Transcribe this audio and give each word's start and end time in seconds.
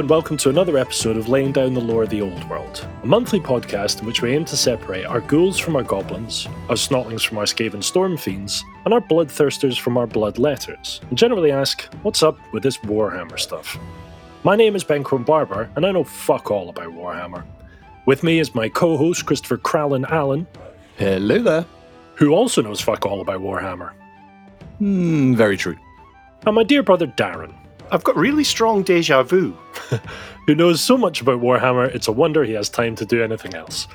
and 0.00 0.08
welcome 0.08 0.36
to 0.38 0.48
another 0.48 0.78
episode 0.78 1.16
of 1.18 1.28
Laying 1.28 1.52
Down 1.52 1.74
the 1.74 1.80
Lore 1.80 2.04
of 2.04 2.10
the 2.10 2.22
Old 2.22 2.48
World, 2.48 2.86
a 3.02 3.06
monthly 3.06 3.38
podcast 3.38 4.00
in 4.00 4.06
which 4.06 4.22
we 4.22 4.32
aim 4.34 4.44
to 4.46 4.56
separate 4.56 5.04
our 5.04 5.20
ghouls 5.20 5.58
from 5.58 5.76
our 5.76 5.82
goblins, 5.82 6.46
our 6.70 6.74
snotlings 6.76 7.26
from 7.26 7.36
our 7.36 7.44
skaven 7.44 7.84
storm 7.84 8.16
fiends, 8.16 8.64
and 8.84 8.94
our 8.94 9.00
bloodthirsters 9.00 9.78
from 9.78 9.98
our 9.98 10.06
bloodletters, 10.06 11.02
and 11.10 11.18
generally 11.18 11.52
ask, 11.52 11.82
what's 12.02 12.22
up 12.22 12.38
with 12.52 12.62
this 12.62 12.78
Warhammer 12.78 13.38
stuff? 13.38 13.78
My 14.42 14.56
name 14.56 14.74
is 14.74 14.84
Ben 14.84 15.02
Barber, 15.02 15.68
and 15.76 15.84
I 15.84 15.92
know 15.92 16.04
fuck 16.04 16.50
all 16.50 16.70
about 16.70 16.88
Warhammer. 16.94 17.44
With 18.06 18.22
me 18.22 18.38
is 18.38 18.54
my 18.54 18.68
co 18.70 18.96
host 18.96 19.26
Christopher 19.26 19.58
Crowlin 19.58 20.08
Allen, 20.10 20.46
Hello 20.96 21.38
there. 21.42 21.66
who 22.14 22.30
also 22.30 22.62
knows 22.62 22.80
fuck 22.80 23.04
all 23.04 23.20
about 23.20 23.40
Warhammer, 23.42 23.92
Hmm, 24.78 25.34
very 25.34 25.58
true. 25.58 25.76
and 26.46 26.54
my 26.54 26.62
dear 26.62 26.82
brother 26.82 27.06
Darren. 27.06 27.52
I've 27.92 28.04
got 28.04 28.16
really 28.16 28.44
strong 28.44 28.82
deja 28.82 29.22
vu. 29.22 29.56
who 30.46 30.54
knows 30.54 30.80
so 30.80 30.96
much 30.96 31.20
about 31.20 31.40
Warhammer, 31.40 31.92
it's 31.94 32.08
a 32.08 32.12
wonder 32.12 32.44
he 32.44 32.52
has 32.52 32.68
time 32.68 32.94
to 32.96 33.04
do 33.04 33.22
anything 33.22 33.54
else. 33.54 33.88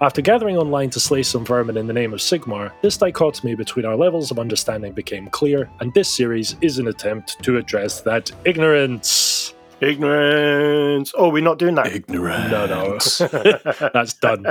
After 0.00 0.20
gathering 0.20 0.58
online 0.58 0.90
to 0.90 1.00
slay 1.00 1.22
some 1.22 1.44
vermin 1.44 1.76
in 1.76 1.86
the 1.86 1.92
name 1.92 2.12
of 2.12 2.20
Sigmar, 2.20 2.70
this 2.82 2.98
dichotomy 2.98 3.54
between 3.54 3.86
our 3.86 3.96
levels 3.96 4.30
of 4.30 4.38
understanding 4.38 4.92
became 4.92 5.28
clear, 5.28 5.70
and 5.80 5.94
this 5.94 6.08
series 6.08 6.56
is 6.60 6.78
an 6.78 6.88
attempt 6.88 7.42
to 7.44 7.56
address 7.56 8.02
that 8.02 8.30
ignorance. 8.44 9.54
Ignorance. 9.80 11.12
Oh, 11.16 11.30
we're 11.30 11.42
not 11.42 11.58
doing 11.58 11.76
that. 11.76 11.86
Ignorance. 11.86 12.50
No, 12.50 12.66
no, 12.66 13.88
that's 13.94 14.14
done. 14.14 14.46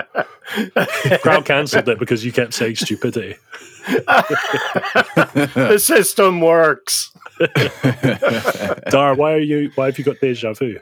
Crowd 1.22 1.46
cancelled 1.46 1.90
it 1.90 2.00
because 2.00 2.24
you 2.24 2.32
kept 2.32 2.54
saying 2.54 2.76
stupidity. 2.76 3.36
the 3.88 5.80
system 5.80 6.42
works. 6.42 7.15
Dar, 8.90 9.16
why 9.16 9.34
are 9.34 9.40
you? 9.40 9.72
Why 9.76 9.88
have 9.88 9.98
you 9.98 10.04
got 10.04 10.20
deja 10.20 10.54
vu? 10.54 10.80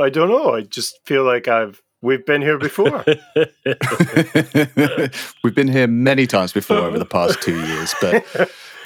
I 0.00 0.08
don't 0.08 0.28
know. 0.28 0.54
I 0.54 0.62
just 0.62 1.04
feel 1.04 1.24
like 1.24 1.48
I've 1.48 1.82
we've 2.02 2.24
been 2.24 2.42
here 2.42 2.58
before. 2.58 3.04
We've 5.44 5.54
been 5.54 5.68
here 5.68 5.86
many 5.86 6.26
times 6.26 6.52
before 6.52 6.78
over 6.78 6.98
the 6.98 7.06
past 7.06 7.40
two 7.40 7.64
years, 7.66 7.94
but 8.00 8.24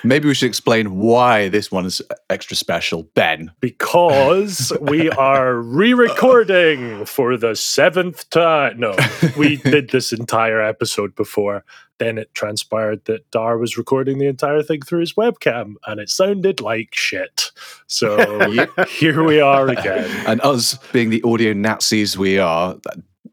maybe 0.09 0.29
we 0.29 0.35
should 0.35 0.49
explain 0.49 0.97
why 0.97 1.49
this 1.49 1.71
one 1.71 1.87
is 1.87 2.03
extra 2.31 2.57
special. 2.57 3.05
Ben. 3.15 3.51
because 3.61 4.73
we 4.81 5.11
are 5.11 5.55
re-recording 5.55 7.05
for 7.05 7.37
the 7.37 7.55
seventh 7.55 8.29
time. 8.31 8.79
No, 8.79 8.95
we 9.37 9.57
did 9.65 9.91
this 9.91 10.12
entire 10.12 10.61
episode 10.61 11.15
before. 11.15 11.65
Then 11.99 12.19
it 12.19 12.34
transpired 12.34 13.05
that 13.07 13.31
Dar 13.31 13.57
was 13.57 13.79
recording 13.79 14.19
the 14.19 14.27
entire 14.27 14.62
thing 14.62 14.83
through 14.83 15.01
his 15.01 15.15
webcam, 15.15 15.75
and 15.87 15.99
it 15.99 16.11
sounded 16.11 16.61
like 16.61 16.95
shit. 16.95 17.51
So 17.87 18.67
here 18.89 19.25
we 19.25 19.41
are 19.41 19.69
again. 19.69 20.11
And 20.27 20.41
us 20.43 20.79
being 20.93 21.11
the 21.11 21.23
audio 21.23 21.55
Nazis 21.55 22.19
we 22.19 22.39
are, 22.39 22.77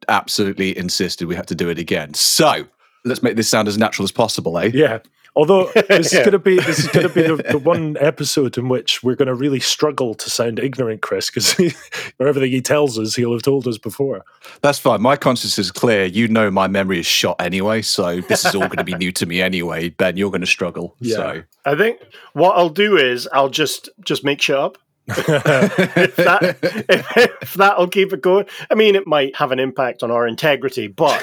absolutely 0.08 0.78
insisted 0.78 1.28
we 1.28 1.36
had 1.36 1.48
to 1.48 1.56
do 1.56 1.70
it 1.70 1.78
again. 1.78 2.14
So 2.14 2.66
let's 3.06 3.24
make 3.24 3.36
this 3.36 3.50
sound 3.50 3.68
as 3.68 3.78
natural 3.78 4.04
as 4.04 4.12
possible, 4.12 4.58
eh? 4.58 4.72
Yeah. 4.74 5.00
Although 5.36 5.72
this 5.88 6.14
is 6.14 6.20
going 6.20 6.32
to 6.32 6.40
be 6.40 6.58
this 6.58 6.80
is 6.80 6.88
going 6.88 7.08
to 7.08 7.14
be 7.14 7.22
the, 7.44 7.52
the 7.52 7.58
one 7.58 7.98
episode 8.00 8.58
in 8.58 8.70
which 8.70 9.02
we're 9.04 9.16
going 9.16 9.28
to 9.28 9.36
really 9.36 9.60
struggle 9.60 10.14
to 10.16 10.30
sound 10.30 10.60
ignorant, 10.60 11.02
Chris, 11.02 11.30
because 11.30 11.60
everything 12.20 12.52
he 12.52 12.62
tells 12.62 13.00
us, 13.00 13.16
he'll 13.16 13.34
have 13.34 13.42
told 13.42 13.68
us 13.68 13.78
before. 13.78 14.24
That's 14.62 14.80
fine. 14.80 15.02
My 15.02 15.16
conscience 15.16 15.58
is 15.58 15.72
clear. 15.72 16.06
You 16.06 16.28
know 16.28 16.52
my 16.52 16.68
memory 16.68 17.00
is 17.00 17.06
shot 17.06 17.38
anyway, 17.40 17.82
so 17.82 18.22
this 18.22 18.46
is 18.46 18.54
all 18.54 18.68
going 18.68 18.78
to 18.78 18.84
be 18.84 18.96
new 18.96 19.12
to 19.14 19.26
me 19.26 19.42
anyway. 19.42 19.90
Ben, 19.90 20.18
you're 20.18 20.32
going 20.32 20.42
to 20.42 20.48
struggle. 20.48 20.96
Yeah. 21.00 21.16
So 21.16 21.44
I 21.66 21.76
think 21.76 22.00
what 22.34 22.56
I'll 22.56 22.70
do 22.70 22.98
is 22.98 23.28
I'll 23.34 23.50
just 23.50 23.90
just 24.04 24.24
make 24.24 24.42
shit 24.42 24.56
up. 24.56 24.78
if 25.06 26.16
that 26.16 26.58
if, 26.90 27.18
if 27.42 27.54
that'll 27.56 27.90
keep 27.90 28.14
it 28.14 28.22
going. 28.22 28.46
I 28.72 28.76
mean, 28.76 28.96
it 28.96 29.06
might 29.06 29.36
have 29.36 29.52
an 29.52 29.60
impact 29.60 30.02
on 30.02 30.12
our 30.12 30.26
integrity, 30.26 30.88
but 30.88 31.22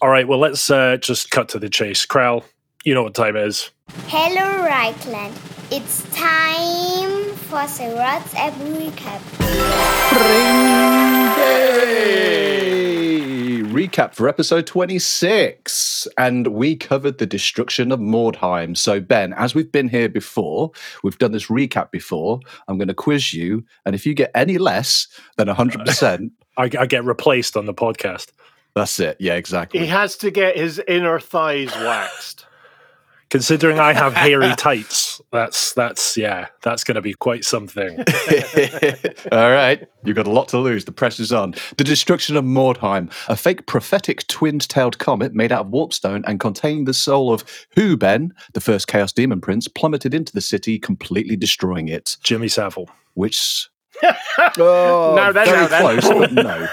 All 0.00 0.10
right, 0.10 0.28
well, 0.28 0.38
let's 0.38 0.70
uh, 0.70 0.96
just 0.98 1.32
cut 1.32 1.48
to 1.50 1.58
the 1.58 1.68
chase. 1.68 2.06
Krell, 2.06 2.44
you 2.84 2.94
know 2.94 3.02
what 3.02 3.14
time 3.14 3.34
it 3.34 3.42
is. 3.42 3.72
Hello, 4.06 4.64
Reikland. 4.64 5.36
It's 5.72 6.04
time 6.14 7.34
for 7.34 7.66
Sarah's 7.66 8.32
Every 8.36 8.90
Recap. 8.90 9.20
Hey! 11.34 12.78
Recap 13.62 14.14
for 14.14 14.28
episode 14.28 14.68
26. 14.68 16.06
And 16.16 16.46
we 16.46 16.76
covered 16.76 17.18
the 17.18 17.26
destruction 17.26 17.90
of 17.90 17.98
Mordheim. 17.98 18.76
So, 18.76 19.00
Ben, 19.00 19.32
as 19.32 19.56
we've 19.56 19.72
been 19.72 19.88
here 19.88 20.08
before, 20.08 20.70
we've 21.02 21.18
done 21.18 21.32
this 21.32 21.46
recap 21.46 21.90
before. 21.90 22.38
I'm 22.68 22.78
going 22.78 22.86
to 22.86 22.94
quiz 22.94 23.34
you. 23.34 23.64
And 23.84 23.96
if 23.96 24.06
you 24.06 24.14
get 24.14 24.30
any 24.36 24.58
less 24.58 25.08
than 25.38 25.48
100%, 25.48 26.30
I, 26.56 26.70
I 26.78 26.86
get 26.86 27.04
replaced 27.04 27.56
on 27.56 27.66
the 27.66 27.74
podcast. 27.74 28.30
That's 28.74 29.00
it. 29.00 29.16
Yeah, 29.18 29.34
exactly. 29.34 29.80
he 29.80 29.86
has 29.86 30.16
to 30.18 30.30
get 30.30 30.56
his 30.56 30.80
inner 30.86 31.18
thighs 31.20 31.74
waxed. 31.76 32.44
Considering 33.30 33.78
I 33.78 33.92
have 33.92 34.14
hairy 34.14 34.54
tights, 34.56 35.20
that's 35.32 35.74
that's 35.74 36.16
yeah, 36.16 36.46
that's 36.62 36.82
going 36.82 36.94
to 36.94 37.02
be 37.02 37.12
quite 37.12 37.44
something. 37.44 37.98
All 39.32 39.50
right. 39.50 39.86
You've 40.02 40.16
got 40.16 40.26
a 40.26 40.30
lot 40.30 40.48
to 40.48 40.58
lose. 40.58 40.86
The 40.86 40.92
pressure's 40.92 41.30
on. 41.30 41.54
The 41.76 41.84
destruction 41.84 42.36
of 42.36 42.44
Mordheim, 42.44 43.12
a 43.28 43.36
fake 43.36 43.66
prophetic 43.66 44.26
twin 44.28 44.60
tailed 44.60 44.98
comet 44.98 45.34
made 45.34 45.52
out 45.52 45.66
of 45.66 45.72
warpstone 45.72 46.24
and 46.26 46.40
containing 46.40 46.84
the 46.86 46.94
soul 46.94 47.30
of 47.30 47.44
Hu 47.74 47.98
Ben, 47.98 48.32
the 48.54 48.62
first 48.62 48.88
Chaos 48.88 49.12
Demon 49.12 49.42
Prince, 49.42 49.68
plummeted 49.68 50.14
into 50.14 50.32
the 50.32 50.40
city, 50.40 50.78
completely 50.78 51.36
destroying 51.36 51.88
it. 51.88 52.16
Jimmy 52.22 52.48
Savile. 52.48 52.88
Which. 53.12 53.68
Oh, 54.56 55.14
Now 55.16 55.32
then, 55.32 55.46
very 55.46 55.60
now 55.62 55.66
then. 55.68 56.00
close, 56.00 56.08
but 56.08 56.32
no. 56.32 56.68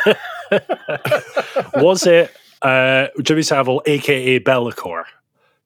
Was 1.75 2.05
it 2.05 2.35
uh, 2.61 3.07
Jimmy 3.21 3.41
Savile, 3.41 3.81
aka 3.85 4.39
Be'lakor? 4.39 5.03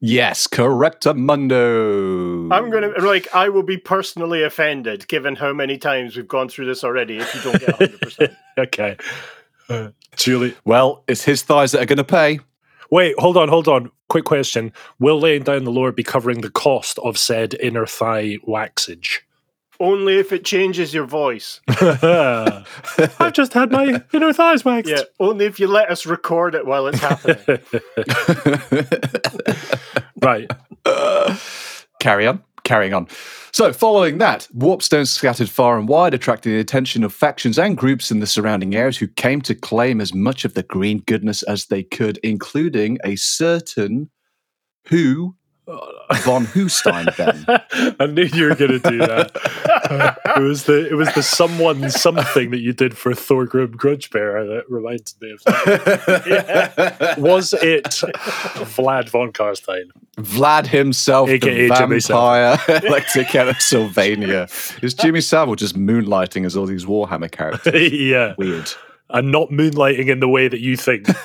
Yes, 0.02 0.46
correct, 0.46 1.04
correctamundo. 1.04 2.50
I'm 2.52 2.70
gonna 2.70 2.88
like 3.00 3.28
I 3.34 3.50
will 3.50 3.62
be 3.62 3.76
personally 3.76 4.42
offended 4.42 5.06
given 5.08 5.36
how 5.36 5.52
many 5.52 5.76
times 5.76 6.16
we've 6.16 6.26
gone 6.26 6.48
through 6.48 6.66
this 6.66 6.82
already 6.82 7.18
if 7.18 7.34
you 7.34 7.42
don't 7.42 7.60
get 7.60 7.78
100. 7.80 8.00
percent 8.00 8.32
Okay. 8.58 8.96
Uh, 9.68 9.90
Julie. 10.16 10.54
Well, 10.64 11.04
it's 11.06 11.22
his 11.22 11.42
thighs 11.42 11.72
that 11.72 11.82
are 11.82 11.86
going 11.86 11.98
to 11.98 12.04
pay. 12.04 12.40
Wait, 12.90 13.14
hold 13.18 13.36
on, 13.36 13.48
hold 13.48 13.68
on. 13.68 13.90
Quick 14.08 14.24
question. 14.24 14.72
Will 14.98 15.20
laying 15.20 15.44
down 15.44 15.64
the 15.64 15.70
lore 15.70 15.92
be 15.92 16.02
covering 16.02 16.40
the 16.40 16.50
cost 16.50 16.98
of 17.00 17.16
said 17.16 17.54
inner 17.60 17.86
thigh 17.86 18.38
waxage? 18.48 19.20
Only 19.80 20.18
if 20.18 20.30
it 20.30 20.44
changes 20.44 20.92
your 20.92 21.06
voice. 21.06 21.62
I've 21.68 23.32
just 23.32 23.54
had 23.54 23.72
my 23.72 24.02
inner 24.12 24.32
thighs 24.34 24.62
waxed. 24.62 24.92
Yeah, 24.92 25.02
only 25.18 25.46
if 25.46 25.58
you 25.58 25.66
let 25.68 25.90
us 25.90 26.04
record 26.04 26.54
it 26.54 26.66
while 26.66 26.86
it's 26.86 27.00
happening. 27.00 27.58
Right. 30.22 30.50
Carry 31.98 32.26
on, 32.26 32.42
carrying 32.64 32.92
on. 32.92 33.08
So, 33.52 33.72
following 33.72 34.18
that, 34.18 34.46
warpstones 34.54 35.08
scattered 35.08 35.48
far 35.48 35.78
and 35.78 35.88
wide, 35.88 36.12
attracting 36.12 36.52
the 36.52 36.60
attention 36.60 37.04
of 37.04 37.14
factions 37.14 37.58
and 37.58 37.74
groups 37.76 38.10
in 38.10 38.20
the 38.20 38.26
surrounding 38.26 38.74
areas 38.74 38.98
who 38.98 39.08
came 39.08 39.40
to 39.42 39.54
claim 39.54 39.98
as 39.98 40.12
much 40.12 40.44
of 40.44 40.52
the 40.52 40.62
green 40.62 40.98
goodness 41.06 41.42
as 41.44 41.66
they 41.66 41.82
could, 41.82 42.18
including 42.22 42.98
a 43.02 43.16
certain 43.16 44.10
who 44.88 45.34
von 46.22 46.46
Hustein 46.46 47.14
then. 47.16 47.94
I 48.00 48.06
knew 48.06 48.24
you 48.24 48.48
were 48.48 48.54
going 48.54 48.80
to 48.80 48.90
do 48.90 48.98
that. 48.98 49.30
it 50.36 50.40
was 50.40 50.64
the 50.64 50.88
it 50.88 50.94
was 50.94 51.12
the 51.14 51.22
someone 51.22 51.90
something 51.90 52.50
that 52.50 52.60
you 52.60 52.72
did 52.72 52.96
for 52.96 53.12
Thorgrim 53.12 53.74
Grudgebearer 53.74 54.46
that 54.46 54.70
reminds 54.70 55.16
me 55.20 55.32
of 55.32 55.42
that. 55.44 57.16
Was 57.18 57.52
it 57.52 57.84
Vlad 57.84 59.08
von 59.08 59.32
Carstein? 59.32 59.90
Vlad 60.16 60.66
himself, 60.66 61.28
AKA 61.28 61.68
the 61.68 61.74
vampire, 61.74 62.58
electric 62.84 63.34
of 63.34 63.60
Sylvania. 63.60 64.48
Is 64.82 64.94
Jimmy 64.94 65.20
Savile 65.20 65.56
just 65.56 65.76
moonlighting 65.76 66.44
as 66.44 66.56
all 66.56 66.66
these 66.66 66.84
Warhammer 66.84 67.30
characters? 67.30 67.92
yeah, 67.92 68.34
Weird. 68.36 68.72
And 69.12 69.32
not 69.32 69.50
moonlighting 69.50 70.08
in 70.08 70.20
the 70.20 70.28
way 70.28 70.48
that 70.48 70.60
you 70.60 70.76
think. 70.76 71.06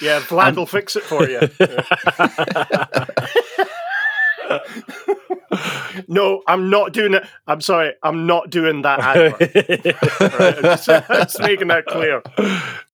Yeah, 0.00 0.20
Vlad 0.20 0.56
will 0.56 0.66
fix 0.66 0.96
it 0.96 1.02
for 1.02 1.28
you. 1.28 1.40
no, 6.08 6.42
I'm 6.46 6.70
not 6.70 6.92
doing 6.92 7.14
it. 7.14 7.24
I'm 7.46 7.60
sorry, 7.60 7.92
I'm 8.02 8.26
not 8.26 8.50
doing 8.50 8.82
that 8.82 9.00
advert. 9.00 9.40
Right, 10.40 10.56
I'm 10.56 10.62
just, 10.62 10.88
I'm 10.88 11.02
just 11.08 11.40
making 11.40 11.68
that 11.68 11.86
clear. 11.86 12.22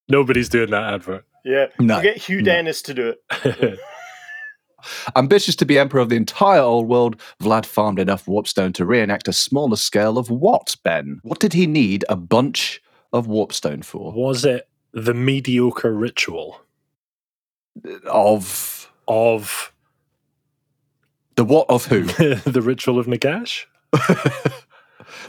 Nobody's 0.08 0.48
doing 0.48 0.70
that 0.70 0.94
advert. 0.94 1.24
Yeah, 1.44 1.66
No, 1.78 1.98
you 1.98 2.02
get 2.02 2.16
Hugh 2.16 2.42
Dennis 2.42 2.82
to 2.82 2.94
do 2.94 3.14
it. 3.30 3.78
Ambitious 5.14 5.54
to 5.56 5.64
be 5.64 5.78
emperor 5.78 6.00
of 6.00 6.08
the 6.08 6.16
entire 6.16 6.60
old 6.60 6.88
world, 6.88 7.20
Vlad 7.40 7.66
farmed 7.66 7.98
enough 8.00 8.26
warpstone 8.26 8.74
to 8.74 8.84
reenact 8.84 9.28
a 9.28 9.32
smaller 9.32 9.76
scale 9.76 10.18
of 10.18 10.30
what, 10.30 10.74
Ben? 10.82 11.20
What 11.22 11.38
did 11.40 11.52
he 11.52 11.66
need 11.66 12.04
a 12.08 12.16
bunch 12.16 12.80
of 13.16 13.26
warpstone 13.26 13.84
for? 13.84 14.12
Was 14.12 14.44
it 14.44 14.68
the 14.92 15.14
mediocre 15.14 15.92
ritual 15.92 16.60
Of 18.10 18.90
of 19.08 19.72
the 21.36 21.44
what 21.44 21.66
of 21.68 21.86
who? 21.86 22.02
the 22.50 22.62
ritual 22.62 22.98
of 22.98 23.06
Nagash? 23.06 23.66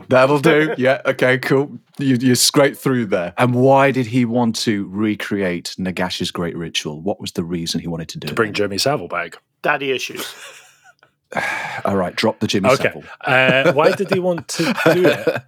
That'll 0.10 0.40
do. 0.40 0.74
Yeah. 0.78 1.02
Okay. 1.06 1.38
Cool. 1.38 1.78
You 2.00 2.16
you 2.20 2.36
scraped 2.36 2.78
through 2.78 3.08
there. 3.08 3.34
And 3.38 3.54
why 3.56 3.92
did 3.92 4.06
he 4.06 4.26
want 4.26 4.56
to 4.58 4.88
recreate 4.90 5.76
Nagash's 5.78 6.32
great 6.32 6.56
ritual? 6.58 7.02
What 7.02 7.20
was 7.20 7.34
the 7.34 7.44
reason 7.44 7.82
he 7.82 7.88
wanted 7.88 8.10
to 8.10 8.20
do 8.20 8.28
To 8.28 8.34
it? 8.34 8.36
bring 8.36 8.54
Jimmy 8.54 8.78
Savile 8.78 9.08
back. 9.08 9.38
Daddy 9.64 9.92
issues. 9.92 10.26
All 11.86 11.96
right. 11.96 12.16
Drop 12.16 12.40
the 12.40 12.48
Jimmy 12.48 12.70
Okay. 12.70 12.84
Savile. 12.84 13.04
Uh, 13.22 13.74
why 13.74 13.92
did 13.92 14.10
he 14.12 14.20
want 14.20 14.48
to 14.50 14.64
do 14.94 15.06
it? 15.08 15.42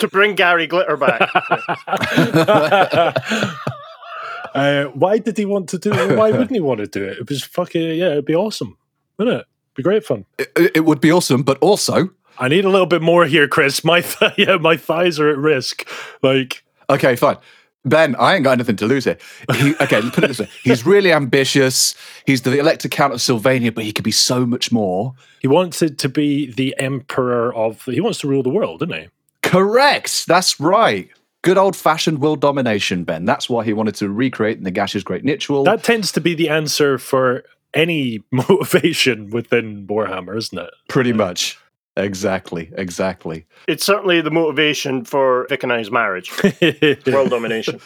to 0.00 0.08
bring 0.08 0.34
Gary 0.34 0.66
Glitter 0.66 0.96
back. 0.96 1.28
uh, 4.54 4.84
why 4.86 5.18
did 5.18 5.36
he 5.36 5.44
want 5.44 5.68
to 5.70 5.78
do 5.78 5.92
it? 5.92 6.16
Why 6.16 6.30
wouldn't 6.30 6.50
he 6.50 6.60
want 6.60 6.80
to 6.80 6.86
do 6.86 7.04
it? 7.04 7.18
It 7.18 7.28
was 7.28 7.42
fucking 7.44 7.80
yeah. 7.98 8.10
It'd 8.12 8.24
be 8.24 8.34
awesome, 8.34 8.76
wouldn't 9.18 9.40
it? 9.40 9.46
Be 9.74 9.82
great 9.82 10.04
fun. 10.04 10.24
It, 10.38 10.72
it 10.76 10.84
would 10.84 11.00
be 11.00 11.12
awesome, 11.12 11.42
but 11.42 11.58
also 11.58 12.10
I 12.38 12.48
need 12.48 12.64
a 12.64 12.70
little 12.70 12.86
bit 12.86 13.02
more 13.02 13.26
here, 13.26 13.46
Chris. 13.46 13.84
My 13.84 14.00
th- 14.00 14.32
yeah, 14.38 14.56
my 14.56 14.76
thighs 14.76 15.20
are 15.20 15.28
at 15.28 15.36
risk. 15.38 15.86
Like 16.22 16.64
Okay, 16.88 17.14
fine. 17.16 17.36
Ben, 17.84 18.14
I 18.16 18.34
ain't 18.34 18.44
got 18.44 18.52
anything 18.52 18.76
to 18.76 18.86
lose 18.86 19.04
here. 19.04 19.16
He, 19.54 19.74
okay, 19.80 20.02
put 20.10 20.24
it 20.24 20.28
this 20.28 20.40
way. 20.40 20.48
He's 20.62 20.84
really 20.84 21.12
ambitious. 21.12 21.94
He's 22.26 22.42
the 22.42 22.58
elected 22.58 22.90
count 22.90 23.14
of 23.14 23.22
Sylvania, 23.22 23.72
but 23.72 23.84
he 23.84 23.92
could 23.92 24.04
be 24.04 24.10
so 24.10 24.44
much 24.44 24.70
more. 24.70 25.14
he 25.40 25.48
wanted 25.48 25.98
to 25.98 26.08
be 26.08 26.52
the 26.52 26.74
emperor 26.78 27.54
of. 27.54 27.82
He 27.84 28.00
wants 28.00 28.18
to 28.20 28.28
rule 28.28 28.42
the 28.42 28.50
world, 28.50 28.80
doesn't 28.80 28.94
he? 28.94 29.08
Correct. 29.42 30.26
That's 30.26 30.60
right. 30.60 31.08
Good 31.42 31.56
old 31.56 31.74
fashioned 31.74 32.20
world 32.20 32.42
domination, 32.42 33.04
Ben. 33.04 33.24
That's 33.24 33.48
why 33.48 33.64
he 33.64 33.72
wanted 33.72 33.94
to 33.96 34.10
recreate 34.10 34.60
Nagash's 34.60 35.02
great 35.02 35.24
ritual. 35.24 35.64
That 35.64 35.82
tends 35.82 36.12
to 36.12 36.20
be 36.20 36.34
the 36.34 36.50
answer 36.50 36.98
for 36.98 37.44
any 37.72 38.22
motivation 38.30 39.30
within 39.30 39.86
Warhammer, 39.86 40.36
isn't 40.36 40.58
it? 40.58 40.70
Pretty 40.88 41.14
much. 41.14 41.58
Exactly. 41.96 42.70
Exactly. 42.76 43.46
it's 43.68 43.84
certainly 43.84 44.20
the 44.20 44.30
motivation 44.30 45.04
for 45.04 45.46
Vicani's 45.50 45.90
marriage, 45.90 46.30
world 47.06 47.30
domination. 47.30 47.80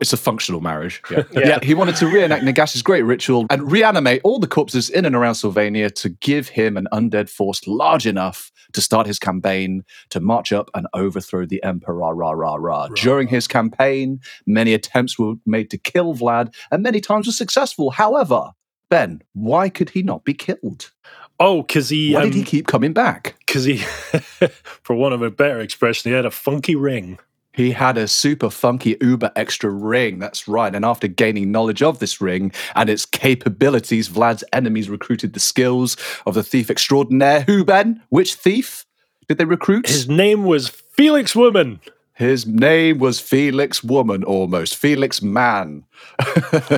It's 0.00 0.12
a 0.12 0.16
functional 0.16 0.60
marriage. 0.60 1.02
Yeah. 1.10 1.22
Yeah. 1.32 1.40
yeah. 1.46 1.58
He 1.62 1.74
wanted 1.74 1.96
to 1.96 2.06
reenact 2.06 2.44
Nagash's 2.44 2.82
great 2.82 3.02
ritual 3.02 3.46
and 3.50 3.70
reanimate 3.70 4.20
all 4.24 4.38
the 4.38 4.46
corpses 4.46 4.90
in 4.90 5.04
and 5.04 5.16
around 5.16 5.36
Sylvania 5.36 5.90
to 5.90 6.10
give 6.10 6.48
him 6.48 6.76
an 6.76 6.86
undead 6.92 7.30
force 7.30 7.66
large 7.66 8.06
enough 8.06 8.52
to 8.72 8.80
start 8.80 9.06
his 9.06 9.18
campaign 9.18 9.82
to 10.10 10.20
march 10.20 10.52
up 10.52 10.70
and 10.74 10.86
overthrow 10.92 11.46
the 11.46 11.62
Emperor. 11.62 11.96
Rah, 11.96 12.10
rah, 12.10 12.32
rah, 12.32 12.56
rah. 12.56 12.88
During 12.88 13.28
his 13.28 13.48
campaign, 13.48 14.20
many 14.46 14.74
attempts 14.74 15.18
were 15.18 15.34
made 15.46 15.70
to 15.70 15.78
kill 15.78 16.14
Vlad, 16.14 16.54
and 16.70 16.82
many 16.82 17.00
times 17.00 17.26
were 17.26 17.32
successful. 17.32 17.90
However, 17.90 18.50
Ben, 18.90 19.22
why 19.32 19.68
could 19.68 19.90
he 19.90 20.02
not 20.02 20.24
be 20.24 20.34
killed? 20.34 20.92
Oh, 21.40 21.62
because 21.62 21.88
he, 21.88 22.14
Why 22.14 22.24
did 22.24 22.34
he 22.34 22.40
um, 22.40 22.46
keep 22.46 22.66
coming 22.66 22.92
back? 22.92 23.36
because 23.46 23.64
he, 23.64 23.76
for 24.82 24.94
want 24.94 25.14
of 25.14 25.22
a 25.22 25.30
better 25.30 25.60
expression, 25.60 26.10
he 26.10 26.14
had 26.14 26.26
a 26.26 26.30
funky 26.30 26.76
ring. 26.76 27.18
He 27.52 27.70
had 27.70 27.96
a 27.96 28.06
super 28.06 28.50
funky 28.50 28.98
uber 29.00 29.32
extra 29.34 29.70
ring. 29.70 30.18
That's 30.18 30.46
right. 30.46 30.74
And 30.74 30.84
after 30.84 31.08
gaining 31.08 31.50
knowledge 31.50 31.82
of 31.82 32.00
this 32.00 32.20
ring 32.20 32.52
and 32.74 32.90
its 32.90 33.06
capabilities, 33.06 34.08
Vlad's 34.08 34.44
enemies 34.52 34.90
recruited 34.90 35.32
the 35.32 35.40
skills 35.40 35.96
of 36.26 36.34
the 36.34 36.42
thief 36.42 36.70
extraordinaire. 36.70 37.42
Who, 37.42 37.64
Ben? 37.64 38.02
Which 38.10 38.34
thief 38.34 38.84
did 39.26 39.38
they 39.38 39.46
recruit? 39.46 39.88
His 39.88 40.06
name 40.06 40.44
was 40.44 40.68
Felix 40.68 41.34
Woman. 41.34 41.80
His 42.16 42.46
name 42.46 42.98
was 42.98 43.20
Felix 43.20 43.84
Woman, 43.84 44.24
almost. 44.24 44.74
Felix 44.74 45.20
Man. 45.20 45.84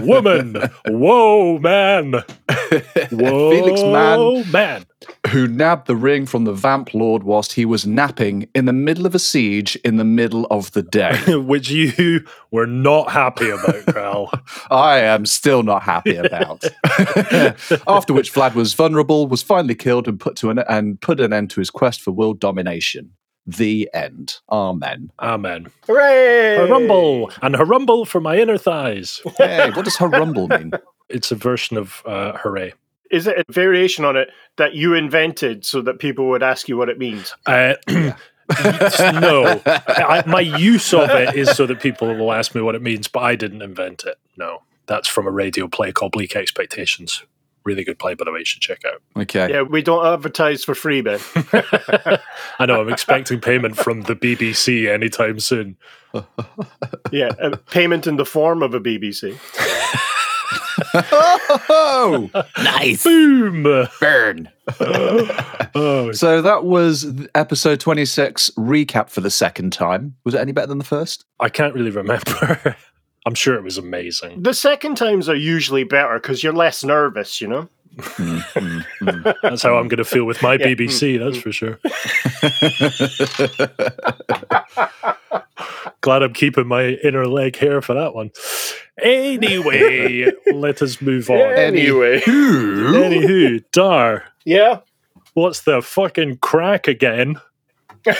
Woman. 0.02 0.56
Whoa, 0.88 1.60
man. 1.60 2.12
Whoa, 3.12 3.50
Felix 3.52 3.80
Man, 3.82 4.50
man. 4.50 4.84
who 5.28 5.46
nabbed 5.46 5.86
the 5.86 5.94
ring 5.94 6.26
from 6.26 6.42
the 6.42 6.52
Vamp 6.52 6.92
Lord 6.92 7.22
whilst 7.22 7.52
he 7.52 7.64
was 7.64 7.86
napping 7.86 8.48
in 8.52 8.64
the 8.64 8.72
middle 8.72 9.06
of 9.06 9.14
a 9.14 9.20
siege 9.20 9.76
in 9.84 9.96
the 9.96 10.04
middle 10.04 10.44
of 10.50 10.72
the 10.72 10.82
day. 10.82 11.16
Which 11.36 11.70
you 11.70 12.24
were 12.50 12.66
not 12.66 13.12
happy 13.12 13.48
about, 13.48 13.86
Kral. 13.86 14.40
I 14.72 14.98
am 14.98 15.24
still 15.24 15.62
not 15.62 15.84
happy 15.84 16.16
about. 16.16 16.64
After 17.86 18.12
which 18.12 18.34
Vlad 18.34 18.54
was 18.56 18.74
vulnerable, 18.74 19.28
was 19.28 19.44
finally 19.44 19.76
killed, 19.76 20.08
and 20.08 20.18
put 20.18 20.34
to 20.36 20.50
an 20.50 20.58
and 20.68 21.00
put 21.00 21.20
an 21.20 21.32
end 21.32 21.50
to 21.50 21.60
his 21.60 21.70
quest 21.70 22.00
for 22.00 22.10
world 22.10 22.40
domination. 22.40 23.12
The 23.48 23.88
end. 23.94 24.40
Amen. 24.50 25.10
Amen. 25.18 25.68
Hooray! 25.86 26.58
Harumble 26.60 27.32
and 27.40 27.54
harumble 27.54 28.06
for 28.06 28.20
my 28.20 28.36
inner 28.36 28.58
thighs. 28.58 29.22
Hey, 29.38 29.70
what 29.70 29.86
does 29.86 29.96
harumble 29.96 30.50
mean? 30.58 30.72
It's 31.08 31.32
a 31.32 31.34
version 31.34 31.78
of 31.78 32.02
uh, 32.04 32.36
hooray. 32.36 32.74
Is 33.10 33.26
it 33.26 33.38
a 33.38 33.50
variation 33.50 34.04
on 34.04 34.18
it 34.18 34.28
that 34.56 34.74
you 34.74 34.92
invented 34.92 35.64
so 35.64 35.80
that 35.80 35.98
people 35.98 36.28
would 36.28 36.42
ask 36.42 36.68
you 36.68 36.76
what 36.76 36.90
it 36.90 36.98
means? 36.98 37.34
Uh, 37.46 37.72
no, 37.88 38.12
I, 39.66 40.22
my 40.26 40.40
use 40.40 40.92
of 40.92 41.08
it 41.08 41.34
is 41.34 41.48
so 41.50 41.64
that 41.66 41.80
people 41.80 42.14
will 42.14 42.32
ask 42.32 42.54
me 42.54 42.60
what 42.60 42.74
it 42.74 42.82
means, 42.82 43.08
but 43.08 43.20
I 43.20 43.34
didn't 43.34 43.62
invent 43.62 44.04
it. 44.04 44.18
No, 44.36 44.62
that's 44.86 45.08
from 45.08 45.26
a 45.26 45.30
radio 45.30 45.68
play 45.68 45.90
called 45.90 46.12
Bleak 46.12 46.36
Expectations. 46.36 47.24
Really 47.64 47.84
good 47.84 47.98
play, 47.98 48.14
by 48.14 48.24
the 48.24 48.32
way. 48.32 48.38
You 48.40 48.44
should 48.44 48.62
check 48.62 48.82
out. 48.84 49.02
Okay. 49.22 49.50
Yeah, 49.50 49.62
we 49.62 49.82
don't 49.82 50.04
advertise 50.06 50.64
for 50.64 50.74
free, 50.74 51.00
Ben. 51.02 51.20
I 52.58 52.66
know 52.66 52.80
I'm 52.80 52.88
expecting 52.88 53.40
payment 53.40 53.76
from 53.76 54.02
the 54.02 54.14
BBC 54.16 54.88
anytime 54.92 55.40
soon. 55.40 55.76
Yeah, 57.12 57.28
uh, 57.40 57.56
payment 57.70 58.06
in 58.06 58.16
the 58.16 58.24
form 58.24 58.62
of 58.62 58.74
a 58.74 58.80
BBC. 58.80 59.38
Oh, 61.68 62.30
nice. 62.58 63.02
Boom! 63.04 63.62
Burn. 64.00 64.50
Oh, 65.74 66.12
So 66.12 66.42
that 66.42 66.64
was 66.64 67.06
episode 67.34 67.80
26 67.80 68.50
recap 68.56 69.10
for 69.10 69.20
the 69.20 69.30
second 69.30 69.72
time. 69.72 70.16
Was 70.24 70.34
it 70.34 70.40
any 70.40 70.52
better 70.52 70.66
than 70.66 70.78
the 70.78 70.84
first? 70.84 71.24
I 71.40 71.48
can't 71.48 71.74
really 71.74 71.90
remember. 71.90 72.76
I'm 73.26 73.34
sure 73.34 73.54
it 73.56 73.62
was 73.62 73.78
amazing. 73.78 74.42
The 74.42 74.54
second 74.54 74.96
times 74.96 75.28
are 75.28 75.34
usually 75.34 75.84
better 75.84 76.14
because 76.18 76.42
you're 76.42 76.52
less 76.52 76.82
nervous, 76.84 77.40
you 77.40 77.48
know? 77.48 77.68
Mm-hmm. 77.96 79.28
That's 79.42 79.62
how 79.62 79.76
I'm 79.76 79.88
going 79.88 79.98
to 79.98 80.04
feel 80.04 80.24
with 80.24 80.40
my 80.42 80.54
Yeah. 80.54 80.66
BBC, 80.66 81.18
that's 81.18 81.38
for 81.38 81.52
sure. 81.52 81.78
Glad 86.00 86.22
I'm 86.22 86.32
keeping 86.32 86.68
my 86.68 86.90
inner 87.02 87.26
leg 87.26 87.56
hair 87.56 87.82
for 87.82 87.94
that 87.94 88.14
one. 88.14 88.30
Anyway, 89.02 90.26
let 90.52 90.80
us 90.80 91.02
move 91.02 91.28
on. 91.28 91.52
Anyway. 91.54 92.20
Anywho, 92.20 93.64
Dar, 93.72 94.24
Yeah. 94.44 94.80
what's 95.34 95.62
the 95.62 95.82
fucking 95.82 96.38
crack 96.38 96.86
again? 96.88 97.36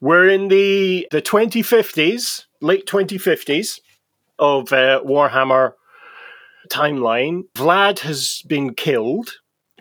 We're 0.00 0.28
in 0.28 0.48
the, 0.48 1.08
the 1.10 1.20
2050s, 1.22 2.44
late 2.60 2.86
2050s 2.86 3.80
of 4.38 4.72
uh, 4.72 5.00
Warhammer 5.04 5.72
timeline. 6.68 7.42
Vlad 7.54 8.00
has 8.00 8.42
been 8.46 8.74
killed, 8.74 9.30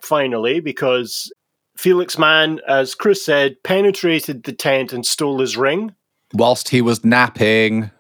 finally, 0.02 0.60
because 0.60 1.32
Felix 1.78 2.18
Mann, 2.18 2.60
as 2.68 2.96
Chris 2.96 3.26
said, 3.26 3.62
penetrated 3.64 4.44
the 4.44 4.54
tent 4.54 4.94
and 4.94 5.06
stole 5.06 5.40
his 5.40 5.58
ring. 5.58 5.94
Whilst 6.34 6.70
he 6.70 6.82
was 6.82 7.04
napping. 7.04 7.92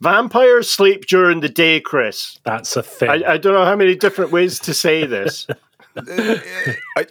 Vampires 0.00 0.70
sleep 0.70 1.06
during 1.06 1.40
the 1.40 1.48
day, 1.48 1.80
Chris. 1.80 2.38
That's 2.44 2.76
a 2.76 2.82
thing. 2.82 3.08
I, 3.08 3.32
I 3.32 3.36
don't 3.38 3.54
know 3.54 3.64
how 3.64 3.76
many 3.76 3.94
different 3.94 4.30
ways 4.30 4.58
to 4.60 4.74
say 4.74 5.06
this. 5.06 5.46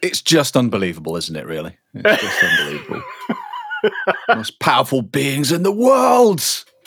It's 0.03 0.21
just 0.21 0.55
unbelievable, 0.55 1.17
isn't 1.17 1.35
it, 1.35 1.47
really? 1.47 1.75
It's 1.95 2.21
just 2.21 2.43
unbelievable. 2.43 3.01
Most 4.29 4.59
powerful 4.59 5.01
beings 5.01 5.51
in 5.51 5.63
the 5.63 5.71
world. 5.71 6.43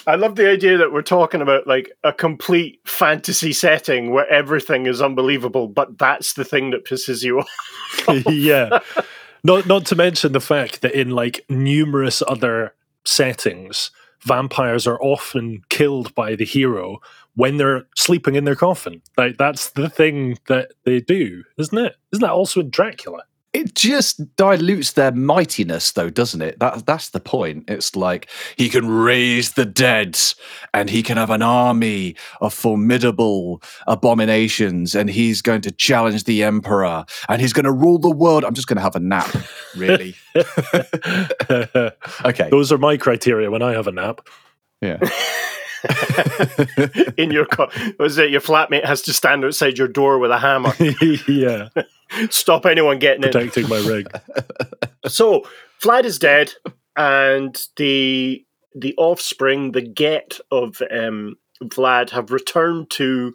I 0.09 0.15
love 0.15 0.37
the 0.37 0.51
idea 0.51 0.79
that 0.79 0.91
we're 0.91 1.03
talking 1.03 1.43
about 1.43 1.67
like 1.67 1.93
a 2.03 2.15
complete 2.15 2.81
fantasy 2.87 3.53
setting 3.53 4.11
where 4.11 4.27
everything 4.29 4.87
is 4.87 5.03
unbelievable, 5.03 5.69
but 5.69 5.99
that's 5.99 6.33
the 6.33 6.47
thing 6.47 6.71
that 6.71 6.87
pisses 6.87 7.23
you 7.23 7.41
off. 8.09 8.25
yeah. 8.27 8.79
Not 9.45 9.67
not 9.67 9.85
to 9.87 9.97
mention 9.97 10.33
the 10.33 10.41
fact 10.41 10.81
that 10.81 10.99
in 10.99 11.11
like 11.11 11.45
numerous 11.51 12.23
other 12.27 12.75
settings, 13.05 13.91
vampires 14.23 14.87
are 14.87 15.01
often 15.03 15.61
killed 15.69 16.15
by 16.15 16.35
the 16.35 16.47
hero 16.47 17.01
when 17.35 17.59
they're 17.59 17.87
sleeping 17.95 18.35
in 18.35 18.45
their 18.45 18.57
coffin. 18.57 19.03
Like 19.19 19.37
that's 19.37 19.73
the 19.73 19.91
thing 19.91 20.39
that 20.49 20.73
they 20.85 21.01
do, 21.01 21.45
isn't 21.59 21.77
it? 21.77 21.97
Isn't 22.13 22.23
that 22.23 22.33
also 22.33 22.61
in 22.61 22.71
Dracula? 22.71 23.25
It 23.59 23.75
just 23.75 24.37
dilutes 24.37 24.93
their 24.93 25.11
mightiness, 25.11 25.91
though, 25.91 26.11
doesn't 26.11 26.43
it? 26.43 26.61
That, 26.61 26.87
that's 26.87 27.09
the 27.09 27.19
point. 27.19 27.65
It's 27.67 27.97
like 27.97 28.31
he 28.57 28.69
can 28.69 28.89
raise 28.89 29.55
the 29.55 29.65
dead 29.65 30.17
and 30.73 30.89
he 30.89 31.03
can 31.03 31.17
have 31.17 31.31
an 31.31 31.43
army 31.43 32.15
of 32.41 32.55
formidable 32.55 33.61
abominations 33.89 34.95
and 34.95 35.11
he's 35.11 35.43
going 35.43 35.63
to 35.63 35.73
challenge 35.73 36.23
the 36.23 36.45
emperor 36.45 37.05
and 37.29 37.43
he's 37.43 37.53
going 37.53 37.65
to 37.65 37.73
rule 37.73 37.99
the 37.99 38.15
world. 38.15 38.45
I'm 38.45 38.55
just 38.55 38.69
going 38.69 38.77
to 38.77 38.83
have 38.83 38.95
a 38.95 39.01
nap, 39.01 39.35
really. 39.77 40.15
okay. 42.25 42.49
Those 42.51 42.71
are 42.71 42.79
my 42.79 42.97
criteria 42.97 43.51
when 43.51 43.63
I 43.63 43.73
have 43.73 43.89
a 43.89 43.93
nap. 43.93 44.21
Yeah. 44.81 45.01
In 47.17 47.31
your 47.31 47.47
co- 47.47 47.71
was 47.99 48.19
it 48.19 48.31
your 48.31 48.41
flatmate 48.41 48.85
has 48.85 49.03
to 49.03 49.13
stand 49.13 49.45
outside 49.45 49.79
your 49.79 49.89
door 49.89 50.19
with 50.19 50.31
a 50.31 50.39
hammer, 50.39 50.73
yeah, 51.29 51.69
stop 52.31 52.67
anyone 52.67 52.99
getting 52.99 53.25
in. 53.25 53.31
protecting 53.31 53.69
my 53.69 53.79
rig. 53.79 54.09
So 55.07 55.47
Vlad 55.83 56.05
is 56.05 56.19
dead, 56.19 56.53
and 56.97 57.57
the 57.77 58.45
the 58.75 58.95
offspring, 58.99 59.73
the 59.73 59.81
get 59.81 60.39
of 60.51 60.83
um, 60.91 61.37
Vlad, 61.63 62.11
have 62.11 62.31
returned 62.31 62.91
to 62.91 63.35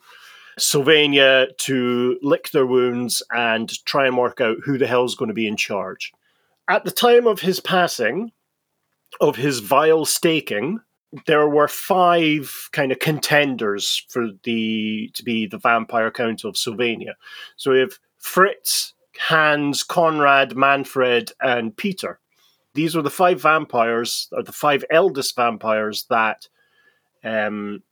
Sylvania 0.59 1.47
to 1.59 2.19
lick 2.21 2.51
their 2.51 2.65
wounds 2.65 3.23
and 3.31 3.69
try 3.85 4.05
and 4.05 4.17
work 4.17 4.39
out 4.41 4.57
who 4.63 4.77
the 4.77 4.85
hell's 4.87 5.15
going 5.15 5.29
to 5.29 5.33
be 5.33 5.47
in 5.47 5.57
charge. 5.57 6.11
At 6.69 6.85
the 6.85 6.91
time 6.91 7.25
of 7.25 7.41
his 7.41 7.59
passing, 7.59 8.31
of 9.19 9.35
his 9.37 9.59
vile 9.59 10.05
staking, 10.05 10.79
there 11.25 11.47
were 11.47 11.67
five 11.67 12.69
kind 12.71 12.91
of 12.91 12.99
contenders 12.99 14.05
for 14.09 14.29
the 14.43 15.11
to 15.13 15.23
be 15.23 15.45
the 15.45 15.57
vampire 15.57 16.11
count 16.11 16.43
of 16.43 16.57
Sylvania. 16.57 17.15
So 17.55 17.71
we 17.71 17.79
have 17.79 17.99
Fritz, 18.17 18.93
Hans, 19.19 19.83
Konrad, 19.83 20.55
Manfred, 20.55 21.31
and 21.39 21.75
Peter. 21.75 22.19
These 22.73 22.95
were 22.95 23.03
the 23.03 23.11
five 23.11 23.41
vampires, 23.41 24.27
or 24.31 24.41
the 24.41 24.51
five 24.51 24.83
eldest 24.89 25.35
vampires 25.35 26.05
that, 26.09 26.47
um, 27.23 27.83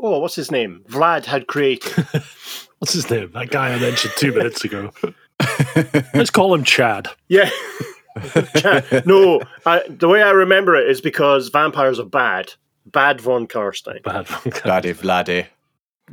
oh, 0.00 0.18
what's 0.18 0.34
his 0.34 0.50
name? 0.50 0.84
Vlad 0.88 1.26
had 1.26 1.46
created. 1.46 1.92
What's 2.80 2.94
his 2.94 3.10
name? 3.10 3.30
That 3.32 3.50
guy 3.50 3.74
I 3.74 3.78
mentioned 3.78 4.14
two 4.16 4.32
minutes 4.32 4.64
ago. 4.64 4.90
Let's 6.14 6.30
call 6.30 6.54
him 6.54 6.64
Chad. 6.64 7.08
yeah. 7.28 7.50
no, 9.06 9.40
I, 9.66 9.82
the 9.88 10.08
way 10.08 10.22
I 10.22 10.30
remember 10.30 10.74
it 10.74 10.88
is 10.88 11.00
because 11.00 11.48
vampires 11.48 11.98
are 11.98 12.06
bad. 12.06 12.52
Bad 12.86 13.20
von 13.20 13.46
Carstein. 13.46 14.02
Bad 14.02 14.28
one. 14.28 14.40
Vladdy, 14.40 14.94
Vladdy. 14.94 15.46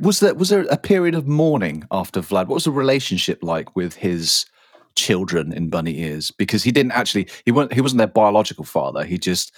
Was 0.00 0.20
there 0.20 0.34
was 0.34 0.50
there 0.50 0.64
a 0.70 0.76
period 0.76 1.14
of 1.14 1.26
mourning 1.26 1.84
after 1.90 2.20
Vlad? 2.20 2.46
What 2.46 2.54
was 2.54 2.64
the 2.64 2.70
relationship 2.70 3.42
like 3.42 3.74
with 3.74 3.94
his 3.94 4.46
children 4.94 5.52
in 5.52 5.70
bunny 5.70 5.98
ears? 6.00 6.30
Because 6.30 6.62
he 6.62 6.70
didn't 6.70 6.92
actually 6.92 7.28
he 7.44 7.50
wasn't 7.50 7.74
he 7.74 7.80
wasn't 7.80 7.98
their 7.98 8.06
biological 8.06 8.64
father. 8.64 9.04
He 9.04 9.18
just 9.18 9.52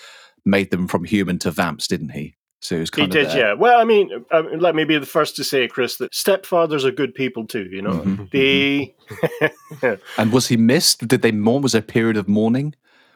made 0.47 0.70
them 0.70 0.88
from 0.88 1.04
human 1.04 1.38
to 1.40 1.50
vamps, 1.50 1.87
didn't 1.87 2.11
he? 2.11 2.35
So 2.61 2.75
he 2.76 2.81
was 2.81 2.90
He 2.90 3.02
kind 3.02 3.12
did, 3.12 3.29
there. 3.29 3.38
yeah. 3.38 3.52
Well, 3.55 3.81
I 3.81 3.85
mean, 3.85 4.25
let 4.59 4.75
me 4.75 4.85
be 4.85 4.99
the 4.99 5.07
first 5.07 5.37
to 5.37 5.45
say, 5.45 5.67
Chris, 5.67 5.97
that 5.97 6.12
stepfathers 6.12 6.85
are 6.85 6.90
good 6.90 7.14
people 7.14 7.47
too. 7.47 7.69
You 7.71 7.83
know, 7.83 8.02
Mhm. 8.02 8.31
they 8.31 8.95
And 10.19 10.33
was 10.33 10.49
he 10.49 10.57
missed? 10.57 11.07
Did 11.09 11.23
they 11.23 11.33
mourn? 11.33 11.62
Was 11.62 11.73
there 11.73 11.81
a 11.81 11.83
period 11.83 12.17
of 12.17 12.29
mourning, 12.29 12.75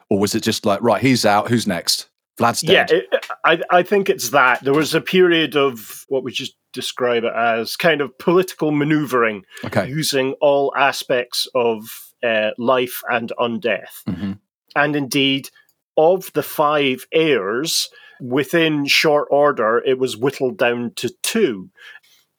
or 0.09 0.19
was 0.19 0.33
it 0.35 0.41
just 0.41 0.65
like 0.65 0.81
right, 0.81 1.01
he's 1.01 1.25
out, 1.25 1.49
who's 1.49 1.67
next? 1.67 2.09
Vlad's 2.37 2.63
Yeah, 2.63 2.85
dead. 2.85 2.91
it, 3.13 3.25
I, 3.45 3.61
I 3.69 3.83
think 3.83 4.09
it's 4.09 4.31
that. 4.31 4.61
There 4.63 4.73
was 4.73 4.93
a 4.93 4.99
period 5.01 5.55
of 5.55 6.05
what 6.09 6.23
we 6.23 6.31
just 6.33 6.55
describe 6.73 7.23
it 7.23 7.31
as 7.33 7.77
kind 7.77 8.01
of 8.01 8.17
political 8.17 8.71
maneuvering, 8.71 9.45
okay. 9.63 9.87
using 9.87 10.33
all 10.41 10.73
aspects 10.75 11.47
of 11.55 12.11
uh, 12.23 12.49
life 12.57 13.01
and 13.09 13.31
undeath. 13.39 14.03
hmm 14.07 14.33
And 14.75 14.95
indeed, 14.97 15.49
of 15.95 16.33
the 16.33 16.43
five 16.43 17.05
heirs, 17.13 17.89
within 18.21 18.85
short 18.85 19.27
order, 19.31 19.79
it 19.85 19.99
was 19.99 20.17
whittled 20.17 20.57
down 20.57 20.91
to 20.95 21.09
two. 21.21 21.69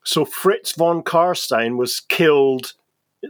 So 0.04 0.24
Fritz 0.24 0.72
von 0.72 1.02
Carstein 1.02 1.76
was 1.76 2.00
killed 2.00 2.74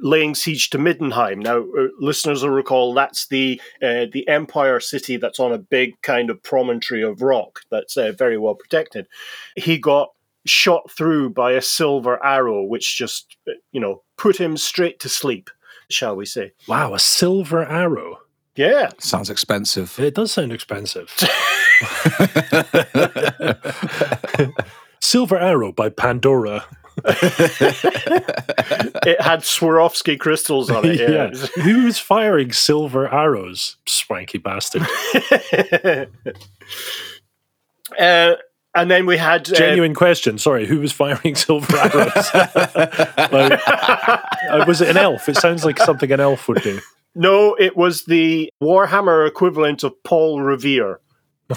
laying 0.02 0.34
siege 0.34 0.70
to 0.70 0.78
Middenheim. 0.78 1.38
Now, 1.38 1.58
uh, 1.58 1.88
listeners 1.98 2.42
will 2.42 2.50
recall 2.50 2.94
that's 2.94 3.28
the 3.28 3.60
uh, 3.82 4.06
the 4.12 4.26
empire 4.28 4.80
city 4.80 5.16
that's 5.16 5.40
on 5.40 5.52
a 5.52 5.58
big 5.58 6.00
kind 6.02 6.30
of 6.30 6.42
promontory 6.42 7.02
of 7.02 7.22
rock 7.22 7.60
that's 7.70 7.96
uh, 7.96 8.12
very 8.12 8.38
well 8.38 8.54
protected. 8.54 9.06
He 9.56 9.78
got 9.78 10.12
shot 10.44 10.90
through 10.90 11.30
by 11.30 11.52
a 11.52 11.62
silver 11.62 12.22
arrow, 12.24 12.62
which 12.62 12.96
just 12.96 13.36
uh, 13.48 13.52
you 13.72 13.80
know 13.80 14.02
put 14.16 14.40
him 14.40 14.56
straight 14.56 15.00
to 15.00 15.08
sleep, 15.08 15.50
shall 15.88 16.16
we 16.16 16.26
say? 16.26 16.52
Wow, 16.68 16.94
a 16.94 16.98
silver 16.98 17.64
arrow. 17.64 18.18
Yeah. 18.54 18.90
Sounds 18.98 19.28
expensive. 19.28 19.98
It 19.98 20.14
does 20.14 20.32
sound 20.32 20.50
expensive. 20.50 21.14
Silver 25.00 25.38
Arrow 25.38 25.72
by 25.72 25.88
Pandora. 25.88 26.64
it 27.04 27.14
had 29.20 29.40
Swarovski 29.40 30.18
crystals 30.18 30.70
on 30.70 30.84
it. 30.86 30.96
Yeah. 31.06 31.28
Who 31.62 31.84
was 31.84 31.98
firing 31.98 32.52
silver 32.52 33.06
arrows? 33.12 33.76
Swanky 33.86 34.38
bastard. 34.38 34.82
uh, 37.98 38.34
and 38.74 38.90
then 38.90 39.04
we 39.06 39.16
had 39.18 39.48
uh, 39.50 39.54
Genuine 39.54 39.94
question. 39.94 40.38
Sorry, 40.38 40.66
who 40.66 40.80
was 40.80 40.92
firing 40.92 41.34
silver 41.34 41.76
arrows? 41.76 42.30
Like, 43.32 43.60
uh, 43.68 44.64
was 44.66 44.80
it 44.80 44.88
an 44.88 44.96
elf? 44.96 45.28
It 45.28 45.36
sounds 45.36 45.64
like 45.64 45.78
something 45.78 46.10
an 46.10 46.20
elf 46.20 46.48
would 46.48 46.62
do. 46.62 46.80
no, 47.14 47.54
it 47.58 47.76
was 47.76 48.04
the 48.04 48.48
Warhammer 48.62 49.28
equivalent 49.28 49.84
of 49.84 50.02
Paul 50.02 50.40
Revere. 50.40 51.00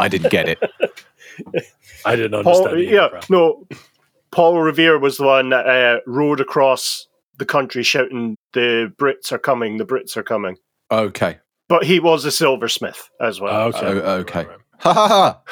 I 0.00 0.08
didn't 0.08 0.30
get 0.30 0.48
it. 0.48 0.58
I 2.04 2.16
didn't 2.16 2.34
understand. 2.34 2.44
Paul, 2.66 2.74
the 2.74 2.84
yeah, 2.84 3.04
opera. 3.04 3.20
no, 3.28 3.66
Paul 4.30 4.60
Revere 4.60 4.98
was 4.98 5.16
the 5.18 5.24
one 5.24 5.50
that 5.50 5.66
uh, 5.66 6.00
rode 6.06 6.40
across 6.40 7.06
the 7.38 7.44
country 7.44 7.82
shouting, 7.82 8.36
"The 8.52 8.92
Brits 8.98 9.30
are 9.32 9.38
coming! 9.38 9.76
The 9.76 9.84
Brits 9.84 10.16
are 10.16 10.22
coming!" 10.22 10.56
Okay. 10.90 11.38
But 11.68 11.84
he 11.84 12.00
was 12.00 12.24
a 12.24 12.30
silversmith 12.32 13.10
as 13.20 13.40
well. 13.40 13.54
Oh, 13.54 13.66
okay. 13.68 13.86
Oh, 13.86 14.14
okay. 14.16 14.38
Right, 14.46 14.48
right. 14.48 14.58
Ha 14.80 14.92
ha 14.94 15.08
ha. 15.08 15.42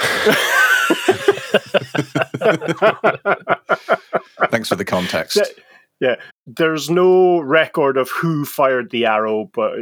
Thanks 4.51 4.69
for 4.69 4.77
the 4.77 4.85
context. 4.85 5.37
That- 5.37 5.51
Yeah, 6.01 6.15
there's 6.47 6.89
no 6.89 7.41
record 7.41 7.97
of 7.97 8.09
who 8.11 8.45
fired 8.45 8.91
the 8.91 9.05
arrow, 9.07 9.51
but 9.53 9.79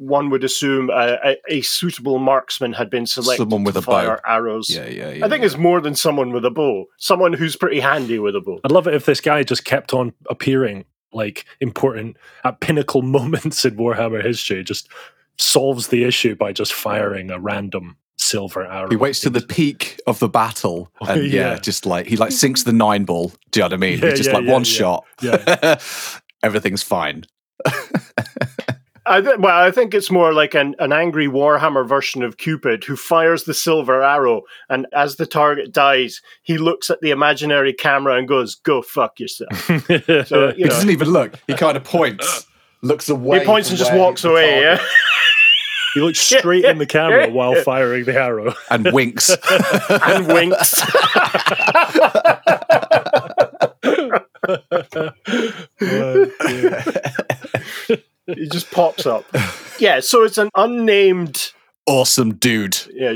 one 0.00 0.30
would 0.30 0.42
assume 0.44 0.88
a, 0.90 1.18
a, 1.22 1.36
a 1.48 1.60
suitable 1.60 2.18
marksman 2.18 2.72
had 2.72 2.88
been 2.88 3.04
selected 3.06 3.42
Someone 3.42 3.64
with 3.64 3.74
to 3.74 3.80
a 3.80 3.82
bow. 3.82 4.16
arrows. 4.26 4.70
Yeah, 4.70 4.86
yeah, 4.86 5.10
yeah. 5.10 5.26
I 5.26 5.28
think 5.28 5.44
it's 5.44 5.58
more 5.58 5.80
than 5.80 5.94
someone 5.94 6.32
with 6.32 6.44
a 6.46 6.50
bow. 6.50 6.86
Someone 6.96 7.34
who's 7.34 7.54
pretty 7.54 7.80
handy 7.80 8.18
with 8.18 8.34
a 8.34 8.40
bow. 8.40 8.60
I'd 8.64 8.72
love 8.72 8.86
it 8.86 8.94
if 8.94 9.04
this 9.04 9.20
guy 9.20 9.42
just 9.42 9.64
kept 9.64 9.92
on 9.92 10.12
appearing 10.28 10.86
like 11.12 11.44
important 11.60 12.16
at 12.44 12.60
pinnacle 12.60 13.02
moments 13.18 13.64
in 13.64 13.76
Warhammer 13.76 14.24
history, 14.24 14.64
just 14.64 14.88
solves 15.36 15.88
the 15.88 16.04
issue 16.04 16.34
by 16.34 16.52
just 16.52 16.72
firing 16.72 17.30
a 17.30 17.38
random 17.38 17.96
silver 18.16 18.64
arrow. 18.66 18.88
He 18.90 18.96
waits 18.96 19.20
to 19.20 19.30
the 19.30 19.40
peak 19.40 20.00
of 20.06 20.18
the 20.18 20.28
battle, 20.28 20.90
Oh, 21.02 21.06
and 21.12 21.24
yeah. 21.24 21.52
yeah. 21.52 21.58
just 21.58 21.84
like 21.84 22.06
he 22.06 22.16
like 22.16 22.32
sinks 22.32 22.62
the 22.62 22.72
nine 22.72 23.04
ball. 23.04 23.32
Do 23.50 23.60
you 23.60 23.62
know 23.62 23.66
what 23.66 23.72
I 23.74 23.76
mean? 23.76 23.98
Yeah, 23.98 24.06
It's 24.06 24.18
just 24.18 24.30
yeah, 24.30 24.36
like 24.36 24.44
yeah, 24.46 24.52
one 24.52 24.62
yeah. 24.62 24.64
shot. 24.70 25.04
Yeah. 25.20 25.78
Everything's 26.42 26.82
fine. 26.82 27.24
I 29.10 29.20
th- 29.20 29.38
well, 29.38 29.58
I 29.58 29.72
think 29.72 29.92
it's 29.92 30.08
more 30.10 30.32
like 30.32 30.54
an, 30.54 30.76
an 30.78 30.92
angry 30.92 31.26
Warhammer 31.26 31.84
version 31.86 32.22
of 32.22 32.36
Cupid 32.36 32.84
who 32.84 32.94
fires 32.94 33.42
the 33.42 33.52
silver 33.54 34.04
arrow, 34.04 34.42
and 34.68 34.86
as 34.92 35.16
the 35.16 35.26
target 35.26 35.72
dies, 35.72 36.20
he 36.42 36.58
looks 36.58 36.90
at 36.90 37.00
the 37.00 37.10
imaginary 37.10 37.72
camera 37.72 38.14
and 38.16 38.28
goes, 38.28 38.54
"Go 38.54 38.82
fuck 38.82 39.18
yourself." 39.18 39.50
So 40.26 40.48
you 40.50 40.54
he 40.54 40.64
doesn't 40.64 40.90
even 40.90 41.08
look. 41.10 41.34
He 41.48 41.54
kind 41.54 41.76
of 41.76 41.82
points, 41.82 42.46
looks 42.82 43.08
away. 43.08 43.40
he 43.40 43.44
points 43.44 43.68
and 43.70 43.78
just 43.78 43.92
walks 43.92 44.22
the 44.22 44.30
away. 44.30 44.60
Yeah. 44.60 44.80
he 45.94 46.00
looks 46.00 46.20
straight 46.20 46.64
in 46.64 46.78
the 46.78 46.86
camera 46.86 47.28
while 47.30 47.54
firing 47.64 48.04
the 48.04 48.14
arrow. 48.14 48.54
and 48.70 48.92
winks. 48.92 49.28
and 49.90 50.28
winks. 50.28 50.80
Oh, 55.82 56.30
he 58.34 58.48
just 58.48 58.70
pops 58.70 59.06
up. 59.06 59.24
Yeah, 59.78 60.00
so 60.00 60.24
it's 60.24 60.38
an 60.38 60.50
unnamed 60.54 61.52
awesome 61.86 62.34
dude. 62.34 62.78
yeah, 62.92 63.14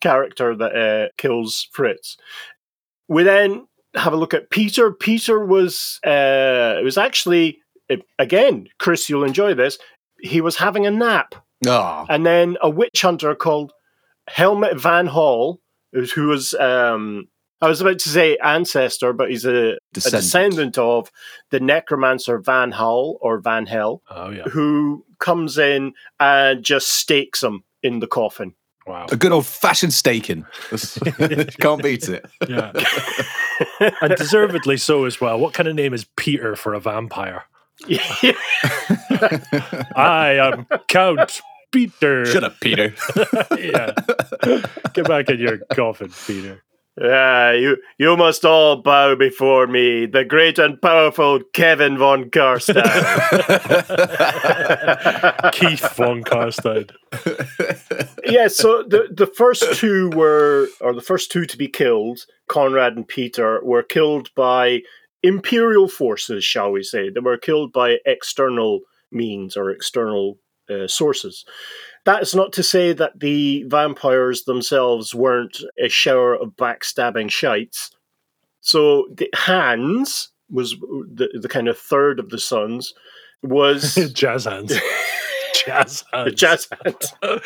character 0.00 0.56
that 0.56 0.74
uh, 0.76 1.08
kills 1.18 1.68
Fritz. 1.72 2.16
We 3.08 3.22
then 3.24 3.66
have 3.94 4.12
a 4.12 4.16
look 4.16 4.34
at 4.34 4.50
Peter. 4.50 4.92
Peter 4.92 5.44
was 5.44 5.98
uh, 6.06 6.76
it 6.78 6.84
was 6.84 6.96
actually 6.98 7.58
again, 8.18 8.68
Chris, 8.78 9.08
you'll 9.08 9.24
enjoy 9.24 9.54
this. 9.54 9.78
He 10.20 10.40
was 10.40 10.56
having 10.56 10.86
a 10.86 10.90
nap, 10.90 11.34
Ah, 11.66 12.04
and 12.08 12.24
then 12.26 12.56
a 12.62 12.68
witch 12.70 13.02
hunter 13.02 13.34
called 13.34 13.72
Helmut 14.28 14.78
Van 14.80 15.06
Hall, 15.06 15.60
who 15.92 16.28
was 16.28 16.54
um, 16.54 17.28
I 17.60 17.68
was 17.68 17.80
about 17.80 17.98
to 18.00 18.08
say 18.08 18.36
ancestor, 18.38 19.12
but 19.12 19.30
he's 19.30 19.44
a, 19.44 19.72
a 19.74 19.78
descendant. 19.92 20.22
descendant 20.22 20.78
of 20.78 21.10
the 21.50 21.58
necromancer 21.60 22.38
Van 22.38 22.70
Hall 22.72 23.18
or 23.20 23.38
Van 23.40 23.66
Hell, 23.66 24.02
Oh 24.10 24.30
yeah. 24.30 24.44
who 24.44 25.04
comes 25.18 25.58
in 25.58 25.92
and 26.20 26.62
just 26.64 26.88
stakes 26.88 27.42
him 27.42 27.64
in 27.82 27.98
the 28.00 28.06
coffin. 28.06 28.54
Wow. 28.86 29.06
A 29.10 29.16
good 29.16 29.32
old 29.32 29.44
fashioned 29.46 29.92
staking. 29.92 30.46
Can't 31.60 31.82
beat 31.82 32.08
it. 32.08 32.24
Yeah. 32.48 32.72
and 34.00 34.16
deservedly 34.16 34.76
so 34.78 35.04
as 35.04 35.20
well. 35.20 35.38
What 35.38 35.52
kind 35.52 35.68
of 35.68 35.74
name 35.74 35.92
is 35.92 36.06
Peter 36.16 36.56
for 36.56 36.72
a 36.74 36.80
vampire? 36.80 37.44
I 39.96 40.38
am 40.40 40.66
Count 40.88 41.40
Peter. 41.70 42.24
Shut 42.26 42.44
up, 42.44 42.58
Peter. 42.60 42.94
yeah. 43.58 43.92
Get 44.94 45.06
back 45.06 45.28
in 45.28 45.38
your 45.38 45.58
coffin, 45.74 46.10
Peter. 46.26 46.62
Ah, 47.00 47.52
you, 47.52 47.76
you 47.98 48.16
must 48.16 48.44
all 48.44 48.82
bow 48.82 49.14
before 49.14 49.68
me, 49.68 50.06
the 50.06 50.24
great 50.24 50.58
and 50.58 50.82
powerful 50.82 51.38
Kevin 51.52 51.96
von 51.96 52.28
Carstein. 52.30 52.82
Keith 55.52 55.94
von 55.94 56.24
Carstein. 56.24 56.90
yeah, 58.24 58.48
so 58.48 58.82
the, 58.82 59.08
the 59.12 59.26
first 59.26 59.74
two 59.74 60.10
were, 60.10 60.66
or 60.80 60.92
the 60.92 61.02
first 61.02 61.30
two 61.30 61.46
to 61.46 61.56
be 61.56 61.68
killed, 61.68 62.26
Konrad 62.48 62.96
and 62.96 63.06
Peter, 63.06 63.60
were 63.62 63.84
killed 63.84 64.30
by 64.34 64.80
imperial 65.22 65.88
forces, 65.88 66.44
shall 66.44 66.72
we 66.72 66.82
say. 66.82 67.10
They 67.10 67.20
were 67.20 67.38
killed 67.38 67.72
by 67.72 67.98
external 68.06 68.80
means 69.12 69.56
or 69.56 69.70
external 69.70 70.38
uh, 70.68 70.88
sources. 70.88 71.44
That 72.04 72.22
is 72.22 72.34
not 72.34 72.52
to 72.54 72.62
say 72.62 72.92
that 72.92 73.20
the 73.20 73.64
vampires 73.64 74.44
themselves 74.44 75.14
weren't 75.14 75.62
a 75.78 75.88
shower 75.88 76.34
of 76.34 76.56
backstabbing 76.56 77.30
shites. 77.30 77.90
So 78.60 79.08
the 79.12 79.28
Hans 79.34 80.30
was 80.50 80.72
the, 80.72 81.28
the 81.40 81.48
kind 81.48 81.68
of 81.68 81.78
third 81.78 82.18
of 82.18 82.30
the 82.30 82.38
sons 82.38 82.94
was 83.42 83.94
jazz 84.14 84.44
hands. 84.44 84.74
Jazz 85.54 86.04
hands. 86.12 86.34
jazz 86.34 86.68
hands. 86.84 87.12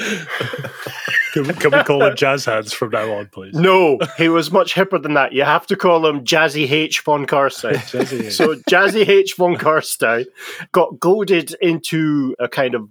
Can 1.32 1.44
we, 1.44 1.54
can 1.54 1.71
we 1.71 1.82
call 1.82 2.04
him 2.04 2.14
jazz 2.14 2.44
hands 2.44 2.75
from 2.75 2.90
now 2.90 3.11
on, 3.14 3.26
please? 3.32 3.54
No, 3.54 3.99
he 4.18 4.28
was 4.28 4.52
much 4.52 4.75
hipper 4.75 5.02
than 5.02 5.14
that. 5.14 5.32
You 5.32 5.44
have 5.44 5.66
to 5.68 5.76
call 5.76 6.06
him 6.06 6.25
Jazzy 6.25 6.71
H 6.71 7.00
von 7.00 7.25
Carstein. 7.25 7.76
Jazzy 7.76 8.30
so 8.30 8.54
Jazzy 8.68 9.09
H 9.09 9.35
von 9.35 9.56
Carstein 9.56 10.26
got 10.73 11.00
goaded 11.00 11.54
into 11.62 12.37
a 12.38 12.49
kind 12.49 12.75
of 12.75 12.90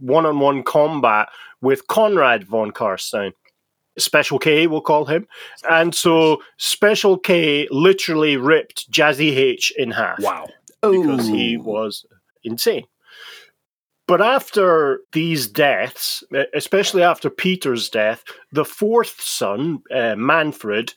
one-on-one 0.00 0.62
combat 0.62 1.28
with 1.60 1.86
Konrad 1.88 2.44
von 2.44 2.70
Carstein. 2.70 3.32
Special 3.98 4.38
K, 4.38 4.66
we'll 4.68 4.80
call 4.80 5.06
him. 5.06 5.26
And 5.68 5.94
so 5.94 6.40
Special 6.56 7.18
K 7.18 7.66
literally 7.70 8.36
ripped 8.36 8.90
Jazzy 8.90 9.36
H 9.36 9.72
in 9.76 9.90
half 9.90 10.20
Wow. 10.20 10.46
because 10.82 11.26
he 11.26 11.56
was 11.56 12.06
insane. 12.44 12.84
But 14.06 14.22
after 14.22 15.00
these 15.12 15.46
deaths, 15.48 16.24
especially 16.54 17.02
after 17.02 17.28
Peter's 17.28 17.90
death, 17.90 18.24
the 18.52 18.64
fourth 18.64 19.20
son, 19.20 19.82
uh, 19.94 20.14
Manfred, 20.16 20.94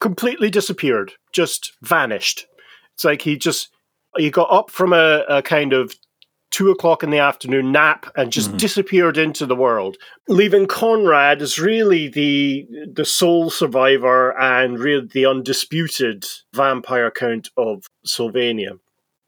completely 0.00 0.48
disappeared, 0.48 1.12
just 1.32 1.72
vanished. 1.82 2.46
It's 2.94 3.04
like 3.04 3.20
he 3.20 3.36
just 3.36 3.68
he 4.16 4.30
got 4.30 4.50
up 4.50 4.70
from 4.70 4.94
a, 4.94 5.24
a 5.28 5.42
kind 5.42 5.74
of 5.74 5.94
two 6.50 6.70
o'clock 6.70 7.02
in 7.02 7.10
the 7.10 7.18
afternoon 7.18 7.72
nap 7.72 8.06
and 8.16 8.32
just 8.32 8.56
disappeared 8.56 9.18
into 9.18 9.46
the 9.46 9.56
world, 9.56 9.96
leaving 10.28 10.66
Konrad 10.66 11.42
as 11.42 11.58
really 11.58 12.08
the 12.08 12.66
the 12.92 13.04
sole 13.04 13.50
survivor 13.50 14.38
and 14.38 14.78
really 14.78 15.06
the 15.12 15.26
undisputed 15.26 16.24
vampire 16.54 17.10
count 17.10 17.50
of 17.56 17.84
Sylvania. 18.04 18.72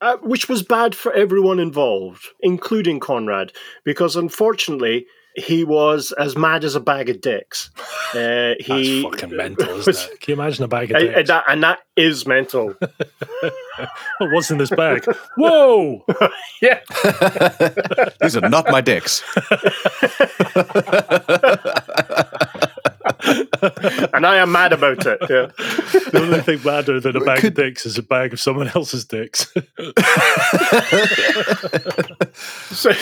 Uh, 0.00 0.16
which 0.18 0.48
was 0.48 0.62
bad 0.62 0.94
for 0.94 1.12
everyone 1.12 1.58
involved, 1.58 2.24
including 2.40 3.00
Konrad, 3.00 3.50
because 3.84 4.14
unfortunately 4.14 5.06
he 5.38 5.64
was 5.64 6.12
as 6.12 6.36
mad 6.36 6.64
as 6.64 6.74
a 6.74 6.80
bag 6.80 7.08
of 7.10 7.20
dicks. 7.20 7.70
Uh, 8.14 8.54
he 8.58 9.02
That's 9.02 9.20
fucking 9.20 9.36
mental, 9.36 9.68
isn't 9.80 9.86
was- 9.86 10.06
it? 10.06 10.20
Can 10.20 10.32
you 10.34 10.40
imagine 10.40 10.64
a 10.64 10.68
bag 10.68 10.90
of 10.90 10.96
and, 10.96 11.06
and 11.08 11.14
dicks? 11.16 11.28
that, 11.28 11.44
and 11.46 11.62
that 11.62 11.80
is 11.94 12.26
mental. 12.26 12.72
What's 14.18 14.50
in 14.50 14.56
this 14.56 14.70
bag? 14.70 15.04
Whoa! 15.36 16.06
yeah. 16.62 16.80
These 18.22 18.34
are 18.38 18.48
not 18.48 18.64
my 18.70 18.80
dicks. 18.80 19.22
and 24.14 24.24
I 24.26 24.36
am 24.38 24.52
mad 24.52 24.72
about 24.72 25.04
it. 25.06 25.18
Yeah. 25.28 25.48
The 26.10 26.20
only 26.22 26.40
thing 26.40 26.60
madder 26.64 27.00
than 27.00 27.16
a 27.16 27.20
bag 27.20 27.40
Could- 27.40 27.58
of 27.58 27.64
dicks 27.66 27.84
is 27.86 27.98
a 27.98 28.02
bag 28.02 28.32
of 28.32 28.40
someone 28.40 28.68
else's 28.74 29.04
dicks. 29.04 29.52
So, 32.70 32.92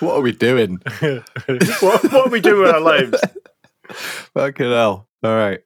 What 0.00 0.16
are 0.16 0.20
we 0.20 0.32
doing? 0.32 0.80
what, 1.00 1.24
what 1.80 2.14
are 2.14 2.28
we 2.28 2.40
doing 2.40 2.62
with 2.62 2.74
our 2.74 2.80
lives? 2.80 3.20
Fucking 4.34 4.70
hell. 4.70 5.08
All 5.22 5.36
right. 5.36 5.60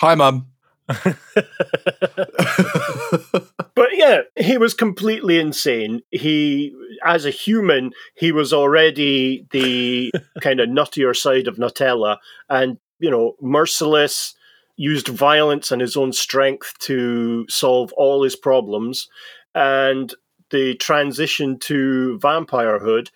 Hi, 0.00 0.14
mum. 0.14 0.48
But 3.74 3.96
yeah, 3.96 4.20
he 4.36 4.56
was 4.56 4.72
completely 4.72 5.38
insane. 5.38 6.00
He, 6.10 6.72
as 7.04 7.26
a 7.26 7.30
human, 7.30 7.92
he 8.14 8.32
was 8.32 8.52
already 8.52 9.46
the 9.50 10.12
kind 10.40 10.60
of 10.60 10.68
nuttier 10.68 11.16
side 11.16 11.48
of 11.48 11.56
Nutella 11.56 12.18
and, 12.48 12.78
you 13.00 13.10
know, 13.10 13.34
merciless, 13.40 14.34
used 14.76 15.08
violence 15.08 15.70
and 15.70 15.80
his 15.80 15.96
own 15.96 16.12
strength 16.12 16.74
to 16.80 17.46
solve 17.48 17.92
all 17.94 18.22
his 18.22 18.36
problems. 18.36 19.08
And 19.54 20.14
the 20.50 20.74
transition 20.76 21.58
to 21.60 22.18
vampirehood, 22.22 23.08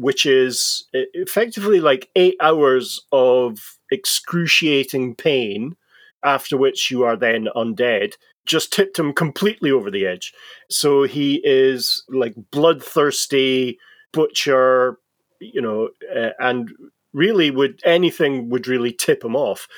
which 0.00 0.24
is 0.24 0.88
effectively 0.94 1.78
like 1.78 2.08
eight 2.16 2.36
hours 2.40 3.04
of 3.12 3.76
excruciating 3.92 5.14
pain, 5.14 5.76
after 6.24 6.56
which 6.56 6.90
you 6.90 7.04
are 7.04 7.16
then 7.16 7.48
undead, 7.54 8.14
just 8.46 8.72
tipped 8.72 8.98
him 8.98 9.12
completely 9.12 9.70
over 9.70 9.90
the 9.90 10.06
edge. 10.06 10.32
So 10.70 11.02
he 11.02 11.42
is 11.44 12.02
like 12.08 12.34
bloodthirsty 12.50 13.78
butcher, 14.14 14.98
you 15.38 15.60
know, 15.60 15.90
uh, 16.16 16.30
and 16.38 16.70
really 17.12 17.50
would 17.50 17.82
anything 17.84 18.48
would 18.48 18.66
really 18.66 18.92
tip 18.92 19.22
him 19.22 19.36
off. 19.36 19.68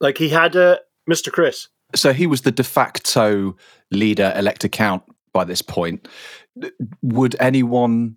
Like 0.00 0.16
he 0.16 0.28
had 0.28 0.54
a 0.54 0.78
Mr. 1.10 1.32
Chris. 1.32 1.66
so 1.96 2.12
he 2.12 2.28
was 2.28 2.42
the 2.42 2.52
de 2.52 2.62
facto 2.62 3.56
leader, 3.90 4.32
elector 4.36 4.68
count 4.68 5.02
by 5.32 5.42
this 5.42 5.60
point. 5.60 6.06
Would 7.02 7.34
anyone 7.40 8.16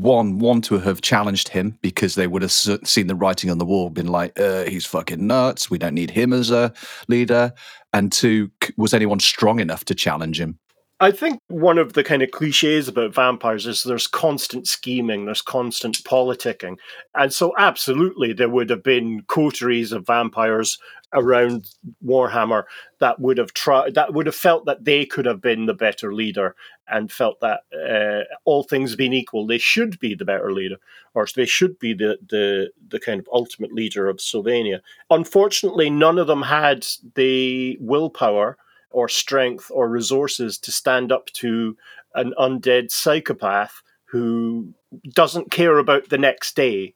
one 0.00 0.38
want 0.38 0.64
to 0.64 0.78
have 0.78 1.02
challenged 1.02 1.48
him 1.48 1.78
because 1.82 2.14
they 2.14 2.26
would 2.26 2.42
have 2.42 2.52
seen 2.52 3.06
the 3.06 3.14
writing 3.14 3.50
on 3.50 3.58
the 3.58 3.66
wall, 3.66 3.90
been 3.90 4.06
like, 4.06 4.38
uh, 4.40 4.64
"He's 4.64 4.86
fucking 4.86 5.26
nuts. 5.26 5.70
We 5.70 5.78
don't 5.78 5.94
need 5.94 6.10
him 6.10 6.32
as 6.32 6.50
a 6.50 6.72
leader." 7.08 7.52
And 7.92 8.10
two, 8.10 8.50
was 8.76 8.94
anyone 8.94 9.20
strong 9.20 9.60
enough 9.60 9.84
to 9.86 9.94
challenge 9.94 10.40
him? 10.40 10.58
I 11.02 11.10
think 11.10 11.40
one 11.48 11.78
of 11.78 11.94
the 11.94 12.04
kind 12.04 12.22
of 12.22 12.30
cliches 12.30 12.86
about 12.86 13.12
vampires 13.12 13.66
is 13.66 13.82
there's 13.82 14.06
constant 14.06 14.68
scheming, 14.68 15.24
there's 15.24 15.42
constant 15.42 15.96
politicking. 16.04 16.76
And 17.16 17.32
so, 17.32 17.52
absolutely, 17.58 18.32
there 18.32 18.48
would 18.48 18.70
have 18.70 18.84
been 18.84 19.22
coteries 19.26 19.90
of 19.90 20.06
vampires 20.06 20.78
around 21.12 21.68
Warhammer 22.06 22.64
that 23.00 23.20
would 23.20 23.36
have 23.38 23.52
tried, 23.52 23.94
that 23.96 24.14
would 24.14 24.26
have 24.26 24.34
felt 24.34 24.64
that 24.66 24.84
they 24.84 25.04
could 25.04 25.26
have 25.26 25.42
been 25.42 25.66
the 25.66 25.74
better 25.74 26.14
leader 26.14 26.54
and 26.92 27.10
felt 27.10 27.40
that 27.40 27.60
uh, 27.74 28.24
all 28.44 28.62
things 28.62 28.94
being 28.94 29.12
equal, 29.14 29.46
they 29.46 29.58
should 29.58 29.98
be 29.98 30.14
the 30.14 30.24
better 30.24 30.52
leader, 30.52 30.76
or 31.14 31.26
they 31.34 31.46
should 31.46 31.78
be 31.78 31.94
the, 31.94 32.18
the, 32.28 32.70
the 32.88 33.00
kind 33.00 33.18
of 33.18 33.28
ultimate 33.32 33.72
leader 33.72 34.08
of 34.08 34.18
Slovenia. 34.18 34.80
Unfortunately, 35.10 35.88
none 35.90 36.18
of 36.18 36.26
them 36.26 36.42
had 36.42 36.86
the 37.14 37.78
willpower 37.80 38.56
or 38.90 39.08
strength 39.08 39.70
or 39.70 39.88
resources 39.88 40.58
to 40.58 40.70
stand 40.70 41.10
up 41.10 41.26
to 41.32 41.76
an 42.14 42.34
undead 42.38 42.90
psychopath 42.90 43.82
who 44.04 44.68
doesn't 45.14 45.50
care 45.50 45.78
about 45.78 46.10
the 46.10 46.18
next 46.18 46.54
day. 46.54 46.94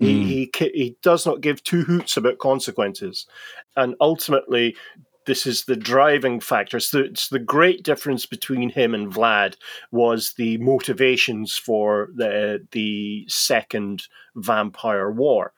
He, 0.00 0.14
Mm. 0.14 0.26
he 0.26 0.46
ca- 0.46 0.72
he 0.74 0.96
does 1.02 1.26
not 1.26 1.40
give 1.40 1.62
two 1.62 1.82
hoots 1.82 2.16
about 2.16 2.38
consequences, 2.38 3.26
and 3.76 3.94
ultimately, 4.00 4.76
this 5.28 5.46
is 5.46 5.66
the 5.66 5.76
driving 5.76 6.40
factor. 6.40 6.80
So 6.80 7.00
it's 7.00 7.28
the 7.28 7.38
great 7.38 7.84
difference 7.84 8.24
between 8.24 8.70
him 8.70 8.94
and 8.94 9.12
Vlad 9.12 9.56
was 9.92 10.32
the 10.32 10.56
motivations 10.56 11.54
for 11.56 12.08
the 12.16 12.66
the 12.72 13.26
second 13.28 14.08
vampire 14.34 15.10
war. 15.12 15.52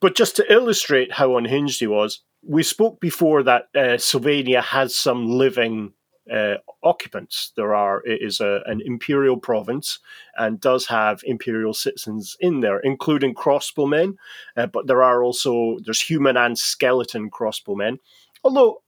But 0.00 0.14
just 0.14 0.36
to 0.36 0.50
illustrate 0.50 1.12
how 1.12 1.36
unhinged 1.36 1.80
he 1.80 1.88
was, 1.88 2.22
we 2.42 2.62
spoke 2.62 3.00
before 3.00 3.42
that 3.42 3.64
uh, 3.74 3.98
Sylvania 3.98 4.62
has 4.62 4.94
some 4.94 5.26
living 5.26 5.92
uh, 6.32 6.58
occupants. 6.84 7.52
There 7.56 7.74
are 7.74 8.06
it 8.06 8.22
is 8.22 8.40
a, 8.40 8.60
an 8.66 8.80
imperial 8.84 9.38
province 9.38 9.98
and 10.36 10.60
does 10.60 10.86
have 10.86 11.20
imperial 11.24 11.74
citizens 11.74 12.36
in 12.38 12.60
there, 12.60 12.78
including 12.78 13.34
crossbowmen. 13.34 14.14
Uh, 14.56 14.66
but 14.66 14.86
there 14.86 15.02
are 15.02 15.24
also 15.24 15.78
there's 15.84 16.00
human 16.00 16.36
and 16.36 16.56
skeleton 16.56 17.28
crossbowmen. 17.28 17.98
Although 18.44 18.82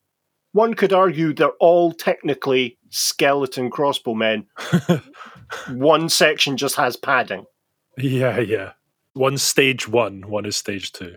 one 0.52 0.74
could 0.74 0.92
argue 0.92 1.32
they're 1.32 1.50
all 1.60 1.92
technically 1.92 2.78
skeleton 2.90 3.70
crossbowmen. 3.70 4.46
one 5.68 6.08
section 6.08 6.56
just 6.56 6.76
has 6.76 6.96
padding. 6.96 7.44
yeah, 7.96 8.38
yeah. 8.40 8.72
One's 9.14 9.42
stage 9.42 9.88
one, 9.88 10.22
one 10.28 10.46
is 10.46 10.56
stage 10.56 10.92
two. 10.92 11.16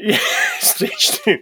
Yeah, 0.00 0.18
stage 0.60 1.10
two. 1.10 1.38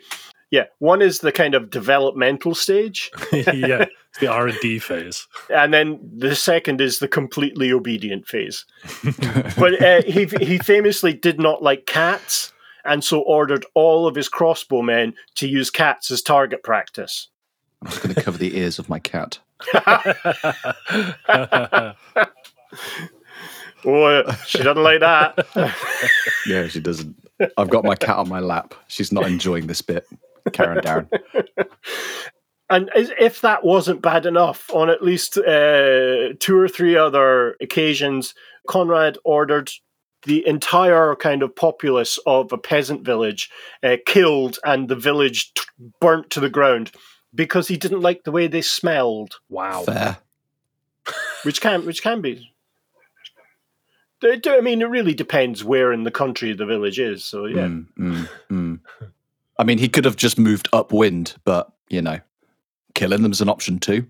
Yeah, 0.50 0.64
one 0.80 1.00
is 1.00 1.20
the 1.20 1.30
kind 1.30 1.54
of 1.54 1.70
developmental 1.70 2.56
stage, 2.56 3.12
yeah, 3.32 3.84
the 4.18 4.26
R 4.26 4.48
and 4.48 4.58
D 4.60 4.80
phase. 4.80 5.28
and 5.48 5.72
then 5.72 6.00
the 6.16 6.34
second 6.34 6.80
is 6.80 6.98
the 6.98 7.06
completely 7.06 7.72
obedient 7.72 8.26
phase. 8.26 8.64
but 9.56 9.80
uh, 9.80 10.02
he 10.02 10.24
he 10.40 10.58
famously 10.58 11.12
did 11.12 11.38
not 11.38 11.62
like 11.62 11.86
cats, 11.86 12.52
and 12.84 13.02
so 13.02 13.20
ordered 13.20 13.66
all 13.74 14.06
of 14.06 14.14
his 14.14 14.28
crossbowmen 14.28 15.14
to 15.36 15.48
use 15.48 15.70
cats 15.70 16.10
as 16.10 16.22
target 16.22 16.62
practice. 16.62 17.28
I'm 17.82 17.90
just 17.90 18.02
going 18.02 18.14
to 18.14 18.22
cover 18.22 18.38
the 18.38 18.56
ears 18.56 18.78
of 18.78 18.88
my 18.88 18.98
cat. 18.98 19.38
Oh, 23.84 24.30
she 24.46 24.62
doesn't 24.62 24.82
like 24.82 25.00
that. 25.00 25.46
Yeah, 26.46 26.68
she 26.68 26.80
doesn't. 26.80 27.16
I've 27.56 27.70
got 27.70 27.84
my 27.84 27.94
cat 27.94 28.16
on 28.16 28.28
my 28.28 28.40
lap. 28.40 28.74
She's 28.88 29.12
not 29.12 29.26
enjoying 29.26 29.66
this 29.66 29.82
bit. 29.82 30.06
Karen 30.52 30.78
Darren. 30.78 31.08
And 32.72 32.88
as 32.94 33.10
if 33.18 33.40
that 33.40 33.64
wasn't 33.64 34.00
bad 34.00 34.26
enough, 34.26 34.70
on 34.72 34.90
at 34.90 35.02
least 35.02 35.36
uh, 35.36 36.34
two 36.38 36.56
or 36.56 36.68
three 36.68 36.96
other 36.96 37.56
occasions, 37.60 38.32
Konrad 38.68 39.18
ordered 39.24 39.72
the 40.24 40.46
entire 40.46 41.14
kind 41.16 41.42
of 41.42 41.54
populace 41.54 42.18
of 42.26 42.52
a 42.52 42.58
peasant 42.58 43.02
village 43.02 43.50
uh, 43.82 43.96
killed 44.06 44.58
and 44.64 44.88
the 44.88 44.96
village 44.96 45.52
t- 45.54 45.62
burnt 46.00 46.30
to 46.30 46.40
the 46.40 46.50
ground 46.50 46.90
because 47.34 47.68
he 47.68 47.76
didn't 47.76 48.00
like 48.00 48.24
the 48.24 48.32
way 48.32 48.46
they 48.46 48.60
smelled, 48.62 49.36
wow. 49.48 49.82
Fair. 49.82 50.18
which 51.44 51.60
can 51.60 51.86
which 51.86 52.02
can 52.02 52.20
be. 52.20 52.50
I 54.22 54.60
mean, 54.60 54.82
it 54.82 54.86
really 54.88 55.14
depends 55.14 55.64
where 55.64 55.92
in 55.92 56.04
the 56.04 56.10
country 56.10 56.52
the 56.52 56.66
village 56.66 56.98
is. 56.98 57.24
So 57.24 57.46
yeah, 57.46 57.68
Mm, 57.68 57.86
mm, 57.98 58.28
mm. 58.50 58.80
I 59.58 59.64
mean, 59.64 59.78
he 59.78 59.88
could 59.88 60.04
have 60.04 60.16
just 60.16 60.38
moved 60.38 60.68
upwind, 60.72 61.36
but, 61.44 61.70
you 61.88 62.02
know, 62.02 62.18
killing 62.94 63.22
them's 63.22 63.40
an 63.40 63.48
option 63.48 63.78
too. 63.78 64.06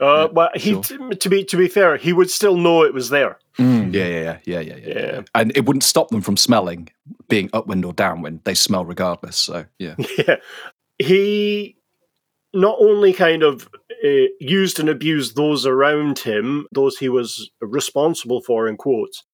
Uh, 0.00 0.28
well, 0.32 0.50
he 0.54 0.82
sure. 0.82 1.10
to 1.10 1.28
be 1.28 1.44
to 1.44 1.56
be 1.56 1.68
fair, 1.68 1.96
he 1.96 2.12
would 2.12 2.30
still 2.30 2.56
know 2.56 2.82
it 2.82 2.94
was 2.94 3.10
there. 3.10 3.38
Yeah, 3.58 4.06
yeah, 4.06 4.06
yeah, 4.06 4.38
yeah, 4.44 4.60
yeah, 4.60 4.76
yeah, 4.76 4.98
Yeah. 4.98 5.22
And 5.34 5.56
it 5.56 5.64
wouldn't 5.66 5.84
stop 5.84 6.08
them 6.08 6.20
from 6.20 6.36
smelling, 6.36 6.88
being 7.28 7.50
upwind 7.52 7.84
or 7.84 7.92
downwind. 7.92 8.40
They 8.44 8.54
smell 8.54 8.84
regardless. 8.84 9.36
So, 9.36 9.66
yeah. 9.78 9.94
Yeah. 10.18 10.36
He 10.98 11.76
not 12.52 12.76
only 12.78 13.12
kind 13.12 13.42
of 13.42 13.68
uh, 14.04 14.28
used 14.40 14.78
and 14.78 14.88
abused 14.88 15.36
those 15.36 15.66
around 15.66 16.20
him, 16.20 16.66
those 16.72 16.98
he 16.98 17.08
was 17.08 17.50
responsible 17.60 18.40
for, 18.40 18.68
in 18.68 18.76
quotes, 18.76 19.24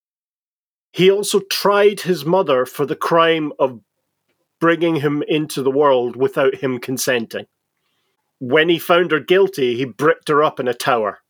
he 0.92 1.10
also 1.10 1.40
tried 1.50 2.00
his 2.00 2.24
mother 2.24 2.64
for 2.66 2.86
the 2.86 2.96
crime 2.96 3.52
of 3.58 3.80
bringing 4.58 4.96
him 4.96 5.22
into 5.28 5.62
the 5.62 5.70
world 5.70 6.16
without 6.16 6.56
him 6.56 6.78
consenting. 6.78 7.46
When 8.40 8.68
he 8.68 8.78
found 8.78 9.12
her 9.12 9.20
guilty, 9.20 9.76
he 9.76 9.84
bricked 9.84 10.28
her 10.28 10.42
up 10.42 10.58
in 10.58 10.66
a 10.68 10.74
tower. 10.74 11.20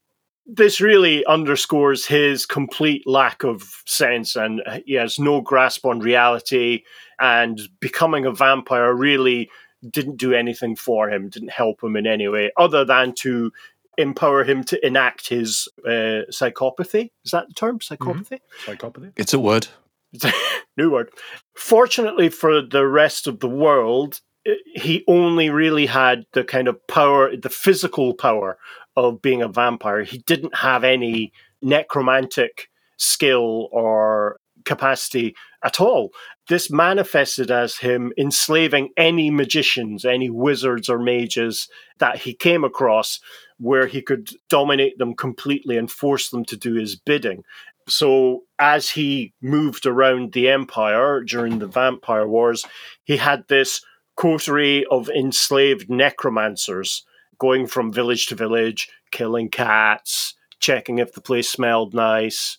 This 0.47 0.81
really 0.81 1.25
underscores 1.27 2.07
his 2.07 2.47
complete 2.47 3.07
lack 3.07 3.45
of 3.45 3.83
sense 3.87 4.35
and 4.37 4.63
he 4.87 4.95
has 4.95 5.19
no 5.19 5.41
grasp 5.41 5.85
on 5.85 6.01
reality. 6.01 6.83
And 7.21 7.61
becoming 7.81 8.25
a 8.25 8.33
vampire 8.33 8.95
really 8.95 9.51
didn't 9.91 10.17
do 10.17 10.33
anything 10.33 10.75
for 10.77 11.09
him, 11.11 11.29
didn't 11.29 11.51
help 11.53 11.83
him 11.83 11.97
in 11.97 12.07
any 12.07 12.27
way, 12.29 12.51
other 12.57 12.85
than 12.85 13.13
to 13.17 13.53
empower 13.99 14.45
him 14.45 14.65
to 14.65 14.87
enact 14.87 15.29
his 15.29 15.69
uh, 15.85 16.25
psychopathy. 16.31 17.11
Is 17.25 17.33
that 17.33 17.49
the 17.49 17.55
term? 17.55 17.79
Psychopathy? 17.81 18.39
Psychopathy? 18.65 19.13
It's 19.17 19.35
a 19.35 19.39
word. 19.41 19.69
New 20.77 20.91
word. 20.91 21.11
Fortunately 21.57 22.29
for 22.29 22.63
the 22.63 22.87
rest 22.87 23.27
of 23.27 23.41
the 23.41 23.49
world, 23.49 24.21
i- 24.30 24.30
he 24.45 25.05
only 25.07 25.51
really 25.51 25.87
had 25.87 26.25
the 26.33 26.45
kind 26.45 26.69
of 26.69 26.87
power, 26.87 27.37
the 27.37 27.51
physical 27.51 28.15
power 28.15 28.59
of 28.97 29.23
being 29.23 29.43
a 29.43 29.49
vampire. 29.49 30.03
He 30.03 30.19
didn't 30.19 30.57
have 30.57 30.85
any 30.85 31.33
necromantic 31.63 32.69
skill 32.97 33.69
or 33.73 34.39
capacity 34.65 35.35
at 35.65 35.81
all. 35.81 36.11
This 36.49 36.71
manifested 36.71 37.51
as 37.51 37.79
him 37.79 38.13
enslaving 38.19 38.91
any 38.97 39.31
magicians, 39.31 40.05
any 40.05 40.31
wizards 40.31 40.89
or 40.89 40.99
mages 40.99 41.69
that 41.99 42.19
he 42.19 42.35
came 42.35 42.65
across, 42.65 43.21
where 43.59 43.87
he 43.87 44.03
could 44.03 44.31
dominate 44.49 44.99
them 44.99 45.15
completely 45.15 45.77
and 45.77 45.91
force 45.91 46.31
them 46.31 46.45
to 46.47 46.57
do 46.57 46.75
his 46.75 46.97
bidding. 46.97 47.43
So, 47.89 48.43
as 48.59 48.91
he 48.91 49.33
moved 49.43 49.87
around 49.87 50.33
the 50.33 50.49
empire 50.49 51.23
during 51.23 51.59
the 51.59 51.67
Vampire 51.67 52.29
Wars, 52.29 52.65
he 53.05 53.17
had 53.17 53.49
this 53.49 53.83
coterie 54.21 54.85
of 54.91 55.09
enslaved 55.09 55.89
necromancers 55.89 57.07
going 57.39 57.67
from 57.67 57.91
village 57.91 58.27
to 58.27 58.35
village, 58.35 58.91
killing 59.11 59.49
cats, 59.49 60.35
checking 60.59 60.99
if 60.99 61.15
the 61.15 61.23
place 61.23 61.49
smelled 61.49 61.95
nice. 61.95 62.59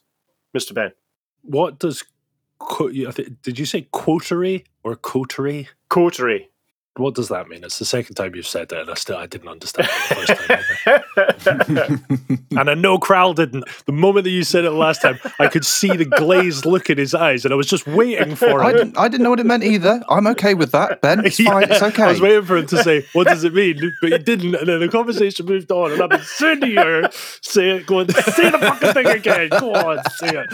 Mr. 0.58 0.74
Ben. 0.74 0.92
What 1.44 1.78
does. 1.78 2.04
Did 3.44 3.60
you 3.60 3.66
say 3.68 3.88
coterie 3.92 4.66
or 4.84 4.96
coterie? 4.96 5.70
Coterie. 5.88 6.50
What 6.98 7.16
does 7.16 7.30
that 7.30 7.48
mean? 7.48 7.64
It's 7.64 7.80
the 7.80 7.86
second 7.86 8.16
time 8.16 8.36
you've 8.36 8.46
said 8.46 8.68
that, 8.68 8.82
and 8.82 8.90
I 8.90 8.96
still 8.96 9.16
I 9.16 9.26
didn't 9.26 9.48
understand 9.48 9.88
it 9.90 10.10
the 10.10 10.16
first 10.16 10.28
time. 11.70 11.70
either. 11.70 11.88
and 12.60 12.70
I 12.70 12.74
know 12.74 12.98
Kral 12.98 13.34
didn't. 13.34 13.64
The 13.86 13.94
moment 13.94 14.26
that 14.26 14.32
you 14.32 14.44
said 14.44 14.66
it 14.66 14.72
last 14.72 15.02
time, 15.02 15.18
I 15.40 15.48
could 15.48 15.66
see 15.66 15.96
the 15.96 16.04
glazed 16.04 16.66
look 16.66 16.90
in 16.90 16.98
his 16.98 17.16
eyes, 17.16 17.46
and 17.46 17.54
I 17.54 17.56
was 17.56 17.68
just 17.68 17.88
waiting 17.88 18.36
for 18.36 18.62
I 18.62 18.74
didn't, 18.74 18.98
I 18.98 19.08
didn't 19.08 19.24
know 19.24 19.30
what 19.30 19.40
it 19.40 19.46
meant 19.46 19.64
either. 19.64 20.04
I'm 20.10 20.28
okay 20.28 20.54
with 20.54 20.74
that, 20.74 21.00
Ben. 21.00 21.26
It's 21.26 21.38
fine. 21.42 21.72
It's 21.72 21.82
okay. 21.82 22.04
I 22.04 22.12
was 22.12 22.20
waiting 22.20 22.44
for 22.44 22.58
him 22.58 22.66
to 22.68 22.84
say, 22.84 23.06
"What 23.14 23.28
does 23.28 23.46
it 23.46 23.54
mean?" 23.54 23.94
But 24.02 24.12
he 24.12 24.18
didn't, 24.18 24.56
and 24.56 24.68
then 24.68 24.82
the 24.82 24.90
conversation 24.90 25.46
moved 25.46 25.72
on, 25.72 25.94
and 25.94 26.02
I've 26.02 26.10
been 26.10 26.20
sitting 26.24 26.72
here 26.72 27.10
saying, 27.42 27.78
it, 27.78 27.86
"Going, 27.88 28.10
say 28.10 28.50
the 28.50 28.60
fucking 28.60 28.92
thing 28.94 29.08
again. 29.08 29.48
Go 29.48 29.74
on, 29.74 30.04
say 30.10 30.44
it." 30.46 30.52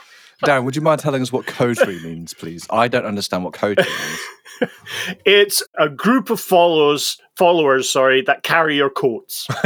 Darren, 0.44 0.64
would 0.64 0.76
you 0.76 0.82
mind 0.82 1.00
telling 1.00 1.22
us 1.22 1.32
what 1.32 1.46
coterie 1.46 2.00
means, 2.00 2.34
please? 2.34 2.66
I 2.70 2.88
don't 2.88 3.06
understand 3.06 3.44
what 3.44 3.54
coterie 3.54 3.86
means. 3.86 4.70
it's 5.24 5.62
a 5.78 5.88
group 5.88 6.30
of 6.30 6.40
followers, 6.40 7.18
followers, 7.36 7.88
sorry, 7.88 8.22
that 8.22 8.42
carry 8.42 8.76
your 8.76 8.90
coats. 8.90 9.48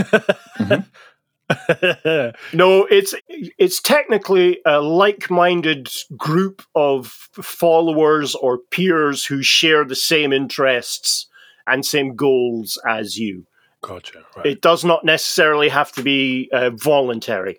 No, 2.52 2.84
it's 2.84 3.12
it's 3.58 3.80
technically 3.80 4.60
a 4.64 4.80
like-minded 4.80 5.90
group 6.16 6.62
of 6.76 7.08
followers 7.08 8.36
or 8.36 8.58
peers 8.70 9.24
who 9.24 9.42
share 9.42 9.84
the 9.84 9.96
same 9.96 10.32
interests 10.32 11.26
and 11.66 11.84
same 11.84 12.14
goals 12.14 12.78
as 12.88 13.18
you. 13.18 13.46
gotcha. 13.80 14.22
Right. 14.36 14.46
It 14.46 14.62
does 14.62 14.84
not 14.84 15.04
necessarily 15.04 15.68
have 15.68 15.90
to 15.92 16.02
be 16.04 16.48
uh, 16.52 16.70
voluntary. 16.70 17.58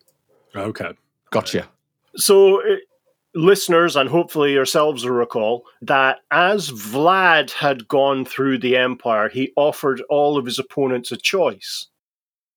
okay. 0.56 0.94
Gotcha. 1.32 1.68
So, 2.16 2.62
uh, 2.62 2.76
listeners, 3.36 3.96
and 3.96 4.10
hopefully 4.10 4.54
yourselves 4.54 5.04
will 5.04 5.14
recall 5.14 5.66
that 5.82 6.20
as 6.32 6.72
Vlad 6.72 7.52
had 7.52 7.88
gone 7.88 8.26
through 8.26 8.60
the 8.60 8.78
Empire, 8.78 9.30
he 9.30 9.52
offered 9.56 10.02
all 10.10 10.38
of 10.38 10.46
his 10.46 10.60
opponents 10.60 11.12
a 11.12 11.18
choice: 11.18 11.88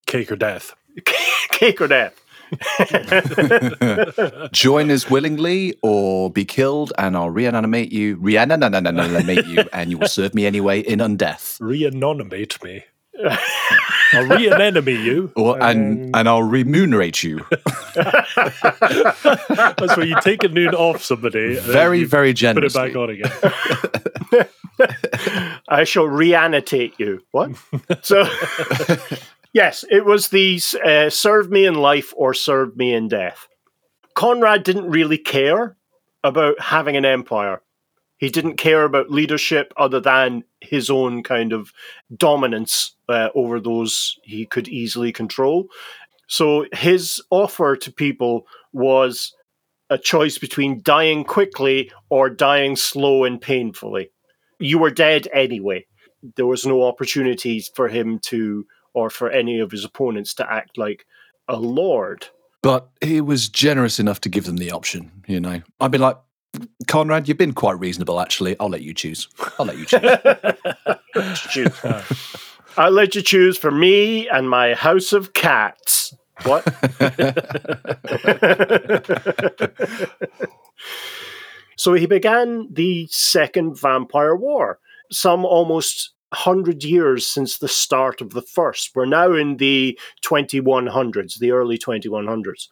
Cake 0.05 0.31
or 0.31 0.35
death. 0.35 0.75
cake 1.51 1.81
or 1.81 1.87
death. 1.87 2.21
Join 4.51 4.91
us 4.91 5.09
willingly 5.09 5.75
or 5.81 6.29
be 6.29 6.45
killed, 6.45 6.93
and 6.97 7.17
I'll 7.17 7.29
reanimate 7.29 7.91
you, 7.91 8.17
reanimate 8.17 9.45
you, 9.47 9.63
and 9.73 9.91
you 9.91 9.97
will 9.97 10.07
serve 10.07 10.35
me 10.35 10.45
anyway 10.45 10.81
in 10.81 10.99
undeath. 10.99 11.57
Reanimate 11.59 12.63
me. 12.63 12.85
I'll 14.13 14.27
reanimate 14.27 14.99
you. 14.99 15.31
Or 15.35 15.61
and 15.61 16.15
and 16.15 16.29
I'll 16.29 16.43
remunerate 16.43 17.23
you 17.23 17.45
That's 17.95 19.97
where 19.97 20.05
you 20.05 20.19
take 20.21 20.43
a 20.43 20.49
noon 20.49 20.75
off 20.75 21.03
somebody. 21.03 21.57
and 21.57 21.59
then 21.65 21.73
very 21.73 21.99
you 21.99 22.07
very 22.07 22.33
Put 22.33 22.63
it 22.63 22.73
back 22.73 22.95
on 22.95 23.09
again. 23.09 23.31
I 25.67 25.83
shall 25.83 26.05
reanimate 26.05 26.99
you. 26.99 27.21
What? 27.31 27.51
so, 28.03 28.27
yes, 29.53 29.85
it 29.89 30.05
was 30.05 30.29
the 30.29 30.59
uh, 30.83 31.09
serve 31.09 31.49
me 31.49 31.65
in 31.65 31.75
life 31.75 32.13
or 32.15 32.33
serve 32.33 32.75
me 32.75 32.93
in 32.93 33.07
death. 33.07 33.47
Konrad 34.15 34.63
didn't 34.63 34.89
really 34.89 35.17
care 35.17 35.77
about 36.23 36.59
having 36.59 36.95
an 36.95 37.05
empire. 37.05 37.61
He 38.17 38.29
didn't 38.29 38.57
care 38.57 38.83
about 38.83 39.11
leadership 39.11 39.73
other 39.77 39.99
than 39.99 40.43
his 40.61 40.89
own 40.89 41.23
kind 41.23 41.53
of 41.53 41.71
dominance 42.15 42.95
uh, 43.09 43.29
over 43.35 43.59
those 43.59 44.17
he 44.23 44.45
could 44.45 44.67
easily 44.67 45.11
control. 45.11 45.67
So 46.27 46.65
his 46.73 47.21
offer 47.29 47.75
to 47.75 47.91
people 47.91 48.47
was 48.73 49.33
a 49.89 49.97
choice 49.97 50.37
between 50.37 50.81
dying 50.81 51.23
quickly 51.23 51.91
or 52.09 52.29
dying 52.29 52.75
slow 52.75 53.23
and 53.23 53.39
painfully 53.39 54.09
you 54.59 54.79
were 54.79 54.91
dead 54.91 55.27
anyway. 55.33 55.85
There 56.35 56.45
was 56.45 56.65
no 56.65 56.83
opportunities 56.83 57.69
for 57.75 57.87
him 57.87 58.19
to, 58.23 58.65
or 58.93 59.09
for 59.09 59.29
any 59.29 59.59
of 59.59 59.71
his 59.71 59.85
opponents 59.85 60.33
to 60.35 60.51
act 60.51 60.77
like 60.77 61.05
a 61.47 61.57
lord. 61.57 62.27
But 62.61 62.89
he 63.01 63.21
was 63.21 63.47
generous 63.47 63.99
enough 63.99 64.21
to 64.21 64.29
give 64.29 64.45
them 64.45 64.57
the 64.57 64.71
option. 64.71 65.23
You 65.27 65.39
know, 65.39 65.61
I'd 65.79 65.91
be 65.91 65.99
like, 65.99 66.17
Konrad, 66.87 67.27
you've 67.27 67.37
been 67.37 67.53
quite 67.53 67.79
reasonable. 67.79 68.19
Actually, 68.19 68.55
I'll 68.59 68.69
let 68.69 68.81
you 68.81 68.93
choose. 68.93 69.27
I'll 69.59 69.65
let 69.65 69.77
you 69.77 69.85
choose. 69.85 70.01
Choose. 71.49 71.71
I'll 72.77 72.91
let 72.91 73.15
you 73.15 73.21
choose 73.21 73.57
for 73.57 73.71
me 73.71 74.27
and 74.27 74.49
my 74.49 74.73
house 74.73 75.13
of 75.13 75.31
cats. 75.31 76.13
What? 76.43 76.65
So 81.77 81.93
he 81.93 82.05
began 82.05 82.67
the 82.71 83.07
Second 83.11 83.79
Vampire 83.79 84.35
War, 84.35 84.79
some 85.11 85.45
almost 85.45 86.11
100 86.29 86.83
years 86.83 87.27
since 87.27 87.57
the 87.57 87.67
start 87.67 88.21
of 88.21 88.31
the 88.31 88.41
first. 88.41 88.91
We're 88.95 89.05
now 89.05 89.33
in 89.33 89.57
the 89.57 89.99
2100s, 90.25 91.37
the 91.37 91.51
early 91.51 91.77
2100s. 91.77 92.67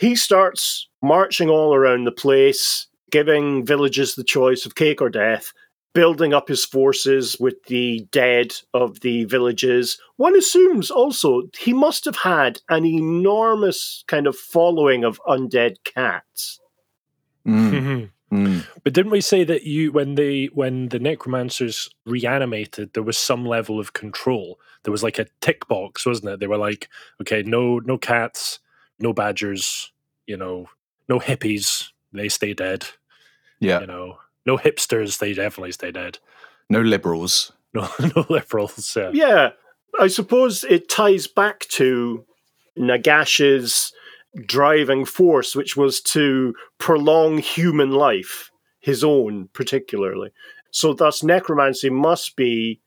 He 0.00 0.16
starts 0.16 0.88
marching 1.02 1.50
all 1.50 1.74
around 1.74 2.04
the 2.04 2.10
place, 2.10 2.86
giving 3.10 3.66
villages 3.66 4.14
the 4.14 4.24
choice 4.24 4.64
of 4.64 4.74
cake 4.74 5.02
or 5.02 5.10
death, 5.10 5.52
building 5.92 6.32
up 6.32 6.48
his 6.48 6.64
forces 6.64 7.38
with 7.38 7.62
the 7.64 8.08
dead 8.10 8.54
of 8.72 9.00
the 9.00 9.24
villages. 9.24 10.00
One 10.16 10.34
assumes 10.34 10.90
also 10.90 11.42
he 11.58 11.74
must 11.74 12.06
have 12.06 12.16
had 12.16 12.62
an 12.70 12.86
enormous 12.86 14.02
kind 14.06 14.26
of 14.26 14.36
following 14.36 15.04
of 15.04 15.20
undead 15.28 15.76
cats. 15.84 16.60
Mm, 17.46 18.08
mm. 18.32 18.66
But 18.82 18.94
didn't 18.94 19.12
we 19.12 19.20
say 19.20 19.44
that 19.44 19.64
you 19.64 19.92
when 19.92 20.14
they 20.14 20.46
when 20.54 20.88
the 20.88 20.98
necromancers 20.98 21.90
reanimated, 22.06 22.94
there 22.94 23.02
was 23.02 23.18
some 23.18 23.44
level 23.44 23.78
of 23.78 23.92
control. 23.92 24.58
There 24.84 24.92
was 24.92 25.02
like 25.02 25.18
a 25.18 25.26
tick 25.42 25.68
box, 25.68 26.06
wasn't 26.06 26.30
it? 26.30 26.40
They 26.40 26.46
were 26.46 26.56
like, 26.56 26.88
okay, 27.20 27.42
no 27.42 27.80
no 27.80 27.98
cats, 27.98 28.60
no 29.00 29.12
badgers, 29.12 29.92
you 30.26 30.36
know, 30.36 30.68
no 31.08 31.18
hippies, 31.18 31.88
they 32.12 32.28
stay 32.28 32.54
dead. 32.54 32.86
Yeah. 33.58 33.80
You 33.80 33.86
know, 33.86 34.18
no 34.46 34.56
hipsters, 34.56 35.18
they 35.18 35.32
definitely 35.34 35.72
stay 35.72 35.90
dead. 35.90 36.18
No 36.68 36.80
liberals. 36.80 37.52
No 37.72 37.88
no 38.16 38.26
liberals. 38.28 38.96
Yeah. 38.96 39.10
Yeah, 39.12 39.48
I 40.00 40.08
suppose 40.08 40.64
it 40.64 40.88
ties 40.88 41.28
back 41.28 41.60
to 41.68 42.24
Nagash's 42.76 43.92
driving 44.44 45.04
force, 45.04 45.54
which 45.54 45.76
was 45.76 46.00
to 46.00 46.54
prolong 46.78 47.38
human 47.38 47.92
life, 47.92 48.50
his 48.80 49.04
own 49.04 49.48
particularly. 49.52 50.30
So, 50.72 50.92
thus, 50.94 51.22
necromancy 51.22 51.90
must 51.90 52.34
be 52.34 52.80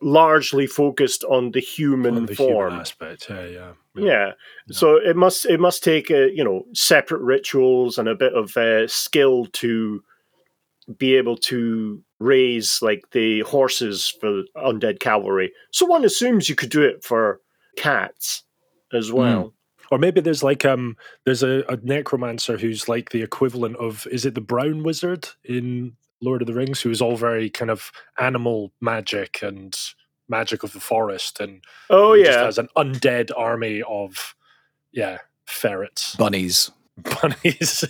largely 0.00 0.66
focused 0.66 1.24
on 1.24 1.50
the 1.52 1.60
human 1.60 2.16
On 2.16 2.26
the 2.26 2.34
form. 2.34 2.70
human 2.70 2.80
aspect. 2.80 3.26
Yeah, 3.28 3.44
yeah. 3.46 3.72
Yeah. 3.96 4.32
So 4.70 4.96
it 4.96 5.16
must 5.16 5.46
it 5.46 5.60
must 5.60 5.84
take 5.84 6.10
a, 6.10 6.30
you 6.32 6.42
know 6.44 6.64
separate 6.74 7.22
rituals 7.22 7.98
and 7.98 8.08
a 8.08 8.14
bit 8.14 8.34
of 8.34 8.56
uh, 8.56 8.88
skill 8.88 9.46
to 9.52 10.02
be 10.98 11.14
able 11.14 11.36
to 11.36 12.02
raise 12.18 12.80
like 12.82 13.04
the 13.12 13.40
horses 13.40 14.12
for 14.20 14.42
undead 14.56 15.00
cavalry. 15.00 15.52
So 15.72 15.86
one 15.86 16.04
assumes 16.04 16.48
you 16.48 16.54
could 16.54 16.70
do 16.70 16.82
it 16.82 17.04
for 17.04 17.40
cats 17.76 18.42
as 18.92 19.12
well. 19.12 19.54
Or 19.90 19.98
maybe 19.98 20.20
there's 20.20 20.42
like 20.42 20.64
um 20.64 20.96
there's 21.24 21.42
a, 21.42 21.64
a 21.68 21.76
necromancer 21.82 22.56
who's 22.56 22.88
like 22.88 23.10
the 23.10 23.22
equivalent 23.22 23.76
of 23.76 24.06
is 24.10 24.26
it 24.26 24.34
the 24.34 24.40
brown 24.40 24.82
wizard 24.82 25.28
in 25.44 25.92
Lord 26.20 26.42
of 26.42 26.46
the 26.46 26.54
Rings 26.54 26.80
who 26.80 26.90
is 26.90 27.02
all 27.02 27.16
very 27.16 27.50
kind 27.50 27.70
of 27.70 27.92
animal 28.18 28.72
magic 28.80 29.40
and 29.42 29.76
magic 30.28 30.62
of 30.62 30.72
the 30.72 30.80
forest 30.80 31.40
and 31.40 31.62
Oh 31.90 32.14
he 32.14 32.24
just 32.24 32.38
yeah, 32.38 32.44
has 32.44 32.58
an 32.58 32.68
undead 32.76 33.30
army 33.36 33.82
of 33.86 34.34
yeah 34.92 35.18
ferrets 35.46 36.16
Bunnies. 36.16 36.70
bunnies 37.20 37.84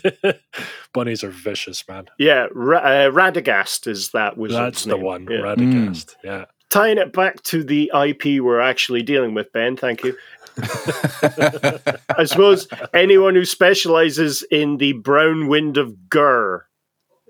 bunnies 0.94 1.22
are 1.22 1.30
vicious 1.30 1.86
man 1.88 2.06
yeah. 2.18 2.46
Ra- 2.52 2.78
uh, 2.78 3.10
Radagast 3.10 3.86
is 3.86 4.10
that 4.12 4.36
wizard's 4.38 4.58
that's 4.58 4.84
the 4.84 4.94
name. 4.96 5.02
one 5.04 5.22
Yeah. 5.30 5.38
radagast 5.38 6.16
yeah 6.24 6.44
Tying 6.70 6.98
it 6.98 7.12
back 7.12 7.40
to 7.44 7.62
the 7.62 7.92
IP 7.94 8.42
we're 8.42 8.58
actually 8.60 9.02
dealing 9.02 9.32
with, 9.32 9.52
Ben. 9.52 9.76
Thank 9.76 10.02
you. 10.02 10.16
I 10.58 12.24
suppose 12.24 12.66
anyone 12.92 13.34
who 13.36 13.44
specializes 13.44 14.42
in 14.50 14.78
the 14.78 14.92
brown 14.94 15.46
wind 15.46 15.76
of 15.76 16.08
Ghur, 16.08 16.64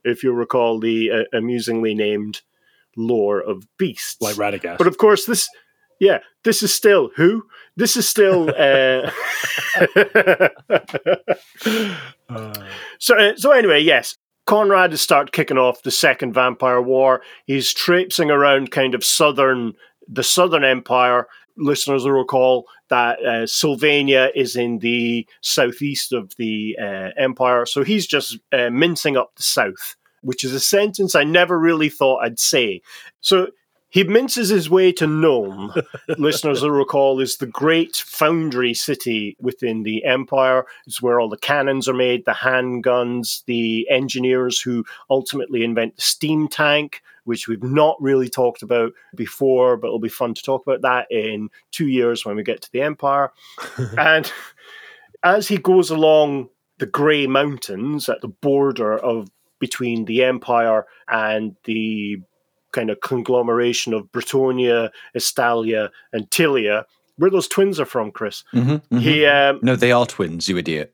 if 0.03 0.23
you 0.23 0.33
recall 0.33 0.81
the 0.81 1.11
uh, 1.11 1.37
amusingly 1.37 1.95
named 1.95 2.41
lore 2.97 3.41
of 3.41 3.67
beasts. 3.79 4.21
like 4.21 4.37
radagast 4.37 4.79
but 4.79 4.87
of 4.87 4.99
course, 4.99 5.25
this, 5.27 5.49
yeah, 6.01 6.19
this 6.45 6.63
is 6.63 6.73
still 6.73 7.11
who? 7.17 7.45
This 7.77 7.97
is 7.97 8.09
still. 8.09 8.51
Uh, 8.59 9.11
Uh, 12.29 12.55
so, 12.99 13.17
uh, 13.17 13.37
so 13.37 13.51
anyway, 13.53 13.81
yes. 13.81 14.17
Konrad 14.47 14.91
has 14.91 15.01
started 15.01 15.33
kicking 15.33 15.57
off 15.57 15.83
the 15.83 15.91
second 15.91 16.35
Vampire 16.35 16.81
War. 16.81 17.23
He's 17.47 17.73
traipsing 17.73 18.31
around 18.31 18.71
kind 18.71 18.95
of 18.95 19.05
southern, 19.05 19.73
the 20.07 20.23
Southern 20.23 20.65
Empire. 20.65 21.27
Listeners 21.57 22.05
will 22.05 22.13
recall 22.13 22.67
that 22.91 23.25
uh, 23.25 23.47
Sylvania 23.47 24.31
is 24.35 24.55
in 24.55 24.81
the 24.81 25.27
southeast 25.41 26.13
of 26.13 26.33
the 26.37 26.77
uh, 26.81 27.11
empire, 27.17 27.65
so 27.65 27.83
he's 27.85 28.07
just 28.07 28.39
uh, 28.53 28.69
mincing 28.71 29.17
up 29.17 29.35
the 29.37 29.43
south, 29.43 29.97
which 30.25 30.45
is 30.45 30.53
a 30.53 30.61
sentence 30.61 31.15
I 31.15 31.25
never 31.25 31.59
really 31.59 31.89
thought 31.89 32.25
I'd 32.25 32.41
say. 32.41 32.81
So 33.21 33.49
he 33.95 34.03
minces 34.03 34.49
his 34.49 34.69
way 34.69 34.91
to 34.91 35.07
Nuln. 35.07 35.81
Listeners 36.19 36.63
will 36.63 36.73
recall 36.73 37.21
is 37.21 37.37
the 37.37 37.47
great 37.47 37.95
foundry 37.95 38.75
city 38.75 39.37
within 39.39 39.85
the 39.85 40.05
empire. 40.05 40.67
It's 40.85 41.01
where 41.01 41.21
all 41.21 41.29
the 41.29 41.39
cannons 41.39 41.89
are 41.89 41.95
made, 41.95 42.25
the 42.25 42.33
handguns, 42.33 43.45
the 43.45 43.87
engineers 43.89 44.61
who 44.61 44.85
ultimately 45.11 45.63
invent 45.63 45.95
the 45.95 46.03
steam 46.03 46.49
tank, 46.49 47.03
which 47.23 47.47
we've 47.47 47.63
not 47.63 47.97
really 48.03 48.29
talked 48.29 48.63
about 48.63 48.93
before, 49.15 49.77
but 49.77 49.87
it'll 49.87 50.01
be 50.01 50.09
fun 50.09 50.35
to 50.35 50.43
talk 50.43 50.67
about 50.67 50.83
that 50.83 51.07
in 51.13 51.49
two 51.71 51.87
years 51.87 52.25
when 52.25 52.35
we 52.35 52.43
get 52.43 52.63
to 52.63 52.73
the 52.73 52.83
empire. 52.83 53.31
and 53.97 54.33
as 55.23 55.47
he 55.47 55.57
goes 55.57 55.91
along 55.91 56.49
the 56.79 56.87
Grey 56.87 57.29
Mountains 57.29 58.09
at 58.09 58.23
the 58.23 58.29
border 58.29 58.99
of 58.99 59.31
between 59.67 60.05
the 60.05 60.23
empire 60.23 60.85
and 61.09 61.57
the 61.65 62.19
kind 62.73 62.91
of 62.91 63.01
conglomeration 63.01 63.95
of 63.95 64.03
Bretonnia, 64.13 64.91
Estalia, 65.15 65.91
and 66.13 66.29
Tilea, 66.31 66.85
where 67.17 67.31
those 67.31 67.49
twins 67.49 67.81
are 67.81 67.87
from, 67.87 68.11
Chris. 68.11 68.45
Mhm, 68.53 68.83
mhm. 68.93 69.01
He 69.01 69.25
um, 69.25 69.61
No, 69.63 69.75
they 69.75 69.93
are 69.93 70.05
twins, 70.05 70.49
you 70.51 70.59
idiot. 70.59 70.93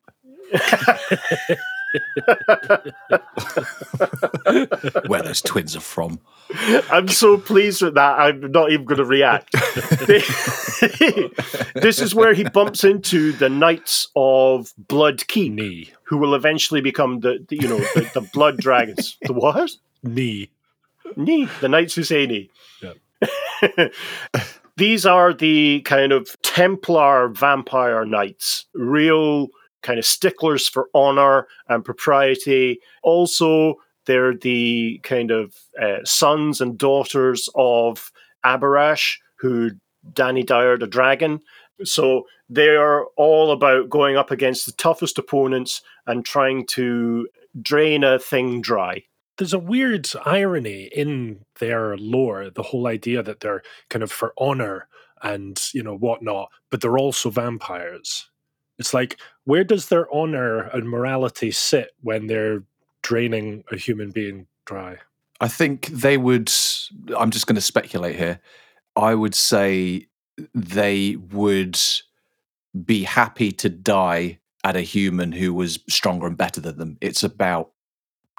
Where 5.07 5.23
those 5.23 5.43
twins 5.43 5.77
are 5.77 5.81
from. 5.81 6.21
I'm 6.91 7.07
so 7.09 7.39
pleased 7.39 7.83
with 7.83 7.95
that. 7.95 8.19
I'm 8.19 8.51
not 8.51 8.73
even 8.73 8.85
going 8.85 8.99
to 8.99 9.05
react. 9.05 9.53
this 11.75 12.01
is 12.01 12.13
where 12.15 12.35
he 12.35 12.45
bumps 12.45 12.85
into 12.85 13.33
the 13.33 13.49
Knights 13.49 14.09
of 14.17 14.73
Blood 14.77 15.27
Keep, 15.29 15.53
knee 15.53 15.93
who 16.05 16.19
will 16.19 16.35
eventually 16.35 16.81
become 16.81 17.21
the, 17.21 17.45
the 17.49 17.57
you 17.57 17.69
know 17.69 17.79
the, 17.79 18.11
the 18.15 18.29
Blood 18.33 18.57
Dragons. 18.59 19.17
The 19.27 19.33
what? 19.33 19.71
knee 20.03 20.51
Knee. 21.17 21.49
The 21.61 21.69
Knights 21.69 21.97
Husaini. 21.97 22.51
Yeah. 22.83 22.95
These 24.77 25.05
are 25.05 25.35
the 25.35 25.83
kind 25.83 26.13
of 26.13 26.41
Templar 26.43 27.29
vampire 27.29 28.07
knights, 28.07 28.67
real 28.75 29.49
kind 29.83 29.99
of 29.99 30.05
sticklers 30.07 30.69
for 30.69 30.89
honor 30.95 31.47
and 31.69 31.85
propriety. 31.85 32.81
Also, 33.03 33.77
they're 34.07 34.37
the 34.37 35.01
kind 35.03 35.31
of 35.31 35.57
uh, 35.81 35.99
sons 36.05 36.61
and 36.61 36.79
daughters 36.79 37.49
of 37.55 38.11
Abhorash, 38.45 39.19
who 39.37 39.71
Danny 40.13 40.43
Dyer 40.43 40.79
the 40.79 40.87
dragon. 40.87 41.41
So 41.85 42.27
they 42.49 42.77
are 42.77 43.07
all 43.17 43.53
about 43.53 43.89
going 43.89 44.17
up 44.17 44.31
against 44.31 44.67
the 44.67 44.73
toughest 44.73 45.19
opponents 45.19 45.83
and 46.07 46.25
trying 46.25 46.67
to 46.69 47.29
drain 47.63 48.05
a 48.05 48.19
thing 48.19 48.61
dry. 48.61 49.03
there's 49.39 49.55
a 49.55 49.59
weird 49.59 50.07
irony 50.27 50.91
in 50.95 51.41
their 51.61 51.97
lore 51.97 52.51
the 52.51 52.63
whole 52.63 52.87
idea 52.87 53.23
that 53.23 53.41
they're 53.41 53.63
kind 53.89 54.03
of 54.03 54.13
for 54.13 54.35
honor 54.39 54.87
and 55.23 55.71
you 55.73 55.83
know 55.83 55.97
whatnot 55.97 56.51
but 56.71 56.81
they're 56.81 56.99
also 56.99 57.31
vampires 57.31 58.30
it's 58.81 58.93
like 58.93 59.21
where 59.45 59.63
does 59.63 59.89
their 59.89 60.13
honor 60.13 60.63
and 60.63 60.89
morality 60.89 61.53
sit 61.53 61.93
when 62.01 62.27
they're 62.27 62.65
draining 63.03 63.63
a 63.71 63.77
human 63.77 64.11
being 64.11 64.47
dry 64.65 64.99
I 65.41 65.49
think 65.49 65.87
they 65.87 66.19
would. 66.19 66.53
I'm 67.17 67.31
just 67.31 67.47
going 67.47 67.57
to 67.57 67.63
speculate 67.63 68.17
here. 68.17 68.41
I 68.95 69.15
would 69.15 69.35
say 69.35 70.07
they 70.55 71.17
would 71.17 71.79
be 72.85 73.05
happy 73.05 73.51
to 73.53 73.69
die 73.69 74.39
at 74.63 74.77
a 74.77 74.83
human 74.83 75.33
who 75.33 75.55
was 75.55 75.79
stronger 75.89 76.27
and 76.27 76.37
better 76.37 76.61
than 76.61 76.77
them. 76.77 76.99
It's 77.01 77.23
about 77.23 77.71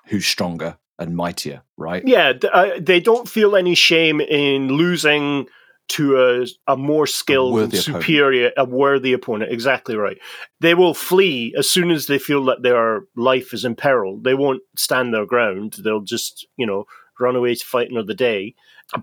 who's 0.05 0.27
stronger 0.27 0.77
and 0.99 1.15
mightier, 1.15 1.63
right? 1.77 2.07
Yeah, 2.07 2.33
th- 2.33 2.53
uh, 2.53 2.79
they 2.79 2.99
don't 2.99 3.27
feel 3.27 3.55
any 3.55 3.73
shame 3.73 4.21
in 4.21 4.67
losing 4.67 5.47
to 5.91 6.17
a, 6.17 6.45
a 6.73 6.75
more 6.77 7.07
skilled 7.07 7.53
and 7.59 7.71
worthy 7.71 7.77
opponent. 7.77 8.03
superior, 8.03 8.51
a 8.57 8.65
worthy 8.65 9.13
opponent. 9.13 9.51
Exactly 9.51 9.95
right. 9.95 10.17
They 10.59 10.73
will 10.73 10.93
flee 10.93 11.53
as 11.57 11.69
soon 11.69 11.91
as 11.91 12.07
they 12.07 12.19
feel 12.19 12.43
that 12.45 12.63
their 12.63 13.01
life 13.15 13.53
is 13.53 13.63
in 13.65 13.75
peril. 13.75 14.19
They 14.21 14.33
won't 14.33 14.61
stand 14.75 15.13
their 15.13 15.25
ground. 15.25 15.77
They'll 15.83 16.01
just, 16.01 16.47
you 16.57 16.65
know, 16.65 16.85
run 17.19 17.35
away 17.35 17.55
to 17.55 17.65
fight 17.65 17.91
another 17.91 18.13
day. 18.13 18.55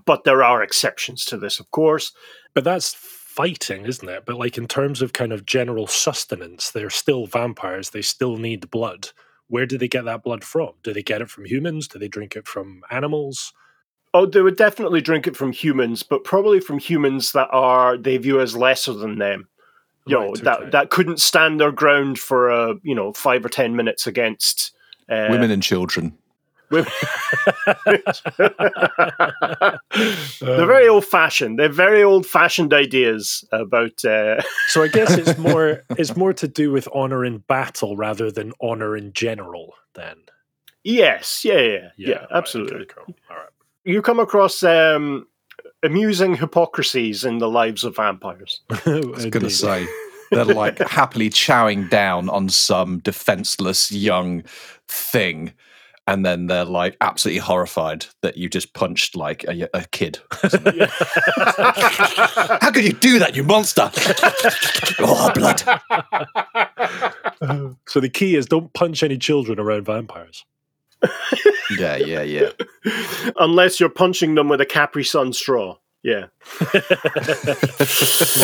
But 0.05 0.23
there 0.23 0.43
are 0.43 0.61
exceptions 0.61 1.25
to 1.25 1.37
this, 1.37 1.59
of 1.59 1.71
course. 1.71 2.11
but 2.53 2.63
that's 2.63 2.93
fighting 2.93 3.85
isn't 3.85 4.09
it 4.09 4.25
but 4.25 4.35
like 4.35 4.57
in 4.57 4.67
terms 4.67 5.01
of 5.01 5.13
kind 5.13 5.31
of 5.31 5.45
general 5.45 5.87
sustenance 5.87 6.71
they're 6.71 6.89
still 6.89 7.25
vampires 7.25 7.91
they 7.91 8.01
still 8.01 8.35
need 8.35 8.69
blood 8.69 9.09
where 9.49 9.65
do 9.65 9.77
they 9.77 9.87
get 9.87 10.05
that 10.05 10.23
blood 10.23 10.43
from? 10.43 10.73
Do 10.83 10.93
they 10.93 11.03
get 11.03 11.21
it 11.21 11.29
from 11.29 11.45
humans? 11.45 11.87
Do 11.87 11.99
they 11.99 12.07
drink 12.07 12.35
it 12.35 12.47
from 12.47 12.83
animals? 12.89 13.51
Oh, 14.13 14.25
they 14.25 14.41
would 14.41 14.55
definitely 14.55 15.01
drink 15.01 15.27
it 15.27 15.35
from 15.37 15.51
humans, 15.51 16.01
but 16.03 16.23
probably 16.23 16.59
from 16.59 16.79
humans 16.79 17.31
that 17.33 17.47
are 17.51 17.97
they 17.97 18.17
view 18.17 18.39
as 18.41 18.55
lesser 18.55 18.93
than 18.93 19.19
them. 19.19 19.47
You 20.05 20.15
know, 20.19 20.29
Right, 20.31 20.43
that 20.43 20.59
okay. 20.61 20.69
that 20.71 20.89
couldn't 20.89 21.19
stand 21.19 21.59
their 21.59 21.71
ground 21.71 22.17
for 22.17 22.49
a 22.49 22.75
you 22.81 22.95
know 22.95 23.13
five 23.13 23.45
or 23.45 23.49
ten 23.49 23.75
minutes 23.75 24.07
against 24.07 24.71
uh, 25.09 25.27
Women 25.29 25.51
and 25.51 25.61
children. 25.61 26.17
women. 26.71 26.89
They're 28.37 29.79
very 30.65 30.87
old 30.87 31.05
fashioned. 31.05 31.59
They're 31.59 31.69
very 31.69 32.01
old 32.03 32.25
fashioned 32.25 32.73
ideas 32.73 33.43
about. 33.51 34.03
Uh, 34.05 34.41
So 34.69 34.83
I 34.83 34.87
guess 34.87 35.11
it's 35.17 35.37
more 35.39 35.83
it's 35.97 36.15
more 36.15 36.31
to 36.33 36.47
do 36.47 36.71
with 36.71 36.87
honor 36.93 37.25
in 37.25 37.39
battle 37.39 37.97
rather 37.97 38.31
than 38.31 38.53
honor 38.61 38.95
in 38.95 39.13
general. 39.13 39.73
Then, 39.95 40.15
yes, 40.83 41.43
yeah, 41.43 41.59
yeah, 41.59 41.89
yeah, 41.97 42.15
right, 42.17 42.27
absolutely. 42.31 42.81
okay, 42.81 42.93
cool. 42.95 43.15
All 43.31 43.37
right. 43.37 43.49
You 43.89 44.03
come 44.03 44.19
across 44.19 44.61
um, 44.61 45.25
amusing 45.81 46.35
hypocrisies 46.35 47.25
in 47.25 47.39
the 47.39 47.49
lives 47.49 47.83
of 47.83 47.95
vampires. 47.95 48.61
I 48.85 48.99
was 48.99 49.25
going 49.25 49.45
to 49.45 49.49
say 49.49 49.87
they're 50.29 50.45
like 50.45 50.77
happily 50.87 51.31
chowing 51.31 51.89
down 51.89 52.29
on 52.29 52.49
some 52.49 52.99
defenseless 52.99 53.91
young 53.91 54.43
thing, 54.87 55.53
and 56.05 56.23
then 56.23 56.45
they're 56.45 56.65
like 56.65 56.97
absolutely 57.01 57.39
horrified 57.39 58.05
that 58.21 58.37
you 58.37 58.47
just 58.47 58.75
punched 58.75 59.15
like 59.15 59.43
a, 59.45 59.67
a 59.73 59.85
kid. 59.85 60.19
How 62.61 62.69
could 62.69 62.83
you 62.83 62.93
do 62.93 63.17
that, 63.17 63.31
you 63.35 63.43
monster? 63.43 63.89
oh, 64.99 65.31
blood! 65.33 65.63
So 67.87 67.99
the 67.99 68.09
key 68.09 68.35
is 68.35 68.45
don't 68.45 68.71
punch 68.73 69.01
any 69.01 69.17
children 69.17 69.59
around 69.59 69.85
vampires. 69.87 70.45
Yeah, 71.77 71.97
yeah, 71.97 72.21
yeah. 72.21 72.49
Unless 73.37 73.79
you're 73.79 73.89
punching 73.89 74.35
them 74.35 74.49
with 74.49 74.61
a 74.61 74.65
Capri 74.65 75.03
Sun 75.03 75.33
straw. 75.33 75.77
Yeah. 76.01 76.27
More 76.61 76.71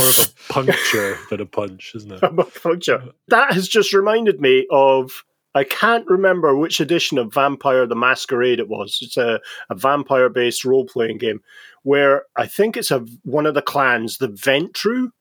of 0.10 0.20
a 0.20 0.26
puncture 0.54 1.18
than 1.30 1.42
a 1.42 1.46
punch, 1.46 1.94
isn't 1.96 2.12
it? 2.12 2.20
A 2.22 2.30
Puncture. 2.30 3.04
That 3.30 3.54
has 3.54 3.68
just 3.68 3.94
reminded 3.94 4.42
me 4.42 4.68
of. 4.72 5.24
I 5.54 5.64
can't 5.64 6.06
remember 6.08 6.54
which 6.58 6.82
edition 6.82 7.18
of 7.18 7.34
Vampire 7.34 7.88
the 7.88 7.96
Masquerade 7.96 8.60
it 8.60 8.68
was. 8.68 9.00
It's 9.02 9.16
a, 9.16 9.40
a 9.70 9.76
vampire 9.76 10.28
based 10.28 10.66
role 10.66 10.86
playing 10.86 11.18
game 11.18 11.40
where 11.84 12.24
I 12.36 12.46
think 12.46 12.76
it's 12.76 12.92
a 12.92 13.06
one 13.24 13.46
of 13.46 13.54
the 13.54 13.62
clans, 13.62 14.18
the 14.18 14.28
Ventrue, 14.28 15.12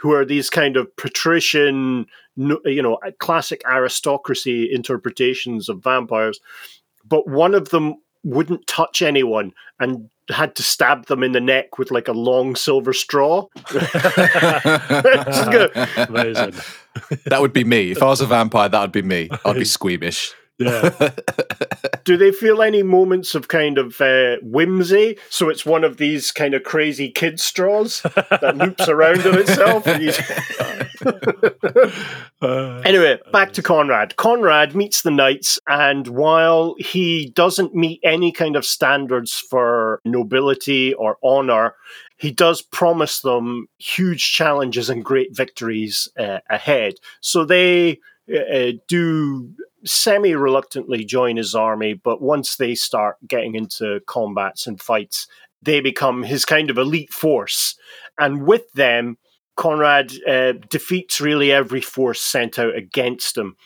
who 0.00 0.12
are 0.12 0.24
these 0.24 0.50
kind 0.50 0.76
of 0.76 0.94
patrician, 0.96 2.06
you 2.36 2.82
know, 2.82 2.98
classic 3.18 3.62
aristocracy 3.66 4.72
interpretations 4.72 5.68
of 5.68 5.82
vampires. 5.82 6.40
But 7.06 7.28
one 7.28 7.54
of 7.54 7.70
them 7.70 7.96
wouldn't 8.24 8.66
touch 8.66 9.02
anyone 9.02 9.52
and 9.80 10.08
had 10.30 10.54
to 10.56 10.62
stab 10.62 11.06
them 11.06 11.22
in 11.22 11.32
the 11.32 11.40
neck 11.40 11.78
with 11.78 11.90
like 11.90 12.08
a 12.08 12.12
long 12.12 12.54
silver 12.54 12.92
straw. 12.92 13.46
This 13.72 13.82
is 15.36 15.48
good. 15.48 15.70
Amazing. 15.96 16.54
that 17.26 17.40
would 17.40 17.52
be 17.52 17.64
me. 17.64 17.90
If 17.90 18.02
I 18.02 18.06
was 18.06 18.20
a 18.20 18.26
vampire, 18.26 18.68
that 18.68 18.80
would 18.80 18.92
be 18.92 19.02
me. 19.02 19.30
I'd 19.44 19.56
be 19.56 19.64
squeamish. 19.64 20.34
Yeah. 20.58 21.10
Do 22.04 22.16
they 22.16 22.32
feel 22.32 22.62
any 22.62 22.82
moments 22.82 23.34
of 23.34 23.48
kind 23.48 23.78
of 23.78 24.00
uh, 24.00 24.36
whimsy? 24.42 25.18
So 25.30 25.48
it's 25.48 25.64
one 25.64 25.84
of 25.84 25.98
these 25.98 26.32
kind 26.32 26.54
of 26.54 26.64
crazy 26.64 27.10
kid 27.10 27.38
straws 27.38 28.00
that 28.02 28.56
loops 28.56 28.88
around 28.88 29.26
on 29.26 29.38
itself. 29.38 29.86
Uh, 32.42 32.82
anyway, 32.84 33.18
back 33.30 33.52
to 33.52 33.62
Konrad. 33.62 34.16
Konrad 34.16 34.74
meets 34.74 35.02
the 35.02 35.10
knights, 35.10 35.60
and 35.68 36.08
while 36.08 36.74
he 36.78 37.30
doesn't 37.34 37.74
meet 37.74 38.00
any 38.02 38.32
kind 38.32 38.56
of 38.56 38.64
standards 38.64 39.34
for 39.34 40.00
nobility 40.04 40.94
or 40.94 41.18
honor, 41.22 41.74
he 42.16 42.32
does 42.32 42.62
promise 42.62 43.20
them 43.20 43.68
huge 43.78 44.32
challenges 44.32 44.90
and 44.90 45.04
great 45.04 45.36
victories 45.36 46.08
uh, 46.18 46.38
ahead. 46.50 46.94
So 47.20 47.44
they 47.44 48.00
uh, 48.34 48.72
do 48.88 49.54
semi 49.88 50.34
reluctantly 50.34 51.04
join 51.04 51.36
his 51.36 51.54
army, 51.54 51.94
but 51.94 52.20
once 52.20 52.56
they 52.56 52.74
start 52.74 53.16
getting 53.26 53.54
into 53.54 54.00
combats 54.06 54.66
and 54.66 54.80
fights, 54.80 55.26
they 55.62 55.80
become 55.80 56.22
his 56.22 56.44
kind 56.44 56.70
of 56.70 56.78
elite 56.78 57.12
force. 57.12 57.76
And 58.18 58.46
with 58.46 58.72
them, 58.72 59.18
Konrad 59.56 60.12
uh, 60.26 60.52
defeats 60.68 61.20
really 61.20 61.50
every 61.50 61.80
force 61.80 62.20
sent 62.20 62.58
out 62.58 62.76
against 62.76 63.36
him, 63.36 63.56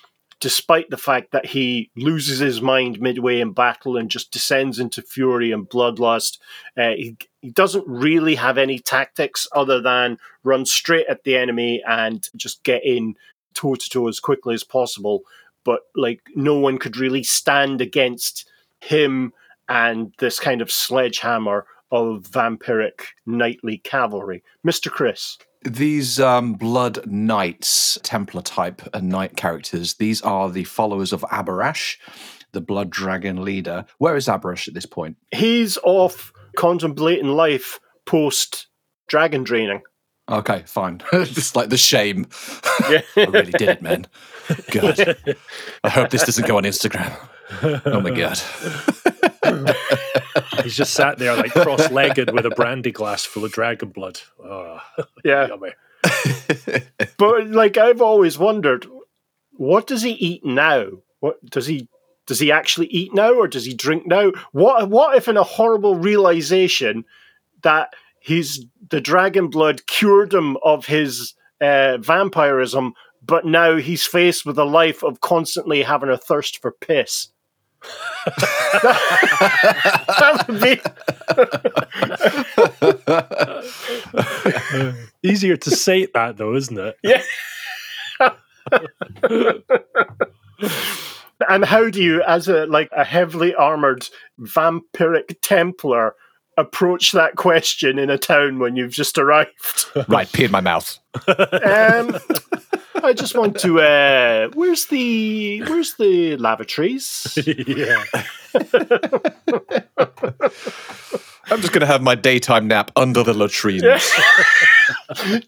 despite 0.40 0.88
the 0.88 0.96
fact 0.96 1.32
that 1.32 1.46
he 1.46 1.90
loses 1.96 2.38
his 2.38 2.62
mind 2.62 3.00
midway 3.00 3.40
in 3.40 3.52
battle 3.52 3.98
and 3.98 4.10
just 4.10 4.32
descends 4.32 4.78
into 4.78 5.02
fury 5.02 5.52
and 5.52 5.68
bloodlust. 5.68 6.38
Uh, 6.78 6.92
he, 6.92 7.16
he 7.42 7.50
doesn't 7.50 7.86
really 7.86 8.36
have 8.36 8.56
any 8.56 8.78
tactics 8.78 9.46
other 9.54 9.82
than 9.82 10.18
run 10.44 10.64
straight 10.64 11.06
at 11.08 11.24
the 11.24 11.36
enemy 11.36 11.82
and 11.86 12.28
just 12.36 12.62
get 12.62 12.82
in 12.84 13.14
toe 13.54 13.74
to 13.74 13.88
toe 13.90 14.08
as 14.08 14.18
quickly 14.18 14.54
as 14.54 14.64
possible. 14.64 15.22
But 15.64 15.80
like 15.94 16.20
no 16.34 16.58
one 16.58 16.78
could 16.78 16.96
really 16.96 17.22
stand 17.22 17.80
against 17.80 18.48
him 18.80 19.32
and 19.68 20.12
this 20.18 20.40
kind 20.40 20.60
of 20.60 20.70
sledgehammer 20.70 21.66
of 21.90 22.22
vampiric 22.22 23.02
knightly 23.26 23.78
cavalry. 23.78 24.42
Mr. 24.66 24.90
Chris. 24.90 25.38
These 25.64 26.18
um, 26.18 26.54
Blood 26.54 27.06
Knights, 27.06 27.96
Templar 28.02 28.42
type 28.42 28.82
and 28.92 29.08
knight 29.08 29.36
characters, 29.36 29.94
these 29.94 30.20
are 30.22 30.50
the 30.50 30.64
followers 30.64 31.12
of 31.12 31.20
Abhorash, 31.30 31.98
the 32.50 32.60
Blood 32.60 32.90
Dragon 32.90 33.44
leader. 33.44 33.84
Where 33.98 34.16
is 34.16 34.26
Abhorash 34.26 34.66
at 34.66 34.74
this 34.74 34.86
point? 34.86 35.16
He's 35.30 35.78
off 35.84 36.32
contemplating 36.56 37.28
life 37.28 37.78
post 38.06 38.66
dragon 39.06 39.44
draining. 39.44 39.82
Okay, 40.32 40.62
fine. 40.66 41.02
Just 41.12 41.54
like 41.56 41.68
the 41.68 41.76
shame. 41.76 42.26
Yeah. 42.90 43.02
I 43.16 43.24
really 43.26 43.52
did 43.52 43.68
it, 43.68 43.82
man. 43.82 44.06
Good. 44.70 45.36
I 45.84 45.90
hope 45.90 46.10
this 46.10 46.24
doesn't 46.24 46.46
go 46.48 46.56
on 46.56 46.64
Instagram. 46.64 47.14
Oh 47.84 48.00
my 48.00 48.10
god. 48.10 48.38
he's 50.62 50.74
just 50.76 50.94
sat 50.94 51.18
there 51.18 51.36
like 51.36 51.52
cross-legged 51.52 52.32
with 52.32 52.46
a 52.46 52.50
brandy 52.50 52.90
glass 52.92 53.24
full 53.26 53.44
of 53.44 53.52
dragon 53.52 53.90
blood. 53.90 54.20
Oh, 54.42 54.80
Yeah. 55.22 55.48
yummy. 55.48 55.72
But 57.18 57.48
like 57.48 57.76
I've 57.76 58.00
always 58.00 58.38
wondered, 58.38 58.86
what 59.52 59.86
does 59.86 60.02
he 60.02 60.12
eat 60.12 60.44
now? 60.44 60.86
What 61.20 61.44
does 61.44 61.66
he 61.66 61.88
does 62.26 62.40
he 62.40 62.50
actually 62.50 62.86
eat 62.86 63.12
now 63.14 63.34
or 63.34 63.46
does 63.48 63.66
he 63.66 63.74
drink 63.74 64.06
now? 64.06 64.32
What 64.52 64.88
what 64.88 65.16
if 65.16 65.28
in 65.28 65.36
a 65.36 65.42
horrible 65.42 65.94
realization 65.96 67.04
that 67.62 67.92
he's 68.22 68.64
the 68.90 69.00
dragon 69.00 69.48
blood 69.48 69.86
cured 69.86 70.32
him 70.32 70.56
of 70.62 70.86
his 70.86 71.34
uh, 71.60 71.98
vampirism, 71.98 72.94
but 73.24 73.44
now 73.44 73.76
he's 73.76 74.06
faced 74.06 74.46
with 74.46 74.58
a 74.58 74.64
life 74.64 75.02
of 75.02 75.20
constantly 75.20 75.82
having 75.82 76.08
a 76.08 76.18
thirst 76.18 76.60
for 76.60 76.72
piss. 76.72 77.28
that 78.26 80.44
would 80.46 80.60
be 80.60 80.80
Easier 85.28 85.56
to 85.56 85.70
say 85.70 86.06
that 86.14 86.36
though, 86.36 86.54
isn't 86.54 86.78
it? 86.78 86.96
Yeah. 87.02 87.22
and 91.48 91.64
how 91.64 91.90
do 91.90 92.00
you, 92.02 92.22
as 92.22 92.48
a 92.48 92.66
like 92.66 92.88
a 92.92 93.04
heavily 93.04 93.54
armored 93.54 94.08
vampiric 94.40 95.36
Templar, 95.42 96.14
approach 96.56 97.12
that 97.12 97.36
question 97.36 97.98
in 97.98 98.10
a 98.10 98.18
town 98.18 98.58
when 98.58 98.76
you've 98.76 98.92
just 98.92 99.18
arrived? 99.18 99.86
right, 100.08 100.30
pee 100.32 100.44
in 100.44 100.50
my 100.50 100.60
mouth. 100.60 100.98
um, 101.26 102.18
I 103.02 103.12
just 103.12 103.36
want 103.36 103.58
to. 103.60 103.80
Uh, 103.80 104.48
where's 104.54 104.86
the 104.86 105.62
Where's 105.62 105.94
the 105.94 106.36
lavatories? 106.36 107.38
yeah. 107.66 108.04
I'm 111.50 111.60
just 111.60 111.72
going 111.72 111.80
to 111.80 111.86
have 111.86 112.00
my 112.00 112.14
daytime 112.14 112.68
nap 112.68 112.92
under 112.96 113.22
the 113.22 113.34
latrines. 113.34 113.82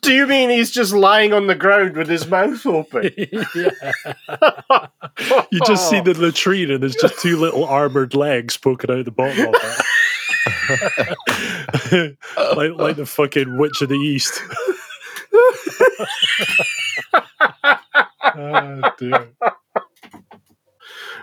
Do 0.03 0.13
you 0.13 0.27
mean 0.27 0.51
he's 0.51 0.71
just 0.71 0.93
lying 0.93 1.33
on 1.33 1.47
the 1.47 1.55
ground 1.55 1.97
with 1.97 2.09
his 2.09 2.27
mouth 2.27 2.67
open? 2.67 3.11
yeah. 3.17 3.71
You 5.51 5.61
just 5.65 5.89
see 5.89 6.01
the 6.01 6.15
latrine 6.19 6.71
and 6.71 6.83
there's 6.83 6.97
just 6.97 7.19
two 7.21 7.39
little 7.39 7.65
armored 7.65 8.15
legs 8.15 8.57
poking 8.57 8.91
out 8.91 9.05
the 9.05 9.13
bottom 9.13 9.47
of 9.47 9.55
it. 9.55 9.87
like, 12.57 12.73
like 12.77 12.97
the 12.97 13.07
fucking 13.07 13.57
Witch 13.59 13.81
of 13.83 13.89
the 13.89 13.95
East. 13.95 14.41
oh, 18.25 18.93
dear. 18.99 19.29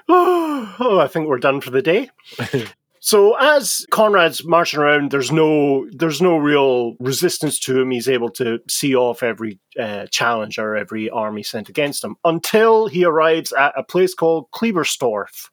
oh, 0.10 1.00
I 1.02 1.08
think 1.08 1.28
we're 1.28 1.38
done 1.38 1.62
for 1.62 1.70
the 1.70 1.82
day. 1.82 2.10
So 3.04 3.36
as 3.40 3.84
Konrad's 3.92 4.46
marching 4.46 4.80
around, 4.80 5.10
there's 5.10 5.32
no 5.32 5.88
there's 5.90 6.22
no 6.22 6.38
real 6.38 6.96
resistance 7.00 7.58
to 7.62 7.82
him. 7.82 7.90
He's 7.90 8.08
able 8.08 8.30
to 8.34 8.60
see 8.70 8.96
off 8.96 9.24
every 9.24 9.60
uh, 9.78 10.06
challenger, 10.12 10.76
every 10.76 11.10
army 11.10 11.42
sent 11.42 11.68
against 11.68 12.04
him, 12.04 12.16
until 12.24 12.86
he 12.86 13.04
arrives 13.04 13.52
at 13.54 13.74
a 13.76 13.82
place 13.82 14.14
called 14.14 14.52
Kleberstorf. 14.52 15.50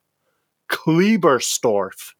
Kleberstorf, 0.71 2.13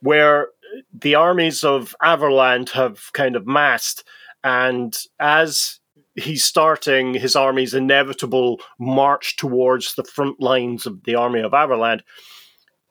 where 0.00 0.48
the 0.92 1.14
armies 1.14 1.64
of 1.64 1.94
Averland 2.02 2.70
have 2.70 3.12
kind 3.12 3.36
of 3.36 3.46
massed, 3.46 4.04
and 4.42 4.96
as 5.18 5.80
he's 6.16 6.44
starting 6.44 7.14
his 7.14 7.34
army's 7.34 7.74
inevitable 7.74 8.60
march 8.78 9.36
towards 9.36 9.94
the 9.94 10.04
front 10.04 10.40
lines 10.40 10.86
of 10.86 11.02
the 11.04 11.14
army 11.14 11.40
of 11.40 11.54
Averland, 11.54 12.02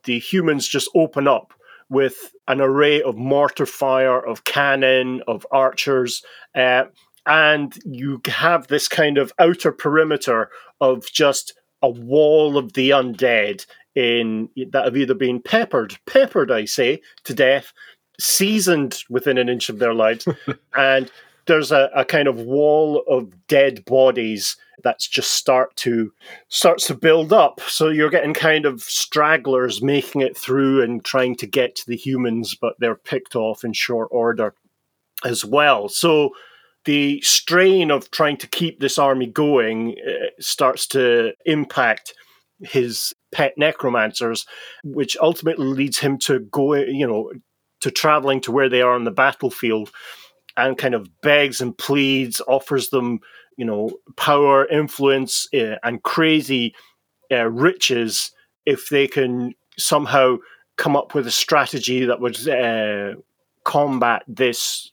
the 0.03 0.19
humans 0.19 0.67
just 0.67 0.89
open 0.95 1.27
up 1.27 1.53
with 1.89 2.34
an 2.47 2.59
array 2.59 3.01
of 3.01 3.15
mortar 3.15 3.65
fire, 3.65 4.19
of 4.25 4.43
cannon, 4.43 5.21
of 5.27 5.45
archers, 5.51 6.23
uh, 6.55 6.84
and 7.25 7.77
you 7.86 8.21
have 8.27 8.67
this 8.67 8.88
kind 8.88 9.17
of 9.17 9.31
outer 9.39 9.71
perimeter 9.71 10.49
of 10.81 11.05
just 11.11 11.53
a 11.81 11.89
wall 11.89 12.57
of 12.57 12.73
the 12.73 12.89
undead 12.89 13.65
in 13.95 14.49
that 14.71 14.85
have 14.85 14.97
either 14.97 15.13
been 15.13 15.41
peppered, 15.41 15.97
peppered, 16.05 16.51
I 16.51 16.65
say, 16.65 17.01
to 17.25 17.33
death, 17.33 17.73
seasoned 18.19 19.03
within 19.09 19.37
an 19.37 19.49
inch 19.49 19.69
of 19.69 19.79
their 19.79 19.93
lives, 19.93 20.27
and 20.75 21.11
there's 21.45 21.71
a, 21.71 21.89
a 21.95 22.05
kind 22.05 22.27
of 22.27 22.39
wall 22.39 23.03
of 23.07 23.47
dead 23.47 23.83
bodies 23.85 24.55
that's 24.83 25.07
just 25.07 25.31
start 25.31 25.75
to 25.77 26.11
starts 26.49 26.87
to 26.87 26.95
build 26.95 27.31
up. 27.31 27.61
So 27.61 27.89
you're 27.89 28.09
getting 28.09 28.33
kind 28.33 28.65
of 28.65 28.81
stragglers 28.81 29.81
making 29.81 30.21
it 30.21 30.37
through 30.37 30.81
and 30.81 31.03
trying 31.03 31.35
to 31.35 31.47
get 31.47 31.75
to 31.77 31.87
the 31.87 31.95
humans, 31.95 32.55
but 32.55 32.75
they're 32.79 32.95
picked 32.95 33.35
off 33.35 33.63
in 33.63 33.73
short 33.73 34.09
order 34.11 34.53
as 35.23 35.45
well. 35.45 35.89
So 35.89 36.31
the 36.85 37.21
strain 37.21 37.91
of 37.91 38.11
trying 38.11 38.37
to 38.37 38.47
keep 38.47 38.79
this 38.79 38.97
army 38.97 39.27
going 39.27 39.95
uh, 40.05 40.27
starts 40.39 40.85
to 40.87 41.33
impact 41.45 42.13
his 42.61 43.13
pet 43.34 43.53
necromancers, 43.57 44.45
which 44.84 45.17
ultimately 45.21 45.65
leads 45.65 45.99
him 45.99 46.17
to 46.19 46.39
go, 46.39 46.73
you 46.75 47.05
know, 47.05 47.31
to 47.81 47.91
traveling 47.91 48.39
to 48.41 48.51
where 48.51 48.69
they 48.69 48.81
are 48.81 48.93
on 48.93 49.03
the 49.03 49.11
battlefield 49.11 49.91
and 50.55 50.77
kind 50.77 50.93
of 50.93 51.09
begs 51.21 51.59
and 51.59 51.77
pleads, 51.77 52.41
offers 52.47 52.89
them, 52.89 53.19
you 53.57 53.65
know, 53.65 53.89
power, 54.15 54.65
influence, 54.67 55.47
uh, 55.53 55.75
and 55.84 56.03
crazy 56.03 56.73
uh, 57.31 57.49
riches 57.49 58.31
if 58.65 58.89
they 58.89 59.07
can 59.07 59.53
somehow 59.77 60.38
come 60.77 60.95
up 60.95 61.13
with 61.13 61.27
a 61.27 61.31
strategy 61.31 62.05
that 62.05 62.19
would 62.19 62.47
uh, 62.47 63.19
combat 63.65 64.23
this 64.27 64.91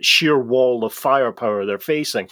sheer 0.00 0.38
wall 0.38 0.84
of 0.84 0.92
firepower 0.92 1.64
they're 1.64 1.78
facing. 1.78 2.28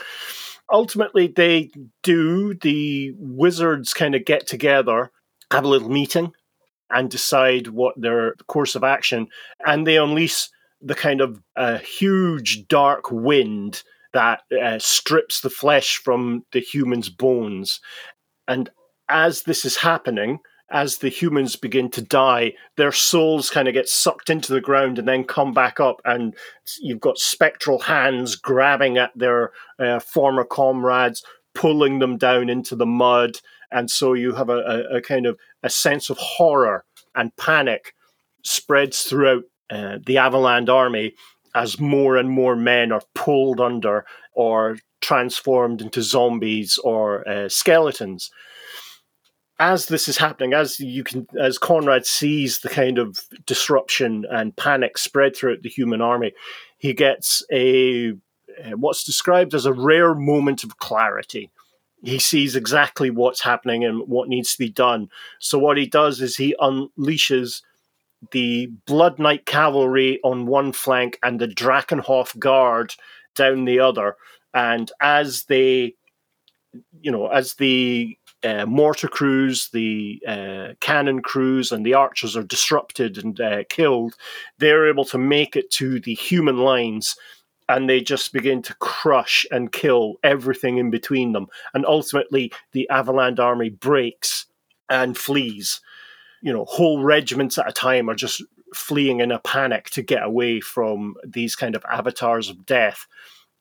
Ultimately, 0.72 1.26
they 1.26 1.70
do. 2.02 2.54
The 2.54 3.12
wizards 3.16 3.92
kind 3.92 4.14
of 4.14 4.24
get 4.24 4.46
together, 4.46 5.10
have 5.50 5.64
a 5.64 5.68
little 5.68 5.88
meeting, 5.90 6.32
and 6.90 7.10
decide 7.10 7.68
what 7.68 7.94
their 8.00 8.34
course 8.46 8.74
of 8.74 8.84
action, 8.84 9.28
and 9.64 9.86
they 9.86 9.96
unleash 9.96 10.48
the 10.80 10.94
kind 10.94 11.20
of 11.20 11.40
uh, 11.56 11.78
huge 11.78 12.66
dark 12.68 13.10
wind 13.10 13.82
that 14.12 14.40
uh, 14.60 14.78
strips 14.78 15.40
the 15.40 15.50
flesh 15.50 15.98
from 15.98 16.44
the 16.52 16.60
human's 16.60 17.08
bones. 17.08 17.80
And 18.48 18.70
as 19.08 19.42
this 19.42 19.64
is 19.64 19.76
happening, 19.76 20.40
as 20.72 20.98
the 20.98 21.08
humans 21.08 21.56
begin 21.56 21.90
to 21.90 22.02
die, 22.02 22.54
their 22.76 22.92
souls 22.92 23.50
kind 23.50 23.68
of 23.68 23.74
get 23.74 23.88
sucked 23.88 24.30
into 24.30 24.52
the 24.52 24.60
ground 24.60 24.98
and 24.98 25.06
then 25.06 25.24
come 25.24 25.52
back 25.52 25.80
up, 25.80 26.00
and 26.04 26.34
you've 26.80 27.00
got 27.00 27.18
spectral 27.18 27.78
hands 27.78 28.36
grabbing 28.36 28.98
at 28.98 29.10
their 29.16 29.52
uh, 29.78 29.98
former 30.00 30.44
comrades, 30.44 31.24
pulling 31.54 31.98
them 31.98 32.16
down 32.16 32.48
into 32.48 32.74
the 32.74 32.86
mud, 32.86 33.32
and 33.72 33.90
so 33.90 34.12
you 34.12 34.34
have 34.34 34.48
a, 34.48 34.58
a, 34.58 34.96
a 34.96 35.00
kind 35.00 35.26
of 35.26 35.38
a 35.62 35.70
sense 35.70 36.10
of 36.10 36.18
horror 36.18 36.84
and 37.14 37.34
panic 37.36 37.94
spreads 38.44 39.02
throughout 39.02 39.44
uh, 39.70 39.98
the 40.04 40.18
Averland 40.18 40.68
army 40.68 41.14
as 41.54 41.80
more 41.80 42.16
and 42.16 42.30
more 42.30 42.56
men 42.56 42.92
are 42.92 43.02
pulled 43.14 43.60
under 43.60 44.04
or 44.32 44.78
transformed 45.00 45.80
into 45.80 46.02
zombies 46.02 46.78
or 46.78 47.26
uh, 47.28 47.48
skeletons. 47.48 48.30
As 49.58 49.86
this 49.86 50.08
is 50.08 50.16
happening, 50.16 50.54
as 50.54 50.80
you 50.80 51.04
can, 51.04 51.26
as 51.38 51.58
Konrad 51.58 52.06
sees 52.06 52.60
the 52.60 52.70
kind 52.70 52.98
of 52.98 53.20
disruption 53.44 54.24
and 54.30 54.56
panic 54.56 54.96
spread 54.96 55.36
throughout 55.36 55.62
the 55.62 55.68
human 55.68 56.00
army, 56.00 56.32
he 56.78 56.94
gets 56.94 57.42
a 57.52 58.10
uh, 58.10 58.70
what's 58.76 59.04
described 59.04 59.54
as 59.54 59.66
a 59.66 59.72
rare 59.72 60.14
moment 60.14 60.64
of 60.64 60.78
clarity. 60.78 61.50
He 62.02 62.18
sees 62.18 62.56
exactly 62.56 63.10
what's 63.10 63.42
happening 63.42 63.84
and 63.84 64.08
what 64.08 64.28
needs 64.28 64.52
to 64.52 64.58
be 64.58 64.70
done. 64.70 65.08
So 65.38 65.58
what 65.58 65.76
he 65.76 65.86
does 65.86 66.20
is 66.20 66.36
he 66.36 66.54
unleashes 66.60 67.62
the 68.32 68.66
Blood 68.86 69.18
Knight 69.18 69.46
cavalry 69.46 70.20
on 70.22 70.46
one 70.46 70.72
flank 70.72 71.18
and 71.22 71.40
the 71.40 71.48
Drakenhof 71.48 72.38
guard 72.38 72.94
down 73.34 73.64
the 73.64 73.80
other. 73.80 74.16
And 74.52 74.90
as 75.00 75.44
they, 75.44 75.94
you 77.00 77.10
know, 77.10 77.28
as 77.28 77.54
the 77.54 78.16
uh, 78.42 78.66
mortar 78.66 79.08
crews, 79.08 79.68
the 79.72 80.20
uh, 80.26 80.68
cannon 80.80 81.20
crews, 81.22 81.72
and 81.72 81.84
the 81.84 81.94
archers 81.94 82.36
are 82.36 82.42
disrupted 82.42 83.18
and 83.18 83.40
uh, 83.40 83.64
killed, 83.68 84.14
they're 84.58 84.88
able 84.88 85.04
to 85.06 85.18
make 85.18 85.56
it 85.56 85.70
to 85.72 86.00
the 86.00 86.14
human 86.14 86.58
lines 86.58 87.16
and 87.70 87.88
they 87.88 88.00
just 88.00 88.32
begin 88.32 88.62
to 88.62 88.74
crush 88.74 89.46
and 89.50 89.72
kill 89.72 90.16
everything 90.22 90.78
in 90.78 90.90
between 90.90 91.32
them. 91.32 91.46
And 91.72 91.86
ultimately, 91.86 92.52
the 92.72 92.88
Averland 92.90 93.40
army 93.40 93.70
breaks 93.70 94.46
and 94.88 95.16
flees 95.16 95.80
you 96.40 96.52
know, 96.52 96.64
whole 96.64 97.02
regiments 97.02 97.58
at 97.58 97.68
a 97.68 97.72
time 97.72 98.08
are 98.08 98.14
just 98.14 98.42
fleeing 98.74 99.20
in 99.20 99.30
a 99.30 99.40
panic 99.40 99.90
to 99.90 100.02
get 100.02 100.22
away 100.22 100.60
from 100.60 101.14
these 101.24 101.56
kind 101.56 101.74
of 101.74 101.84
avatars 101.90 102.48
of 102.48 102.64
death. 102.64 103.06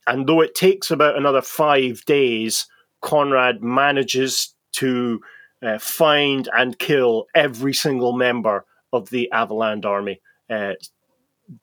And 0.07 0.28
though 0.28 0.41
it 0.41 0.55
takes 0.55 0.91
about 0.91 1.18
another 1.18 1.41
five 1.41 2.05
days, 2.05 2.68
Konrad 3.01 3.62
manages 3.62 4.53
to 4.74 5.20
uh, 5.62 5.78
find 5.78 6.47
and 6.55 6.78
kill 6.80 7.26
every 7.36 7.74
single 7.74 8.14
member 8.14 8.66
of 8.93 9.10
the 9.10 9.30
Averland 9.32 9.86
army, 9.86 10.22
uh, 10.49 10.74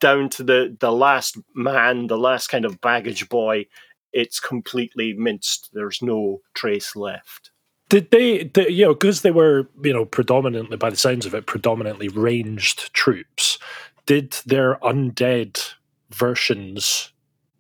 down 0.01 0.29
to 0.31 0.43
the, 0.43 0.77
the 0.79 0.93
last 0.93 1.39
man, 1.55 2.07
the 2.07 2.19
last 2.19 2.49
kind 2.49 2.65
of 2.65 2.81
baggage 2.81 3.29
boy. 3.29 3.67
It's 4.13 4.41
completely 4.41 5.13
minced. 5.13 5.71
There's 5.73 6.01
no 6.01 6.41
trace 6.55 6.97
left. 6.97 7.51
Did 7.89 8.11
they, 8.11 8.45
they, 8.45 8.69
you 8.69 8.87
know, 8.87 8.95
because 8.95 9.23
they 9.23 9.31
were, 9.31 9.69
you 9.83 9.93
know, 9.93 10.05
predominantly, 10.05 10.77
by 10.77 10.91
the 10.91 10.97
sounds 10.97 11.27
of 11.27 11.35
it, 11.35 11.47
predominantly 11.47 12.09
ranged 12.09 12.93
troops, 12.95 13.59
did 14.07 14.33
their 14.47 14.77
undead 14.77 15.75
versions, 16.11 17.13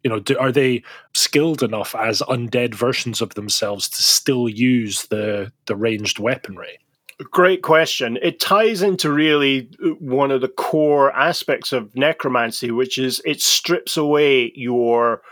you 0.03 0.11
know, 0.11 0.19
do, 0.19 0.37
are 0.39 0.51
they 0.51 0.83
skilled 1.15 1.63
enough 1.63 1.95
as 1.95 2.23
undead 2.23 2.75
versions 2.75 3.21
of 3.21 3.35
themselves 3.35 3.89
to 3.89 4.03
still 4.03 4.49
use 4.49 5.07
the, 5.07 5.53
the 5.67 5.77
ranged 5.77 6.19
weaponry? 6.19 6.79
Great 7.19 7.63
question. 7.63 8.19
It 8.21 8.41
ties 8.41 8.83
into 8.83 9.11
really 9.11 9.71
uh, 9.83 9.91
one 10.01 10.31
of 10.31 10.43
the 10.43 10.49
core 10.49 11.11
aspects 11.13 11.73
of 11.73 11.97
necromancy, 11.97 12.71
which 12.71 12.99
is 12.99 13.23
it 13.25 13.41
strips 13.41 13.97
away 13.97 14.53
your 14.55 15.23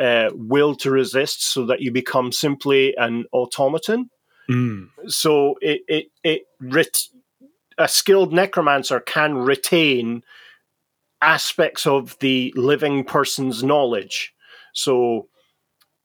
uh, 0.00 0.30
will 0.32 0.74
to 0.76 0.90
resist 0.90 1.44
so 1.44 1.66
that 1.66 1.80
you 1.80 1.92
become 1.92 2.32
simply 2.32 2.96
an 2.96 3.26
automaton. 3.32 4.08
Mm. 4.48 4.88
So 5.08 5.56
it 5.60 5.82
it 5.88 6.06
it 6.24 6.42
ret- 6.58 7.08
a 7.76 7.88
skilled 7.88 8.32
necromancer 8.32 9.00
can 9.00 9.36
retain 9.36 10.22
aspects 11.20 11.86
of 11.86 12.18
the 12.20 12.52
living 12.56 13.04
person's 13.04 13.62
knowledge. 13.62 14.32
So 14.72 15.28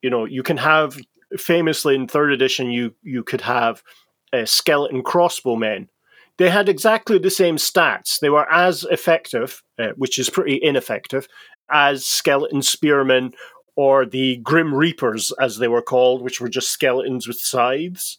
you 0.01 0.09
know 0.09 0.25
you 0.25 0.43
can 0.43 0.57
have 0.57 0.99
famously 1.37 1.95
in 1.95 2.07
third 2.07 2.33
edition 2.33 2.69
you 2.69 2.93
you 3.01 3.23
could 3.23 3.41
have 3.41 3.81
a 4.33 4.45
skeleton 4.45 5.03
crossbowmen. 5.03 5.87
They 6.37 6.49
had 6.49 6.69
exactly 6.69 7.19
the 7.19 7.29
same 7.29 7.57
stats. 7.57 8.19
They 8.19 8.29
were 8.29 8.51
as 8.51 8.85
effective, 8.89 9.61
uh, 9.77 9.89
which 9.95 10.17
is 10.17 10.29
pretty 10.29 10.59
ineffective, 10.61 11.27
as 11.71 12.05
skeleton 12.05 12.61
spearmen 12.61 13.33
or 13.75 14.05
the 14.05 14.37
Grim 14.37 14.73
Reapers, 14.73 15.31
as 15.39 15.57
they 15.57 15.67
were 15.67 15.81
called, 15.81 16.21
which 16.21 16.41
were 16.41 16.49
just 16.49 16.71
skeletons 16.71 17.27
with 17.27 17.37
scythes 17.37 18.17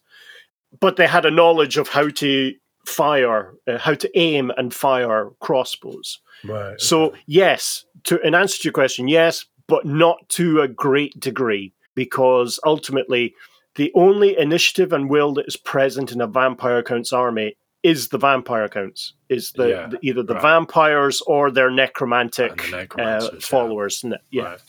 but 0.81 0.97
they 0.97 1.07
had 1.07 1.27
a 1.27 1.31
knowledge 1.31 1.77
of 1.77 1.89
how 1.89 2.09
to 2.09 2.55
fire, 2.87 3.55
uh, 3.67 3.79
how 3.79 3.95
to 3.95 4.19
aim 4.19 4.51
and 4.57 4.75
fire 4.75 5.31
crossbows. 5.41 6.21
Right. 6.45 6.81
So 6.81 7.15
yes, 7.27 7.85
to 8.05 8.21
in 8.27 8.35
answer 8.35 8.59
to 8.59 8.65
your 8.65 8.73
question, 8.73 9.09
yes, 9.09 9.45
but 9.69 9.85
not 9.85 10.29
to 10.31 10.61
a 10.61 10.69
great 10.69 11.19
degree, 11.21 11.73
because 11.95 12.59
ultimately 12.65 13.35
the 13.77 13.91
only 13.95 14.37
initiative 14.39 14.93
and 14.93 15.09
will 15.09 15.33
that 15.35 15.47
is 15.47 15.57
present 15.57 16.12
in 16.12 16.20
a 16.20 16.27
vampire 16.27 16.83
count's 16.83 17.12
army 17.12 17.57
is 17.83 18.09
the 18.09 18.18
vampire 18.18 18.68
counts. 18.68 19.14
Is 19.29 19.53
the, 19.53 19.68
Yeah, 19.68 19.87
the- 19.89 19.99
either 20.03 20.23
the 20.23 20.35
right. 20.35 20.43
vampires 20.43 21.20
or 21.23 21.51
their 21.51 21.70
necromantic 21.70 22.57
the 22.59 22.68
uh, 22.68 22.81
necromancers, 22.81 23.31
yeah. 23.33 23.39
followers? 23.49 24.05
Yeah. 24.31 24.43
Right. 24.43 24.61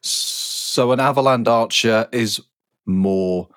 So 0.00 0.92
an 0.92 1.00
Averland 1.00 1.48
archer 1.48 2.08
is 2.12 2.40
more 2.86 3.48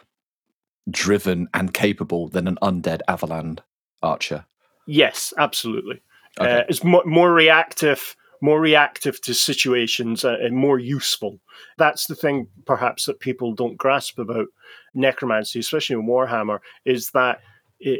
driven 0.89 1.48
and 1.54 1.74
capable 1.74 2.28
than 2.30 2.48
an 2.48 2.58
undead 2.62 3.02
Averland 3.08 3.62
archer. 4.04 4.46
Yes, 4.86 5.34
absolutely. 5.38 6.02
Okay. 6.39 6.60
Uh, 6.60 6.64
it's 6.70 6.84
mo- 6.84 7.04
more 7.06 7.34
reactive, 7.34 8.16
more 8.41 8.60
reactive 8.60 9.20
to 9.22 9.34
situations, 9.34 10.24
uh, 10.26 10.36
and 10.41 10.56
more 10.56 10.78
useful. 10.78 11.39
That's 11.78 12.06
the 12.06 12.16
thing, 12.16 12.48
perhaps, 12.66 13.06
that 13.06 13.20
people 13.20 13.54
don't 13.54 13.78
grasp 13.78 14.20
about 14.20 14.48
necromancy, 14.96 15.60
especially 15.60 15.96
in 15.96 16.08
Warhammer, 16.08 16.60
is 16.86 17.12
that 17.12 17.41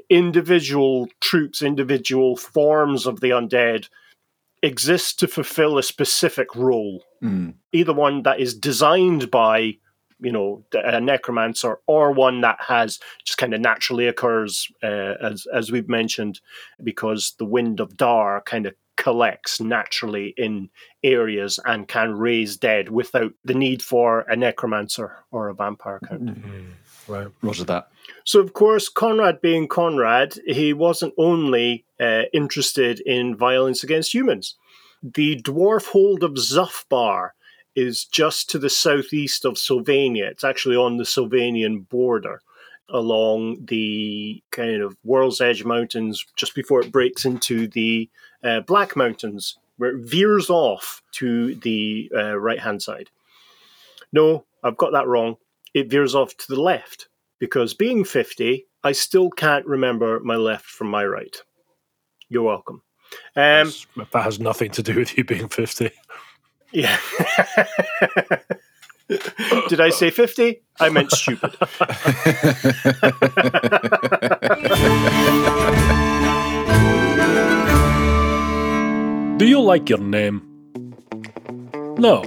individual 0.10 1.08
troops, 1.22 1.62
individual 1.62 2.36
forms 2.38 3.06
of 3.06 3.20
the 3.20 3.30
undead 3.30 3.89
exist 4.64 5.20
to 5.20 5.28
fulfill 5.28 5.78
a 5.78 5.84
specific 5.84 6.56
role, 6.56 7.04
Mm. 7.22 7.56
either 7.72 7.93
one 7.93 8.24
that 8.24 8.39
is 8.39 8.54
designed 8.58 9.30
by 9.32 9.78
you 10.22 10.32
know 10.32 10.64
a 10.74 11.02
necromancer 11.02 11.78
or 11.88 12.14
one 12.14 12.39
that 12.39 12.58
has 12.62 13.00
just 13.26 13.38
kind 13.38 13.54
of 13.54 13.60
naturally 13.60 14.08
occurs 14.08 14.72
uh, 14.82 15.16
as 15.22 15.46
as 15.54 15.74
we've 15.74 15.89
mentioned 15.89 16.39
because 16.82 17.34
the 17.38 17.43
wind 17.46 17.82
of 17.82 17.98
Dhar 17.98 18.43
kind 18.46 18.66
of 18.66 18.74
collects 18.96 19.60
naturally 19.60 20.34
in 20.38 20.70
areas 21.04 21.60
and 21.66 21.89
can 21.89 22.14
raise 22.14 22.56
dead 22.56 22.89
without 22.89 23.34
the 23.43 23.54
need 23.54 23.84
for 23.84 24.22
a 24.22 24.38
necromancer 24.38 25.18
or 25.32 25.50
a 25.50 25.54
vampire 25.54 26.00
count. 26.08 26.24
Mm, 26.24 26.68
right. 27.08 27.28
Roger 27.41 27.64
that. 27.66 27.89
So, 28.24 28.39
of 28.39 28.53
course, 28.53 28.89
Konrad 28.89 29.41
being 29.41 29.68
Konrad, 29.68 30.38
he 30.45 30.74
wasn't 30.74 31.14
only 31.18 31.86
uh, 31.99 32.24
interested 32.34 32.99
in 33.01 33.36
violence 33.36 33.84
against 33.84 34.14
humans. 34.14 34.56
The 35.03 35.41
dwarf 35.41 35.88
hold 35.88 36.24
of 36.24 36.32
Zufbar 36.32 37.32
is 37.76 38.06
just 38.06 38.49
to 38.49 38.60
the 38.60 38.70
southeast 38.70 39.45
of 39.45 39.58
Sylvania. 39.58 40.26
It's 40.26 40.43
actually 40.43 40.76
on 40.78 40.97
the 40.97 41.03
Sylvanian 41.03 41.88
border 41.89 42.41
along 42.89 43.66
the 43.66 44.41
kind 44.51 44.82
of 44.82 44.97
World's 45.03 45.41
Edge 45.41 45.64
Mountains 45.64 46.26
just 46.36 46.56
before 46.56 46.82
it 46.82 46.91
breaks 46.91 47.26
into 47.26 47.68
the 47.68 48.10
uh, 48.43 48.62
Black 48.62 48.95
Mountains, 48.95 49.58
where 49.78 49.91
it 49.91 50.06
veers 50.06 50.49
off 50.49 51.01
to 51.14 51.56
the 51.56 52.12
uh, 52.16 52.38
right 52.38 52.60
hand 52.60 52.82
side. 52.82 53.10
No, 54.14 54.45
I've 54.64 54.78
got 54.78 54.91
that 54.93 55.08
wrong. 55.08 55.38
It 55.76 55.92
veers 55.92 56.16
off 56.16 56.36
to 56.38 56.46
the 56.48 56.62
left 56.62 57.10
because 57.38 57.74
being 57.74 58.06
50, 58.06 58.66
I 58.86 58.94
still 58.94 59.30
can't 59.30 59.66
remember 59.66 60.22
my 60.22 60.38
left 60.38 60.66
from 60.66 60.88
my 60.88 61.04
right. 61.06 61.36
You're 62.30 62.44
welcome. 62.44 62.82
Um, 63.36 63.74
that 63.98 64.24
has 64.24 64.40
nothing 64.40 64.72
to 64.72 64.82
do 64.82 64.96
with 64.96 65.18
you 65.18 65.26
being 65.26 65.50
50. 65.50 65.92
yeah. 66.72 66.98
Did 69.68 69.82
I 69.82 69.90
say 69.90 70.12
50? 70.12 70.64
I 70.80 70.90
meant 70.90 71.12
stupid. 71.12 71.56
Do 79.38 79.46
you 79.46 79.60
like 79.60 79.90
your 79.90 80.00
name? 80.00 80.42
No, 82.00 82.24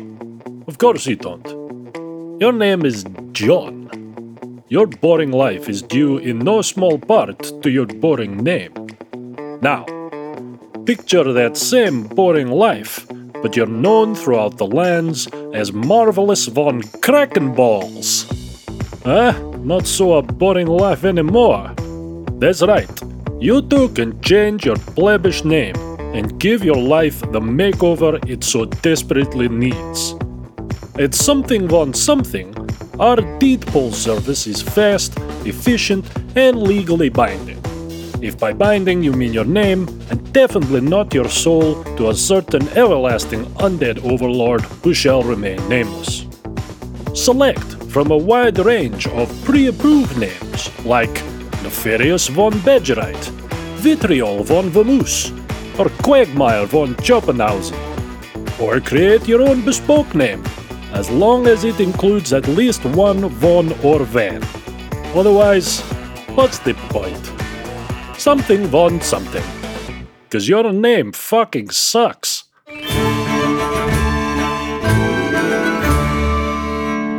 of 0.67 0.77
course 0.77 1.07
you 1.07 1.17
don't. 1.17 1.68
Your 2.41 2.53
name 2.53 2.86
is 2.86 3.05
John. 3.32 4.62
Your 4.68 4.86
boring 4.86 5.32
life 5.32 5.68
is 5.68 5.82
due 5.82 6.18
in 6.18 6.39
no 6.39 6.62
small 6.62 6.97
part 6.97 7.62
to 7.62 7.68
your 7.68 7.86
boring 7.86 8.36
name. 8.36 8.72
Now, 9.61 9.84
picture 10.86 11.32
that 11.32 11.57
same 11.57 12.05
boring 12.05 12.47
life, 12.47 13.05
but 13.43 13.57
you're 13.57 13.66
known 13.66 14.14
throughout 14.14 14.57
the 14.57 14.68
lands 14.68 15.26
as 15.53 15.72
Marvelous 15.72 16.47
von 16.47 16.82
Krakenballs. 17.03 18.30
Huh? 19.03 19.32
Eh? 19.34 19.57
Not 19.64 19.89
so 19.89 20.14
a 20.14 20.22
boring 20.22 20.68
life 20.68 21.05
anymore. 21.05 21.74
That's 22.39 22.62
right. 22.62 23.03
You 23.41 23.62
too 23.62 23.89
can 23.89 24.20
change 24.20 24.64
your 24.64 24.76
plebeish 24.76 25.45
name 25.45 25.74
and 26.14 26.39
give 26.39 26.62
your 26.62 26.76
life 26.76 27.18
the 27.32 27.41
makeover 27.41 28.14
it 28.30 28.45
so 28.45 28.64
desperately 28.64 29.49
needs. 29.49 30.14
At 30.99 31.15
Something 31.15 31.69
Von 31.69 31.95
Something, 31.95 32.53
our 32.99 33.21
deed 33.39 33.65
poll 33.69 33.93
service 33.93 34.49
is 34.49 34.61
fast, 34.61 35.17
efficient, 35.47 36.05
and 36.35 36.61
legally 36.61 37.09
binding. 37.09 37.63
If 38.21 38.37
by 38.37 38.53
binding 38.53 39.05
you 39.05 39.13
mean 39.13 39.33
your 39.33 39.45
name, 39.45 39.87
and 40.11 40.33
definitely 40.33 40.81
not 40.81 41.15
your 41.15 41.29
soul 41.29 41.85
to 41.99 42.11
a 42.11 42.15
certain 42.15 42.67
everlasting 42.71 43.45
undead 43.63 44.03
overlord 44.03 44.63
who 44.83 44.93
shall 44.93 45.23
remain 45.23 45.61
nameless. 45.69 46.27
Select 47.15 47.81
from 47.93 48.11
a 48.11 48.17
wide 48.17 48.59
range 48.59 49.07
of 49.07 49.31
pre 49.45 49.69
approved 49.69 50.19
names 50.19 50.69
like 50.85 51.15
Nefarious 51.63 52.27
von 52.27 52.55
Badgerite, 52.65 53.31
Vitriol 53.77 54.43
von 54.43 54.69
Vamoose, 54.69 55.31
or 55.79 55.91
Quagmire 56.03 56.67
von 56.67 56.97
Chopenhausen. 56.97 57.79
Or 58.61 58.81
create 58.81 59.29
your 59.29 59.43
own 59.43 59.65
bespoke 59.65 60.13
name, 60.17 60.43
as 60.93 61.11
long 61.11 61.47
as 61.47 61.64
it 61.64 61.80
includes 61.80 62.32
at 62.32 62.47
least 62.49 62.84
one 62.84 63.28
von 63.28 63.72
or 63.84 64.05
van. 64.05 64.43
Otherwise, 65.14 65.80
what's 66.34 66.59
the 66.59 66.74
point? 66.89 67.32
Something 68.18 68.66
von 68.66 69.01
something. 69.01 69.45
Cause 70.30 70.49
your 70.49 70.72
name 70.72 71.12
fucking 71.12 71.70
sucks. 71.70 72.45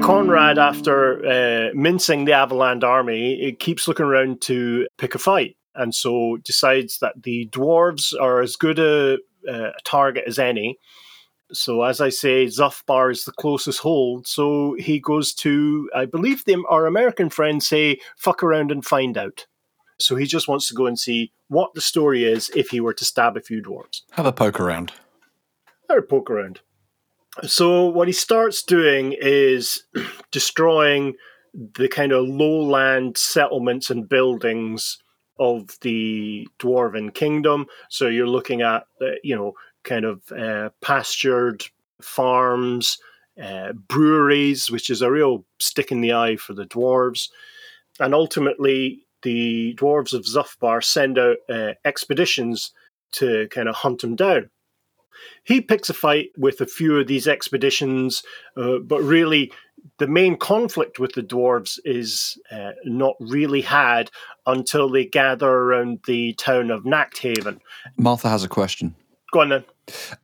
Konrad, 0.09 0.57
after 0.57 1.23
uh, 1.23 1.69
mincing 1.75 2.25
the 2.25 2.33
Averland 2.33 2.83
army, 2.83 3.39
it 3.41 3.59
keeps 3.59 3.87
looking 3.87 4.07
around 4.07 4.41
to 4.41 4.87
pick 4.97 5.13
a 5.13 5.19
fight, 5.19 5.55
and 5.75 5.93
so 5.93 6.37
decides 6.37 6.97
that 6.99 7.21
the 7.21 7.47
dwarves 7.51 8.13
are 8.19 8.41
as 8.41 8.55
good 8.55 8.79
a, 8.79 9.19
a 9.47 9.71
target 9.83 10.23
as 10.25 10.39
any. 10.39 10.77
So, 11.51 11.83
as 11.83 11.99
I 11.99 12.09
say, 12.09 12.45
Zufbar 12.45 13.11
is 13.11 13.25
the 13.25 13.31
closest 13.31 13.79
hold. 13.79 14.27
So 14.27 14.75
he 14.77 14.99
goes 14.99 15.33
to, 15.35 15.89
I 15.95 16.05
believe 16.05 16.45
them, 16.45 16.63
our 16.69 16.85
American 16.85 17.29
friends 17.29 17.67
say, 17.67 17.99
fuck 18.17 18.43
around 18.43 18.71
and 18.71 18.85
find 18.85 19.17
out. 19.17 19.47
So 19.99 20.15
he 20.15 20.25
just 20.25 20.47
wants 20.47 20.67
to 20.69 20.75
go 20.75 20.85
and 20.85 20.97
see 20.97 21.31
what 21.47 21.73
the 21.73 21.81
story 21.81 22.23
is 22.23 22.49
if 22.55 22.69
he 22.69 22.79
were 22.79 22.93
to 22.93 23.03
stab 23.03 23.35
a 23.35 23.41
few 23.41 23.61
dwarves 23.61 24.01
Have 24.11 24.25
a 24.25 24.31
poke 24.31 24.59
around. 24.59 24.91
or 25.89 26.01
poke 26.01 26.29
around. 26.29 26.61
So 27.43 27.85
what 27.87 28.07
he 28.07 28.13
starts 28.13 28.63
doing 28.63 29.15
is 29.19 29.83
destroying 30.31 31.15
the 31.53 31.87
kind 31.89 32.11
of 32.11 32.27
lowland 32.27 33.17
settlements 33.17 33.89
and 33.89 34.07
buildings 34.07 34.99
of 35.39 35.77
the 35.81 36.47
dwarven 36.59 37.13
kingdom. 37.13 37.65
So 37.89 38.07
you're 38.07 38.27
looking 38.27 38.61
at 38.61 38.83
uh, 39.01 39.11
you 39.23 39.35
know 39.35 39.53
kind 39.83 40.05
of 40.05 40.31
uh, 40.31 40.69
pastured 40.81 41.65
farms, 42.01 42.97
uh, 43.41 43.73
breweries, 43.73 44.69
which 44.69 44.89
is 44.89 45.01
a 45.01 45.11
real 45.11 45.45
stick 45.59 45.91
in 45.91 46.01
the 46.01 46.13
eye 46.13 46.35
for 46.35 46.53
the 46.53 46.65
dwarves, 46.65 47.29
and 47.99 48.13
ultimately 48.13 49.05
the 49.21 49.75
dwarves 49.77 50.13
of 50.13 50.23
Zufbar 50.23 50.83
send 50.83 51.17
out 51.17 51.37
uh, 51.49 51.73
expeditions 51.83 52.71
to 53.11 53.47
kind 53.49 53.67
of 53.67 53.75
hunt 53.75 54.03
him 54.03 54.15
down 54.15 54.49
he 55.43 55.61
picks 55.61 55.89
a 55.89 55.93
fight 55.93 56.31
with 56.37 56.61
a 56.61 56.65
few 56.65 56.97
of 56.97 57.07
these 57.07 57.27
expeditions, 57.27 58.23
uh, 58.57 58.77
but 58.79 59.01
really 59.01 59.51
the 59.97 60.07
main 60.07 60.37
conflict 60.37 60.99
with 60.99 61.13
the 61.13 61.23
dwarves 61.23 61.79
is 61.85 62.37
uh, 62.51 62.71
not 62.85 63.15
really 63.19 63.61
had 63.61 64.11
until 64.45 64.89
they 64.89 65.05
gather 65.05 65.49
around 65.49 65.99
the 66.05 66.33
town 66.33 66.71
of 66.71 66.83
Nachthaven. 66.83 67.59
Martha 67.97 68.29
has 68.29 68.43
a 68.43 68.49
question. 68.49 68.95
Go 69.31 69.41
on 69.41 69.49
then. 69.49 69.63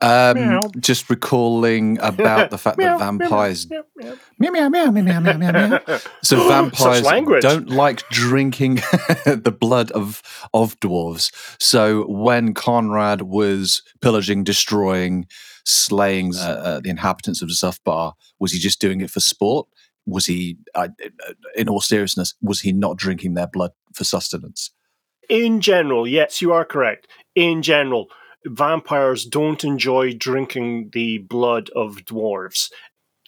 Um, 0.02 0.38
Meow. 0.38 0.60
just 0.80 1.10
recalling 1.10 2.00
about 2.00 2.50
the 2.50 2.58
fact 2.58 2.78
that 2.78 3.00
vampires 3.00 3.68
meow, 3.70 3.84
meow, 3.96 4.16
meow 4.40 4.70
meow 4.70 4.92
meow 4.92 5.02
meow 5.02 5.20
meow 5.20 5.38
meow 5.38 5.52
meow. 5.52 5.70
meow. 5.88 6.00
So 6.24 6.48
vampires 6.48 7.42
don't 7.42 7.70
like 7.70 8.08
drinking 8.10 8.76
the 9.26 9.56
blood 9.58 9.92
of 9.92 10.22
of 10.54 10.80
dwarves. 10.80 11.32
So 11.60 12.06
when 12.08 12.54
Konrad 12.54 13.24
was 13.24 13.82
pillaging, 14.02 14.44
destroying, 14.44 15.28
slaying 15.66 16.36
uh, 16.36 16.40
uh, 16.40 16.80
the 16.80 16.90
inhabitants 16.90 17.42
of 17.42 17.50
Zufbar, 17.50 18.14
was 18.40 18.52
he 18.52 18.60
just 18.60 18.80
doing 18.80 19.02
it 19.02 19.10
for 19.10 19.20
sport? 19.20 19.68
Was 20.08 20.28
he, 20.28 20.58
uh, 20.76 20.90
in 21.56 21.68
all 21.68 21.82
seriousness, 21.82 22.36
was 22.40 22.62
he 22.62 22.72
not 22.72 22.96
drinking 22.96 23.34
their 23.34 23.48
blood 23.48 23.72
for 23.94 24.04
sustenance? 24.04 24.70
In 25.30 25.62
general, 25.62 26.08
yes, 26.08 26.42
you 26.42 26.54
are 26.54 26.64
correct. 26.64 27.08
In 27.34 27.64
general, 27.64 28.08
vampires 28.46 29.26
don't 29.26 29.64
enjoy 29.64 30.14
drinking 30.14 30.90
the 30.94 31.20
blood 31.20 31.70
of 31.76 31.98
dwarves. 32.06 32.72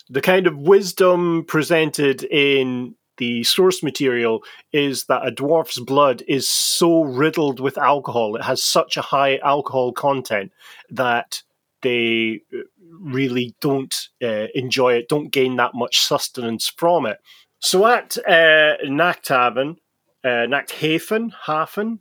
The 0.10 0.22
kind 0.22 0.48
of 0.48 0.58
wisdom 0.58 1.44
presented 1.46 2.24
in 2.24 2.96
the 3.18 3.44
source 3.44 3.84
material 3.84 4.44
is 4.72 5.06
that 5.06 5.28
a 5.28 5.32
dwarf's 5.32 5.80
blood 5.80 6.24
is 6.28 6.48
so 6.48 7.04
riddled 7.04 7.60
with 7.60 7.78
alcohol, 7.78 8.36
it 8.36 8.44
has 8.44 8.64
such 8.64 8.96
a 8.96 9.02
high 9.02 9.38
alcohol 9.38 9.92
content 9.92 10.52
that 10.90 11.42
they 11.82 12.42
uh, 12.54 12.60
really 13.00 13.56
don't 13.60 14.10
uh, 14.24 14.48
enjoy 14.56 14.94
it, 14.94 15.10
don't 15.10 15.32
gain 15.32 15.56
that 15.58 15.74
much 15.74 16.00
sustenance 16.00 16.68
from 16.68 17.06
it. 17.06 17.18
So 17.60 17.88
at 17.88 18.18
uh, 18.20 18.78
Nachthaven, 18.86 19.78
uh, 20.24 20.48
Nachthafen, 20.48 21.32
Hafen, 21.46 22.00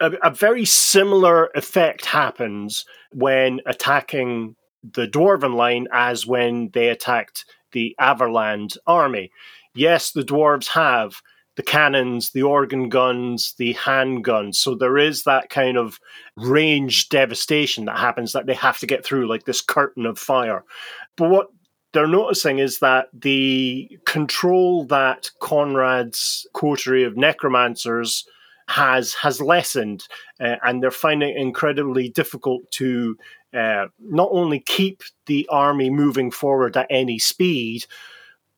a, 0.00 0.12
a 0.22 0.30
very 0.30 0.64
similar 0.64 1.50
effect 1.54 2.04
happens 2.04 2.84
when 3.12 3.60
attacking 3.66 4.56
the 4.82 5.06
Dwarven 5.06 5.54
line 5.54 5.86
as 5.92 6.26
when 6.26 6.70
they 6.72 6.88
attacked 6.88 7.44
the 7.72 7.94
Averland 7.98 8.74
army. 8.86 9.30
Yes, 9.74 10.12
the 10.12 10.22
dwarves 10.22 10.68
have 10.68 11.20
the 11.56 11.62
cannons, 11.62 12.30
the 12.30 12.42
organ 12.42 12.88
guns, 12.88 13.54
the 13.58 13.74
handguns. 13.74 14.54
So 14.54 14.74
there 14.74 14.96
is 14.96 15.24
that 15.24 15.50
kind 15.50 15.76
of 15.76 15.98
range 16.36 17.08
devastation 17.08 17.84
that 17.86 17.98
happens 17.98 18.32
that 18.32 18.46
they 18.46 18.54
have 18.54 18.78
to 18.78 18.86
get 18.86 19.04
through, 19.04 19.28
like 19.28 19.44
this 19.44 19.60
curtain 19.60 20.06
of 20.06 20.18
fire. 20.18 20.64
But 21.16 21.30
what 21.30 21.48
they're 21.92 22.06
noticing 22.06 22.58
is 22.60 22.78
that 22.78 23.08
the 23.12 23.98
control 24.06 24.84
that 24.84 25.30
Konrad's 25.42 26.46
coterie 26.52 27.04
of 27.04 27.16
necromancers 27.16 28.24
has 28.68 29.14
has 29.14 29.40
lessened, 29.40 30.06
uh, 30.40 30.56
and 30.62 30.82
they're 30.82 30.90
finding 30.90 31.30
it 31.30 31.36
incredibly 31.36 32.08
difficult 32.08 32.70
to 32.72 33.16
uh, 33.54 33.86
not 33.98 34.28
only 34.30 34.60
keep 34.60 35.02
the 35.26 35.48
army 35.50 35.90
moving 35.90 36.30
forward 36.30 36.76
at 36.76 36.86
any 36.90 37.18
speed, 37.18 37.86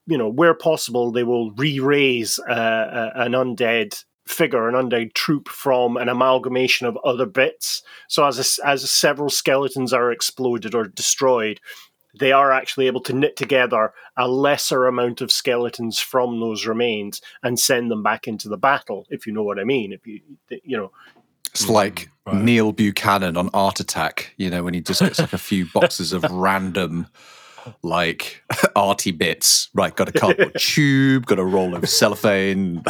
you 0.07 0.19
know, 0.19 0.29
where 0.29 0.55
possible, 0.55 1.13
they 1.13 1.23
will 1.23 1.53
re-raise 1.53 2.41
uh, 2.49 2.53
uh, 2.53 3.11
an 3.15 3.33
undead 3.33 4.05
figure, 4.27 4.69
an 4.69 4.75
undead 4.75 5.15
troop 5.15 5.49
from 5.49 5.97
an 5.97 6.09
amalgamation 6.09 6.87
of 6.87 6.99
other 7.05 7.27
bits. 7.27 7.83
So 8.09 8.27
as 8.27 8.39
a, 8.59 8.67
as 8.67 8.91
several 8.91 9.31
skeletons 9.31 9.93
are 9.93 10.11
exploded 10.13 10.75
or 10.75 10.89
destroyed, 10.89 11.61
they 12.19 12.33
are 12.33 12.53
actually 12.53 12.87
able 12.87 13.01
to 13.03 13.13
knit 13.13 13.37
together 13.37 13.93
a 14.17 14.29
lesser 14.29 14.87
amount 14.87 15.21
of 15.21 15.31
skeletons 15.31 15.99
from 15.99 16.41
those 16.41 16.67
remains 16.67 17.21
and 17.43 17.59
send 17.59 17.91
them 17.91 18.03
back 18.03 18.27
into 18.27 18.49
the 18.49 18.57
battle. 18.57 19.07
If 19.11 19.27
you 19.27 19.33
know 19.33 19.43
what 19.43 19.59
I 19.59 19.65
mean, 19.65 19.93
if 19.93 20.07
you 20.07 20.21
you 20.65 20.77
know, 20.77 20.93
it's 21.47 21.69
like 21.69 22.11
mm, 22.27 22.33
right. 22.33 22.43
Neil 22.43 22.73
Buchanan 22.73 23.37
on 23.37 23.51
Art 23.55 23.81
Attack. 23.81 24.35
You 24.37 24.51
know, 24.51 24.63
when 24.63 24.75
he 24.75 24.81
just 24.81 25.01
gets 25.01 25.19
like 25.19 25.33
a 25.33 25.39
few 25.39 25.67
boxes 25.75 26.13
of 26.13 26.25
random 26.31 27.07
like 27.83 28.43
arty 28.77 29.11
bits. 29.13 29.69
Right, 29.75 29.95
got 29.95 30.09
a 30.09 30.13
cardboard 30.19 30.55
tube, 30.59 31.27
got 31.27 31.39
a 31.39 31.45
roll 31.45 31.75
of 31.75 31.89
cellophane. 31.89 32.83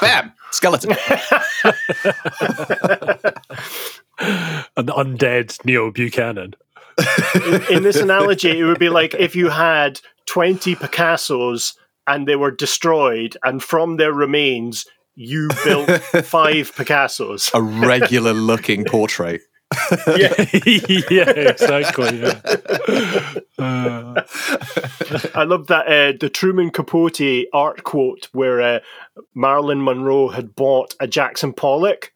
Bam, 0.00 0.32
skeleton. 0.50 0.92
An 4.76 4.86
undead 4.86 5.64
Neil 5.64 5.90
Buchanan 5.90 6.54
in, 7.34 7.76
in 7.76 7.82
this 7.82 7.96
analogy, 7.96 8.58
it 8.58 8.64
would 8.64 8.78
be 8.78 8.88
like 8.88 9.14
if 9.14 9.34
you 9.36 9.48
had 9.48 10.00
20 10.26 10.74
Picassos 10.76 11.74
and 12.06 12.26
they 12.26 12.36
were 12.36 12.50
destroyed, 12.50 13.36
and 13.44 13.62
from 13.62 13.96
their 13.96 14.12
remains, 14.12 14.86
you 15.14 15.48
built 15.64 15.88
five 16.24 16.74
Picassos. 16.74 17.50
A 17.54 17.62
regular 17.62 18.32
looking 18.32 18.84
portrait. 18.84 19.42
yeah. 20.06 20.34
yeah, 21.10 21.30
exactly. 21.30 22.20
Yeah. 22.20 22.40
Uh. 23.58 24.22
I 25.34 25.44
love 25.44 25.68
that 25.68 25.86
uh, 25.86 26.16
the 26.18 26.30
Truman 26.32 26.70
Capote 26.70 27.46
art 27.52 27.84
quote 27.84 28.28
where 28.32 28.60
uh, 28.60 28.80
Marilyn 29.34 29.82
Monroe 29.82 30.28
had 30.28 30.54
bought 30.54 30.94
a 31.00 31.06
Jackson 31.06 31.52
Pollock 31.52 32.11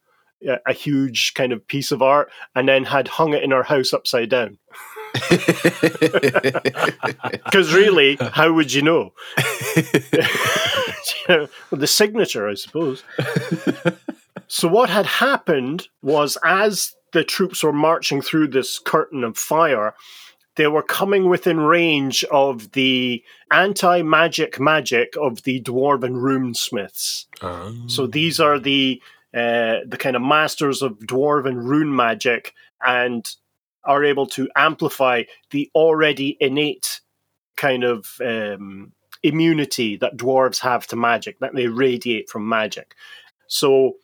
a 0.67 0.73
huge 0.73 1.35
kind 1.35 1.53
of 1.53 1.67
piece 1.67 1.93
of 1.93 2.03
art 2.03 2.31
and 2.55 2.69
then 2.69 2.85
had 2.85 3.09
hung 3.09 3.35
it 3.35 3.43
in 3.43 3.53
our 3.53 3.63
house 3.63 3.93
upside 3.93 4.29
down. 4.29 4.59
Because 7.45 7.73
really, 7.73 8.17
how 8.21 8.53
would 8.53 8.73
you 8.73 8.83
know? 8.83 9.13
well, 11.29 11.49
the 11.71 11.87
signature, 11.87 12.49
I 12.49 12.55
suppose. 12.55 13.03
so, 14.49 14.69
what 14.69 14.91
had 14.91 15.07
happened 15.07 15.89
was 16.03 16.37
as 16.45 16.95
the 17.13 17.25
troops 17.25 17.63
were 17.63 17.73
marching 17.73 18.21
through 18.21 18.49
this 18.49 18.79
curtain 18.79 19.25
of 19.25 19.39
fire, 19.39 19.95
they 20.57 20.67
were 20.67 20.83
coming 20.83 21.29
within 21.29 21.61
range 21.61 22.25
of 22.25 22.73
the 22.73 23.23
anti 23.51 24.03
magic 24.03 24.61
magic 24.61 25.15
of 25.21 25.43
the 25.45 25.61
dwarven 25.63 26.17
runesmiths. 26.17 27.27
Oh. 27.43 27.75
So, 27.87 28.07
these 28.07 28.41
are 28.41 28.59
the 28.59 29.01
uh, 29.37 29.81
the 29.87 29.99
kind 29.99 30.17
of 30.17 30.23
masters 30.23 30.81
of 30.81 30.99
dwarven 31.01 31.63
rune 31.63 31.95
magic 31.95 32.55
and 32.85 33.29
are 33.85 34.03
able 34.03 34.27
to 34.27 34.49
amplify 34.57 35.23
the 35.51 35.71
already 35.75 36.37
innate 36.41 37.01
kind 37.57 37.85
of 37.85 38.09
um, 38.25 38.93
immunity 39.23 39.97
that 39.97 40.17
dwarves 40.17 40.61
have 40.61 40.87
to 40.87 40.97
magic, 40.97 41.39
that 41.41 41.55
they 41.55 41.69
radiate 41.69 42.29
from 42.31 42.49
magic. 42.49 42.95
So 43.47 43.97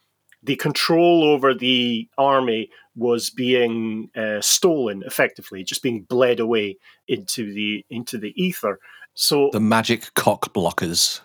the 0.43 0.57
control 0.57 1.25
over 1.25 1.55
the 1.55 2.09
army 2.19 2.71
was 2.95 3.31
being 3.31 4.11
uh, 4.15 4.41
stolen 4.41 5.03
effectively, 5.07 5.65
just 5.65 5.83
being 5.83 6.03
bled 6.03 6.41
away 6.41 6.77
into 7.09 7.53
the 7.53 7.85
into 7.89 8.19
the 8.19 8.35
ether. 8.43 8.79
So 9.15 9.51
the 9.53 9.61
magic 9.61 10.15
cock 10.15 10.55
blockers. 10.55 11.21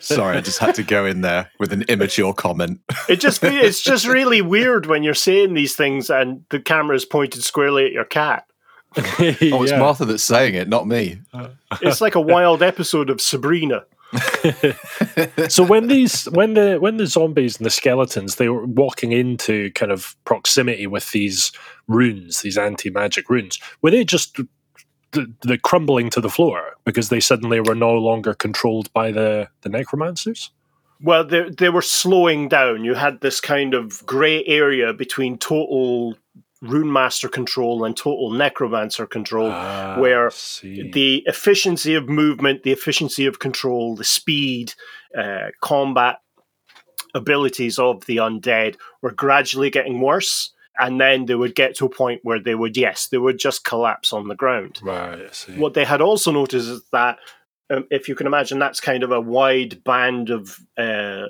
Sorry, 0.00 0.36
I 0.36 0.40
just 0.40 0.58
had 0.58 0.76
to 0.76 0.84
go 0.84 1.04
in 1.04 1.22
there 1.22 1.50
with 1.58 1.72
an 1.72 1.82
immature 1.82 2.32
comment. 2.32 2.80
it 3.08 3.20
just 3.20 3.42
it's 3.42 3.80
just 3.80 4.06
really 4.06 4.40
weird 4.40 4.86
when 4.86 5.02
you're 5.02 5.14
saying 5.14 5.54
these 5.54 5.74
things 5.74 6.10
and 6.10 6.44
the 6.50 6.60
camera 6.60 6.94
is 6.94 7.04
pointed 7.04 7.42
squarely 7.42 7.86
at 7.86 7.92
your 7.92 8.04
cat. 8.04 8.44
oh, 8.96 9.02
it's 9.18 9.70
yeah. 9.72 9.78
Martha 9.78 10.04
that's 10.04 10.22
saying 10.22 10.54
it, 10.54 10.68
not 10.68 10.86
me. 10.86 11.20
It's 11.82 12.00
like 12.00 12.16
a 12.16 12.20
wild 12.20 12.62
episode 12.62 13.10
of 13.10 13.20
Sabrina. 13.20 13.84
so 15.48 15.62
when 15.62 15.86
these 15.86 16.24
when 16.24 16.54
the 16.54 16.78
when 16.80 16.96
the 16.96 17.06
zombies 17.06 17.58
and 17.58 17.64
the 17.64 17.70
skeletons 17.70 18.34
they 18.34 18.48
were 18.48 18.66
walking 18.66 19.12
into 19.12 19.70
kind 19.72 19.92
of 19.92 20.16
proximity 20.24 20.88
with 20.88 21.12
these 21.12 21.52
runes 21.86 22.42
these 22.42 22.58
anti-magic 22.58 23.30
runes 23.30 23.60
were 23.82 23.92
they 23.92 24.04
just 24.04 24.40
the, 25.12 25.32
the 25.42 25.58
crumbling 25.58 26.10
to 26.10 26.20
the 26.20 26.30
floor 26.30 26.76
because 26.84 27.08
they 27.08 27.20
suddenly 27.20 27.60
were 27.60 27.74
no 27.74 27.92
longer 27.94 28.34
controlled 28.34 28.92
by 28.92 29.10
the, 29.10 29.48
the 29.62 29.68
necromancers? 29.68 30.50
Well, 31.02 31.24
they, 31.24 31.48
they 31.48 31.70
were 31.70 31.82
slowing 31.82 32.48
down. 32.48 32.84
You 32.84 32.94
had 32.94 33.20
this 33.20 33.40
kind 33.40 33.74
of 33.74 34.04
grey 34.04 34.44
area 34.44 34.92
between 34.92 35.38
total 35.38 36.16
rune 36.62 36.92
master 36.92 37.28
control 37.28 37.84
and 37.84 37.96
total 37.96 38.30
necromancer 38.30 39.06
control, 39.06 39.50
ah, 39.50 39.96
where 39.98 40.30
the 40.60 41.22
efficiency 41.26 41.94
of 41.94 42.08
movement, 42.08 42.64
the 42.64 42.72
efficiency 42.72 43.24
of 43.24 43.38
control, 43.38 43.96
the 43.96 44.04
speed, 44.04 44.74
uh, 45.16 45.48
combat 45.62 46.20
abilities 47.14 47.78
of 47.78 48.04
the 48.06 48.18
undead 48.18 48.76
were 49.02 49.10
gradually 49.10 49.70
getting 49.70 50.00
worse 50.00 50.52
and 50.78 51.00
then 51.00 51.26
they 51.26 51.34
would 51.34 51.54
get 51.54 51.76
to 51.76 51.86
a 51.86 51.90
point 51.90 52.20
where 52.22 52.40
they 52.40 52.54
would 52.54 52.76
yes 52.76 53.08
they 53.08 53.18
would 53.18 53.38
just 53.38 53.64
collapse 53.64 54.12
on 54.12 54.28
the 54.28 54.34
ground. 54.34 54.80
Right 54.82 55.46
what 55.56 55.74
they 55.74 55.84
had 55.84 56.00
also 56.00 56.32
noticed 56.32 56.68
is 56.68 56.82
that 56.92 57.18
um, 57.70 57.86
if 57.90 58.08
you 58.08 58.14
can 58.14 58.26
imagine 58.26 58.58
that's 58.58 58.80
kind 58.80 59.02
of 59.02 59.12
a 59.12 59.20
wide 59.20 59.82
band 59.84 60.30
of 60.30 60.58
uh, 60.76 61.26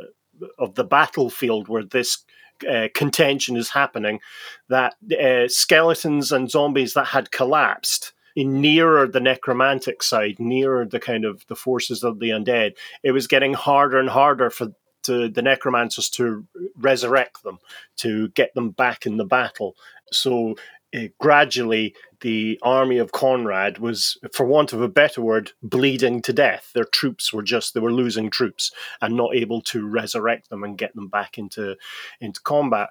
of 0.58 0.74
the 0.74 0.84
battlefield 0.84 1.68
where 1.68 1.84
this 1.84 2.24
uh, 2.68 2.88
contention 2.94 3.56
is 3.56 3.70
happening 3.70 4.20
that 4.68 4.94
uh, 5.18 5.48
skeletons 5.48 6.30
and 6.30 6.50
zombies 6.50 6.94
that 6.94 7.06
had 7.06 7.30
collapsed 7.30 8.12
in 8.36 8.60
nearer 8.60 9.08
the 9.08 9.20
necromantic 9.20 10.02
side 10.02 10.36
nearer 10.38 10.84
the 10.84 11.00
kind 11.00 11.24
of 11.24 11.46
the 11.48 11.56
forces 11.56 12.04
of 12.04 12.20
the 12.20 12.28
undead 12.28 12.72
it 13.02 13.12
was 13.12 13.26
getting 13.26 13.54
harder 13.54 13.98
and 13.98 14.10
harder 14.10 14.50
for 14.50 14.72
to 15.02 15.28
the 15.28 15.42
necromancers 15.42 16.10
to 16.10 16.46
resurrect 16.76 17.42
them, 17.42 17.58
to 17.96 18.28
get 18.30 18.54
them 18.54 18.70
back 18.70 19.06
in 19.06 19.16
the 19.16 19.24
battle. 19.24 19.76
So 20.12 20.56
uh, 20.94 21.08
gradually, 21.18 21.94
the 22.20 22.58
army 22.62 22.98
of 22.98 23.12
Konrad 23.12 23.78
was, 23.78 24.18
for 24.34 24.44
want 24.44 24.72
of 24.72 24.82
a 24.82 24.88
better 24.88 25.22
word, 25.22 25.52
bleeding 25.62 26.20
to 26.22 26.32
death. 26.32 26.70
Their 26.74 26.84
troops 26.84 27.32
were 27.32 27.42
just 27.42 27.74
they 27.74 27.80
were 27.80 27.92
losing 27.92 28.30
troops 28.30 28.72
and 29.00 29.16
not 29.16 29.34
able 29.34 29.62
to 29.62 29.86
resurrect 29.86 30.50
them 30.50 30.64
and 30.64 30.76
get 30.76 30.94
them 30.94 31.08
back 31.08 31.38
into 31.38 31.76
into 32.20 32.40
combat. 32.40 32.90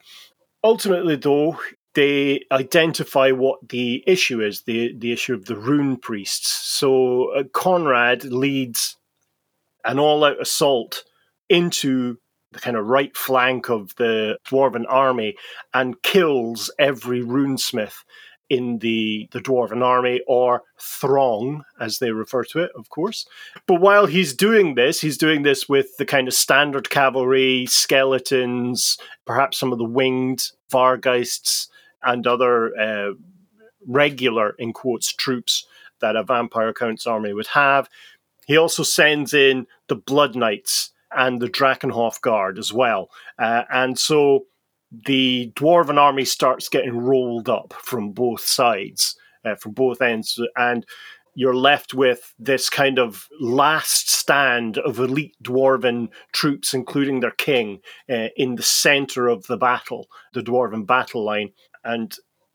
Ultimately, 0.64 1.16
though, 1.16 1.60
they 1.94 2.46
identify 2.52 3.32
what 3.32 3.70
the 3.70 4.04
issue 4.08 4.42
is 4.42 4.62
the 4.62 4.94
the 4.98 5.12
issue 5.12 5.34
of 5.34 5.46
the 5.46 5.58
rune 5.58 5.98
priests. 5.98 6.50
So 6.50 7.34
uh, 7.36 7.44
Konrad 7.44 8.24
leads 8.24 8.96
an 9.84 10.00
all-out 10.00 10.42
assault 10.42 11.04
into 11.50 12.18
the 12.52 12.60
kind 12.60 12.78
of 12.78 12.86
right 12.86 13.16
flank 13.16 13.70
of 13.70 13.96
the 13.98 14.38
dwarven 14.48 14.86
army 14.90 15.36
and 15.74 16.02
kills 16.02 16.72
every 16.80 17.22
runesmith 17.22 18.04
in 18.50 18.80
the, 18.80 19.30
the 19.32 19.40
Dwarven 19.40 19.84
army, 19.84 20.22
or 20.28 20.64
Throng, 20.80 21.64
as 21.80 22.00
they 22.00 22.12
refer 22.12 22.44
to 22.46 22.60
it, 22.60 22.72
of 22.76 22.90
course. 22.90 23.28
But 23.68 23.80
while 23.80 24.08
he's 24.08 24.34
doing 24.34 24.76
this, 24.76 25.00
he's 25.02 25.18
doing 25.18 25.44
this 25.44 25.70
with 25.70 25.98
the 25.98 26.06
kind 26.06 26.28
of 26.28 26.34
standard 26.34 26.90
cavalry, 26.90 27.68
skeletons, 27.68 28.98
perhaps 29.26 29.58
some 29.58 29.72
of 29.72 29.78
the 29.78 29.86
winged 29.86 30.52
vargeists 30.72 31.68
and 32.02 32.26
other 32.26 32.76
uh, 32.78 33.12
regular, 33.86 34.56
in 34.58 34.74
quotes, 34.74 35.14
troops 35.14 35.66
that 36.02 36.16
a 36.16 36.24
Vampire 36.24 36.74
Count's 36.74 37.06
army 37.06 37.34
would 37.34 37.48
have. 37.48 37.88
He 38.48 38.58
also 38.58 38.82
sends 38.82 39.34
in 39.34 39.68
the 39.90 39.96
Blood 39.96 40.36
Knights 40.36 40.92
and 41.12 41.42
the 41.42 41.50
Drakenhof 41.50 42.22
Guard 42.22 42.58
as 42.58 42.74
well. 42.74 43.10
Uh, 43.38 43.64
and 43.72 43.98
so 43.98 44.46
the 44.92 45.52
Dwarven 45.56 45.98
army 45.98 46.26
starts 46.26 46.70
getting 46.70 46.98
rolled 46.98 47.50
up 47.50 47.74
from 47.82 48.12
both 48.12 48.42
sides, 48.42 49.16
uh, 49.46 49.56
from 49.56 49.74
both 49.74 50.02
ends. 50.02 50.40
And 50.56 50.86
you're 51.36 51.56
left 51.56 51.94
with 51.94 52.34
this 52.38 52.70
kind 52.70 53.00
of 53.00 53.28
last 53.40 54.10
stand 54.10 54.78
of 54.80 55.00
elite 55.00 55.36
dwarven 55.44 56.10
troops, 56.34 56.74
including 56.74 57.20
their 57.20 57.32
king, 57.32 57.80
uh, 58.10 58.28
in 58.36 58.56
the 58.56 58.64
center 58.64 59.28
of 59.28 59.46
the 59.48 59.58
battle, 59.58 60.08
the 60.34 60.42
dwarven 60.42 60.86
battle 60.86 61.24
line. 61.24 61.52
And 61.84 62.14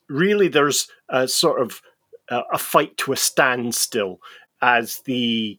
really, 0.08 0.48
there's 0.48 0.88
a 1.08 1.26
sort 1.28 1.62
of 1.62 1.80
uh, 2.28 2.42
a 2.52 2.58
fight 2.58 2.96
to 2.98 3.12
a 3.12 3.16
standstill 3.16 4.18
as 4.60 5.00
the 5.04 5.58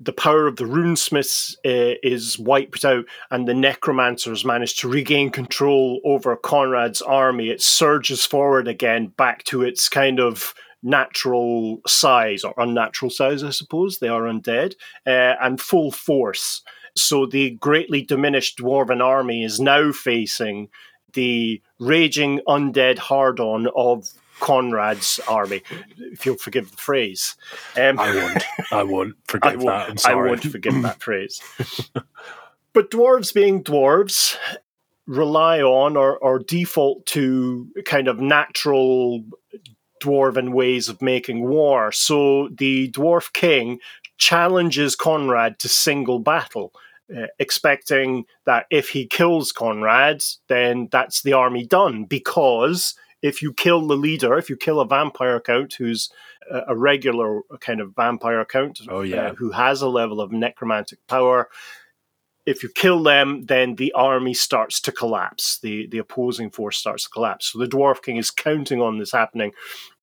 the 0.00 0.12
power 0.12 0.46
of 0.46 0.56
the 0.56 0.64
runesmiths 0.64 1.54
uh, 1.64 1.98
is 2.02 2.38
wiped 2.38 2.84
out, 2.84 3.04
and 3.30 3.46
the 3.46 3.54
necromancers 3.54 4.44
manage 4.44 4.76
to 4.76 4.88
regain 4.88 5.30
control 5.30 6.00
over 6.04 6.36
Konrad's 6.36 7.00
army. 7.02 7.50
It 7.50 7.62
surges 7.62 8.26
forward 8.26 8.68
again 8.68 9.08
back 9.08 9.44
to 9.44 9.62
its 9.62 9.88
kind 9.88 10.20
of 10.20 10.54
natural 10.82 11.80
size 11.86 12.44
or 12.44 12.54
unnatural 12.56 13.10
size, 13.10 13.42
I 13.42 13.50
suppose. 13.50 13.98
They 13.98 14.08
are 14.08 14.22
undead 14.22 14.74
uh, 15.06 15.34
and 15.40 15.60
full 15.60 15.90
force. 15.90 16.62
So 16.96 17.26
the 17.26 17.50
greatly 17.52 18.02
diminished 18.02 18.58
dwarven 18.58 19.02
army 19.02 19.42
is 19.42 19.58
now 19.58 19.92
facing 19.92 20.68
the 21.14 21.62
raging 21.78 22.40
undead 22.46 22.98
hard 22.98 23.40
on 23.40 23.68
of 23.74 24.08
Konrad's 24.44 25.20
army, 25.26 25.62
if 25.96 26.26
you'll 26.26 26.36
forgive 26.36 26.70
the 26.70 26.76
phrase. 26.76 27.34
Um, 27.78 27.98
I 27.98 28.14
won't. 28.14 28.44
I 28.70 28.82
won't 28.82 29.14
forgive 29.26 29.52
I 29.52 29.56
won't, 29.56 29.66
that. 29.66 29.88
I'm 29.88 29.96
sorry. 29.96 30.28
I 30.28 30.30
won't 30.32 30.44
forgive 30.44 30.82
that 30.82 31.02
phrase. 31.02 31.40
but 32.74 32.90
dwarves 32.90 33.32
being 33.32 33.64
dwarves 33.64 34.36
rely 35.06 35.62
on 35.62 35.96
or, 35.96 36.18
or 36.18 36.38
default 36.38 37.06
to 37.06 37.70
kind 37.86 38.06
of 38.06 38.20
natural 38.20 39.24
dwarven 40.02 40.52
ways 40.52 40.90
of 40.90 41.00
making 41.00 41.48
war. 41.48 41.90
So 41.90 42.50
the 42.52 42.90
dwarf 42.90 43.32
king 43.32 43.78
challenges 44.18 44.94
Konrad 44.94 45.58
to 45.60 45.70
single 45.70 46.18
battle. 46.18 46.74
Uh, 47.14 47.26
expecting 47.38 48.24
that 48.46 48.66
if 48.70 48.88
he 48.88 49.06
kills 49.06 49.52
Konrad, 49.52 50.22
then 50.48 50.88
that's 50.90 51.22
the 51.22 51.34
army 51.34 51.66
done. 51.66 52.04
Because 52.04 52.94
if 53.24 53.40
you 53.40 53.54
kill 53.54 53.86
the 53.86 53.96
leader, 53.96 54.36
if 54.36 54.50
you 54.50 54.56
kill 54.56 54.80
a 54.80 54.86
vampire 54.86 55.40
count 55.40 55.72
who's 55.78 56.10
a, 56.50 56.76
regular 56.76 57.40
kind 57.58 57.80
of 57.80 57.96
vampire 57.96 58.44
count, 58.44 58.82
oh, 58.90 59.00
yeah. 59.00 59.28
Uh, 59.28 59.34
who 59.34 59.50
has 59.50 59.80
a 59.80 59.88
level 59.88 60.20
of 60.20 60.30
necromantic 60.30 60.98
power, 61.08 61.48
if 62.44 62.62
you 62.62 62.68
kill 62.68 63.02
them, 63.02 63.46
then 63.46 63.76
the 63.76 63.92
army 63.92 64.34
starts 64.34 64.78
to 64.82 64.92
collapse. 64.92 65.58
The 65.60 65.86
the 65.86 65.96
opposing 65.96 66.50
force 66.50 66.76
starts 66.76 67.04
to 67.04 67.08
collapse. 67.08 67.46
So 67.46 67.58
the 67.58 67.66
dwarf 67.66 68.02
king 68.02 68.18
is 68.18 68.30
counting 68.30 68.82
on 68.82 68.98
this 68.98 69.12
happening, 69.12 69.52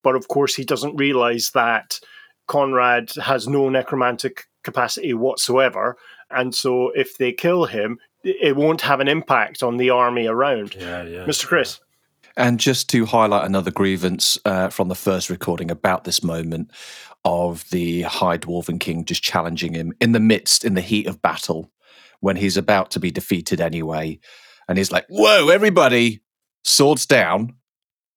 but 0.01 0.15
of 0.15 0.27
course 0.27 0.55
he 0.55 0.65
doesn't 0.65 0.95
realize 0.95 1.51
that 1.51 1.99
Konrad 2.47 3.15
has 3.21 3.47
no 3.47 3.69
necromantic 3.69 4.47
capacity 4.63 5.13
whatsoever, 5.13 5.95
and 6.31 6.55
so 6.55 6.89
if 6.95 7.19
they 7.19 7.33
kill 7.33 7.65
him, 7.65 7.99
it 8.23 8.55
won't 8.55 8.81
have 8.81 8.99
an 8.99 9.07
impact 9.07 9.61
on 9.61 9.77
the 9.77 9.91
army 9.91 10.25
around. 10.25 10.73
Yeah, 10.73 11.03
yeah. 11.03 11.25
Mr. 11.25 11.45
Chris. 11.45 11.79
And 12.37 12.59
just 12.59 12.89
to 12.89 13.05
highlight 13.05 13.45
another 13.45 13.71
grievance 13.71 14.37
uh, 14.45 14.69
from 14.69 14.87
the 14.87 14.95
first 14.95 15.29
recording 15.29 15.69
about 15.69 16.03
this 16.03 16.23
moment 16.23 16.71
of 17.23 17.69
the 17.69 18.03
High 18.03 18.37
Dwarven 18.37 18.79
King 18.79 19.05
just 19.05 19.23
challenging 19.23 19.73
him 19.73 19.93
in 19.99 20.11
the 20.11 20.19
midst, 20.19 20.65
in 20.65 20.73
the 20.73 20.81
heat 20.81 21.07
of 21.07 21.21
battle, 21.21 21.71
when 22.19 22.35
he's 22.35 22.57
about 22.57 22.91
to 22.91 22.99
be 22.99 23.11
defeated 23.11 23.61
anyway. 23.61 24.19
And 24.67 24.77
he's 24.77 24.91
like, 24.91 25.05
Whoa, 25.09 25.49
everybody, 25.49 26.21
swords 26.63 27.05
down. 27.05 27.55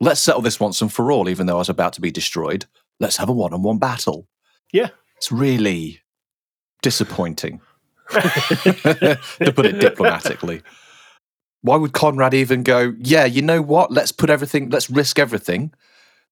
Let's 0.00 0.20
settle 0.20 0.42
this 0.42 0.60
once 0.60 0.80
and 0.80 0.92
for 0.92 1.10
all, 1.10 1.28
even 1.28 1.46
though 1.46 1.56
I 1.56 1.58
was 1.58 1.68
about 1.68 1.94
to 1.94 2.00
be 2.00 2.10
destroyed. 2.10 2.66
Let's 3.00 3.16
have 3.16 3.28
a 3.28 3.32
one 3.32 3.52
on 3.52 3.62
one 3.62 3.78
battle. 3.78 4.28
Yeah. 4.72 4.90
It's 5.16 5.32
really 5.32 6.00
disappointing. 6.82 7.60
to 8.10 9.52
put 9.54 9.64
it 9.66 9.80
diplomatically. 9.80 10.62
Why 11.64 11.76
would 11.76 11.94
Konrad 11.94 12.34
even 12.34 12.62
go, 12.62 12.94
yeah, 12.98 13.24
you 13.24 13.40
know 13.40 13.62
what? 13.62 13.90
Let's 13.90 14.12
put 14.12 14.28
everything, 14.28 14.68
let's 14.68 14.90
risk 14.90 15.18
everything 15.18 15.72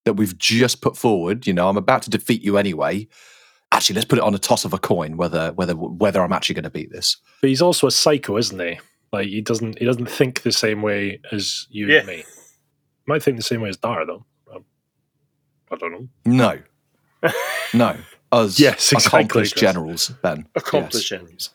that 0.05 0.13
we've 0.13 0.37
just 0.37 0.83
put 0.83 0.95
forward. 0.95 1.47
You 1.47 1.55
know, 1.55 1.71
I'm 1.71 1.79
about 1.79 2.03
to 2.03 2.11
defeat 2.11 2.43
you 2.43 2.59
anyway. 2.59 3.09
Actually, 3.73 3.95
let's 3.95 4.05
put 4.05 4.19
it 4.19 4.25
on 4.25 4.35
a 4.35 4.39
toss 4.39 4.67
of 4.67 4.75
a 4.75 4.79
coin 4.79 5.17
whether 5.17 5.53
whether 5.53 5.75
whether 5.75 6.23
I'm 6.23 6.35
actually 6.35 6.57
going 6.57 6.65
to 6.65 6.71
beat 6.71 6.93
this. 6.93 7.17
But 7.41 7.49
he's 7.49 7.63
also 7.63 7.87
a 7.87 7.91
psycho, 7.91 8.37
isn't 8.37 8.61
he? 8.61 8.79
Like 9.11 9.29
he 9.29 9.41
doesn't 9.41 9.79
he 9.79 9.87
doesn't 9.87 10.11
think 10.11 10.43
the 10.43 10.53
same 10.53 10.83
way 10.83 11.19
as 11.33 11.67
you 11.71 11.87
yeah. 11.87 12.01
and 12.01 12.09
me. 12.09 12.17
He 12.17 12.25
might 13.07 13.23
think 13.23 13.39
the 13.39 13.43
same 13.43 13.63
way 13.63 13.71
as 13.71 13.79
Dara 13.79 14.05
though. 14.05 14.27
Um, 14.55 14.67
I 15.71 15.77
don't 15.77 15.93
know. 15.93 16.09
No, 16.27 17.33
no 17.73 17.97
us 18.33 18.59
yes, 18.59 18.93
exactly, 18.93 19.21
accomplished 19.21 19.57
generals, 19.57 20.09
Ben. 20.23 20.47
Accomplished 20.55 21.11
yes. 21.11 21.21
generals. 21.21 21.51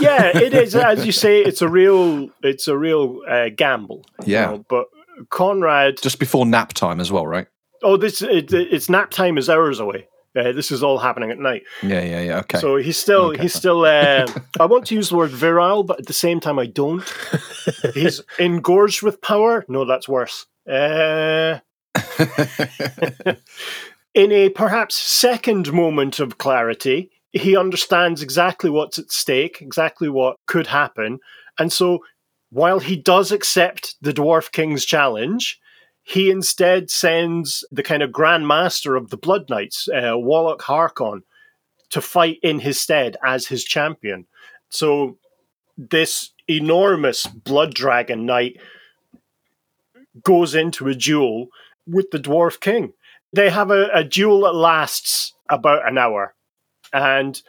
Yeah, 0.00 0.36
it 0.36 0.54
is. 0.54 0.74
As 0.74 1.04
you 1.06 1.12
say, 1.12 1.42
it's 1.42 1.62
a 1.62 1.68
real, 1.68 2.30
it's 2.42 2.68
a 2.68 2.76
real 2.76 3.20
uh, 3.28 3.48
gamble. 3.54 4.04
Yeah, 4.24 4.50
you 4.50 4.56
know, 4.56 4.64
but 4.68 4.86
Konrad 5.30 6.00
just 6.02 6.18
before 6.18 6.46
nap 6.46 6.72
time 6.72 7.00
as 7.00 7.10
well, 7.10 7.26
right? 7.26 7.46
Oh, 7.82 7.96
this 7.96 8.22
it, 8.22 8.52
it's 8.52 8.88
nap 8.88 9.10
time 9.10 9.38
is 9.38 9.48
hours 9.48 9.80
away. 9.80 10.08
Uh, 10.36 10.52
this 10.52 10.70
is 10.70 10.82
all 10.82 10.98
happening 10.98 11.30
at 11.30 11.38
night. 11.38 11.62
Yeah, 11.82 12.02
yeah, 12.02 12.20
yeah. 12.20 12.38
Okay. 12.40 12.58
So 12.58 12.76
he's 12.76 12.98
still, 12.98 13.30
okay. 13.30 13.42
he's 13.42 13.54
still. 13.54 13.84
Uh, 13.84 14.26
I 14.60 14.66
want 14.66 14.86
to 14.86 14.94
use 14.94 15.08
the 15.08 15.16
word 15.16 15.30
virile, 15.30 15.82
but 15.82 16.00
at 16.00 16.06
the 16.06 16.12
same 16.12 16.40
time, 16.40 16.58
I 16.58 16.66
don't. 16.66 17.02
he's 17.94 18.20
engorged 18.38 19.02
with 19.02 19.22
power. 19.22 19.64
No, 19.68 19.86
that's 19.86 20.08
worse. 20.08 20.46
Uh, 20.68 21.60
in 24.14 24.32
a 24.32 24.50
perhaps 24.50 24.96
second 24.96 25.72
moment 25.72 26.20
of 26.20 26.36
clarity, 26.36 27.10
he 27.36 27.56
understands 27.56 28.22
exactly 28.22 28.70
what's 28.70 28.98
at 28.98 29.10
stake, 29.10 29.60
exactly 29.60 30.08
what 30.08 30.36
could 30.46 30.66
happen. 30.66 31.18
And 31.58 31.72
so, 31.72 32.04
while 32.50 32.78
he 32.78 32.96
does 32.96 33.32
accept 33.32 33.96
the 34.00 34.12
Dwarf 34.12 34.52
King's 34.52 34.84
challenge, 34.84 35.60
he 36.02 36.30
instead 36.30 36.90
sends 36.90 37.64
the 37.70 37.82
kind 37.82 38.02
of 38.02 38.12
Grand 38.12 38.46
Master 38.46 38.96
of 38.96 39.10
the 39.10 39.16
Blood 39.16 39.50
Knights, 39.50 39.88
uh, 39.88 40.14
Walach 40.14 40.60
Harkon, 40.60 41.22
to 41.90 42.00
fight 42.00 42.38
in 42.42 42.60
his 42.60 42.80
stead 42.80 43.16
as 43.24 43.46
his 43.46 43.64
champion. 43.64 44.26
So, 44.68 45.18
this 45.76 46.32
enormous 46.48 47.26
Blood 47.26 47.74
Dragon 47.74 48.24
Knight 48.24 48.60
goes 50.22 50.54
into 50.54 50.88
a 50.88 50.94
duel 50.94 51.48
with 51.86 52.10
the 52.10 52.18
Dwarf 52.18 52.60
King 52.60 52.92
they 53.36 53.50
have 53.50 53.70
a, 53.70 53.88
a 53.92 54.02
duel 54.02 54.42
that 54.42 54.54
lasts 54.54 55.34
about 55.48 55.86
an 55.86 55.98
hour, 55.98 56.34
and 56.92 57.40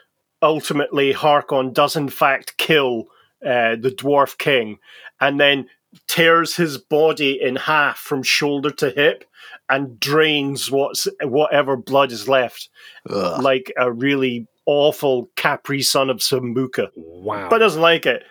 ultimately 0.41 1.13
Harkon 1.13 1.73
does 1.73 1.95
in 1.95 2.09
fact 2.09 2.57
kill 2.57 3.07
uh, 3.45 3.75
the 3.75 3.93
dwarf 3.95 4.38
king, 4.38 4.79
and 5.19 5.39
then 5.39 5.67
tears 6.07 6.55
his 6.55 6.77
body 6.77 7.39
in 7.41 7.55
half 7.55 7.97
from 7.97 8.23
shoulder 8.23 8.71
to 8.71 8.89
hip 8.91 9.23
and 9.69 9.99
drains 9.99 10.71
what's 10.71 11.07
whatever 11.21 11.75
blood 11.75 12.11
is 12.11 12.27
left, 12.27 12.69
Ugh. 13.09 13.41
like 13.41 13.71
a 13.77 13.91
really 13.91 14.47
awful 14.65 15.29
Capri 15.35 15.81
son 15.81 16.09
of 16.09 16.17
Sambuca. 16.17 16.89
Wow! 16.95 17.49
But 17.49 17.59
doesn't 17.59 17.81
like 17.81 18.05
it. 18.05 18.23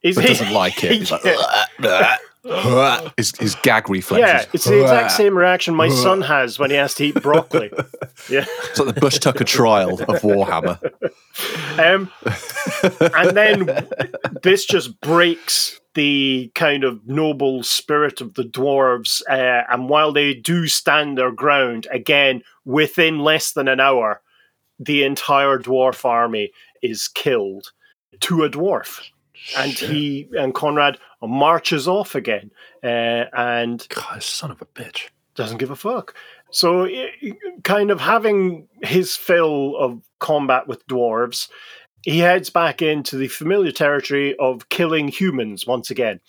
He's, 0.00 0.16
but 0.16 0.26
doesn't 0.26 0.52
like 0.52 0.82
it. 0.82 0.92
He's 0.98 1.10
like, 1.10 1.22
his, 3.16 3.32
his 3.38 3.54
gag 3.56 3.90
reflexes. 3.90 4.28
Yeah, 4.28 4.44
it's 4.52 4.64
the 4.64 4.80
exact 4.80 5.12
same 5.16 5.36
reaction 5.36 5.74
my 5.74 5.88
son 5.88 6.20
has 6.22 6.58
when 6.58 6.70
he 6.70 6.76
has 6.76 6.94
to 6.94 7.04
eat 7.04 7.22
broccoli. 7.22 7.70
Yeah, 8.30 8.44
it's 8.64 8.78
like 8.78 8.94
the 8.94 9.00
Bush 9.00 9.18
Tucker 9.18 9.44
trial 9.44 10.00
of 10.00 10.22
Warhammer. 10.22 10.78
Um, 11.78 12.10
and 13.14 13.36
then 13.36 13.88
this 14.42 14.64
just 14.64 15.00
breaks 15.00 15.80
the 15.94 16.50
kind 16.54 16.84
of 16.84 17.06
noble 17.06 17.62
spirit 17.62 18.20
of 18.20 18.34
the 18.34 18.44
dwarves. 18.44 19.22
Uh, 19.28 19.64
and 19.70 19.88
while 19.88 20.12
they 20.12 20.34
do 20.34 20.66
stand 20.66 21.18
their 21.18 21.32
ground, 21.32 21.86
again, 21.90 22.42
within 22.64 23.18
less 23.18 23.52
than 23.52 23.68
an 23.68 23.80
hour, 23.80 24.22
the 24.78 25.04
entire 25.04 25.58
dwarf 25.58 26.04
army 26.04 26.52
is 26.82 27.08
killed 27.08 27.72
to 28.20 28.44
a 28.44 28.50
dwarf 28.50 29.10
and 29.56 29.72
he 29.72 30.28
and 30.38 30.54
Konrad 30.54 30.98
marches 31.22 31.88
off 31.88 32.14
again. 32.14 32.50
Uh, 32.82 33.24
and 33.32 33.86
God, 33.88 34.22
son 34.22 34.50
of 34.50 34.62
a 34.62 34.66
bitch. 34.66 35.08
doesn't 35.34 35.58
give 35.58 35.70
a 35.70 35.76
fuck. 35.76 36.14
So, 36.50 36.88
kind 37.62 37.90
of 37.90 38.00
having 38.00 38.68
his 38.82 39.16
fill 39.16 39.76
of 39.76 40.02
combat 40.18 40.66
with 40.66 40.86
dwarves, 40.88 41.48
he 42.02 42.18
heads 42.18 42.50
back 42.50 42.82
into 42.82 43.16
the 43.16 43.28
familiar 43.28 43.72
territory 43.72 44.34
of 44.38 44.68
killing 44.68 45.08
humans 45.08 45.66
once 45.66 45.90
again. 45.90 46.20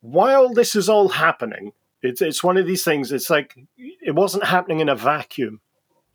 While 0.00 0.52
this 0.52 0.74
is 0.74 0.88
all 0.88 1.08
happening, 1.08 1.72
it's 2.02 2.20
it's 2.20 2.42
one 2.42 2.56
of 2.56 2.66
these 2.66 2.84
things. 2.84 3.12
It's 3.12 3.30
like 3.30 3.56
it 3.76 4.14
wasn't 4.14 4.44
happening 4.44 4.80
in 4.80 4.88
a 4.88 4.96
vacuum. 4.96 5.60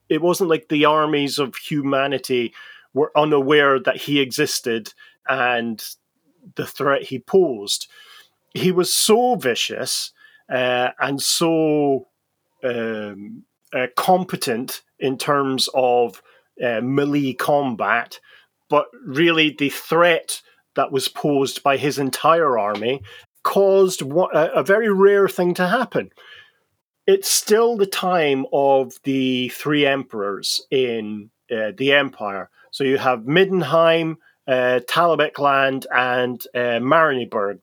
It 0.10 0.22
wasn't 0.22 0.50
like 0.50 0.70
the 0.70 0.86
armies 0.86 1.40
of 1.40 1.56
humanity 1.56 2.54
were 2.94 3.12
unaware 3.16 3.80
that 3.80 3.98
he 3.98 4.20
existed 4.20 4.94
and 5.30 5.84
the 6.56 6.66
threat 6.66 7.04
he 7.04 7.20
posed. 7.20 7.88
He 8.54 8.72
was 8.72 8.94
so 8.94 9.36
vicious 9.36 10.12
uh, 10.50 10.90
and 11.00 11.22
so 11.22 12.08
um, 12.64 13.44
uh, 13.74 13.88
competent 13.96 14.82
in 15.00 15.18
terms 15.18 15.70
of 15.74 16.22
uh, 16.64 16.82
melee 16.82 17.34
combat, 17.34 18.20
but 18.70 18.88
really 19.06 19.56
the 19.58 19.70
threat 19.70 20.42
that 20.76 20.92
was 20.92 21.08
posed 21.08 21.64
by 21.64 21.78
his 21.78 22.00
entire 22.00 22.58
army 22.58 23.02
caused 23.44 24.02
what, 24.02 24.36
a, 24.36 24.54
a 24.60 24.64
very 24.64 24.92
rare 24.92 25.28
thing 25.28 25.54
to 25.54 25.68
happen. 25.68 26.10
It's 27.06 27.32
still 27.32 27.78
the 27.78 27.86
time 27.86 28.46
of 28.52 28.94
the 29.04 29.50
three 29.50 29.86
emperors 29.86 30.62
in 30.70 31.30
uh, 31.50 31.72
the 31.78 31.94
empire. 31.94 32.50
So 32.72 32.84
you 32.84 32.98
have 32.98 33.22
Middenheim, 33.22 34.18
uh, 34.48 34.80
Talabecland, 34.88 35.86
and 35.94 36.42
uh. 36.56 36.80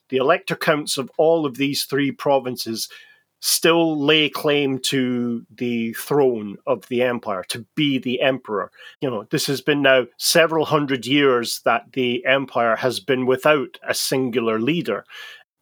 The 0.08 0.16
elector 0.16 0.56
counts 0.56 0.98
of 0.98 1.10
all 1.16 1.46
of 1.46 1.56
these 1.56 1.84
three 1.84 2.12
provinces 2.12 2.88
still 3.40 4.02
lay 4.02 4.30
claim 4.30 4.78
to 4.78 5.44
the 5.54 5.92
throne 5.92 6.56
of 6.66 6.86
the 6.88 7.02
empire, 7.02 7.44
to 7.46 7.66
be 7.74 7.98
the 7.98 8.22
emperor. 8.22 8.70
You 9.02 9.10
know, 9.10 9.26
this 9.30 9.46
has 9.48 9.60
been 9.60 9.82
now 9.82 10.06
several 10.18 10.64
hundred 10.64 11.04
years 11.04 11.60
that 11.66 11.92
the 11.92 12.24
empire 12.24 12.76
has 12.76 13.00
been 13.00 13.26
without 13.26 13.78
a 13.86 13.92
singular 13.92 14.58
leader. 14.58 15.04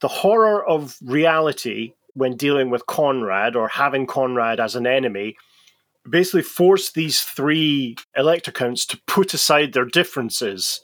The 0.01 0.09
horror 0.09 0.64
of 0.64 0.97
reality 1.03 1.95
when 2.14 2.37
dealing 2.37 2.70
with 2.70 2.87
Konrad 2.87 3.57
or 3.57 3.68
having 3.68 4.07
Konrad 4.07 4.61
as 4.61 4.77
an 4.77 4.87
enemy 4.87 5.37
basically 6.09 6.43
forced 6.43 6.95
these 6.95 7.20
three 7.20 7.97
elector 8.16 8.53
counts 8.53 8.87
to 8.87 9.01
put 9.07 9.35
aside 9.35 9.73
their 9.73 9.85
differences 9.85 10.81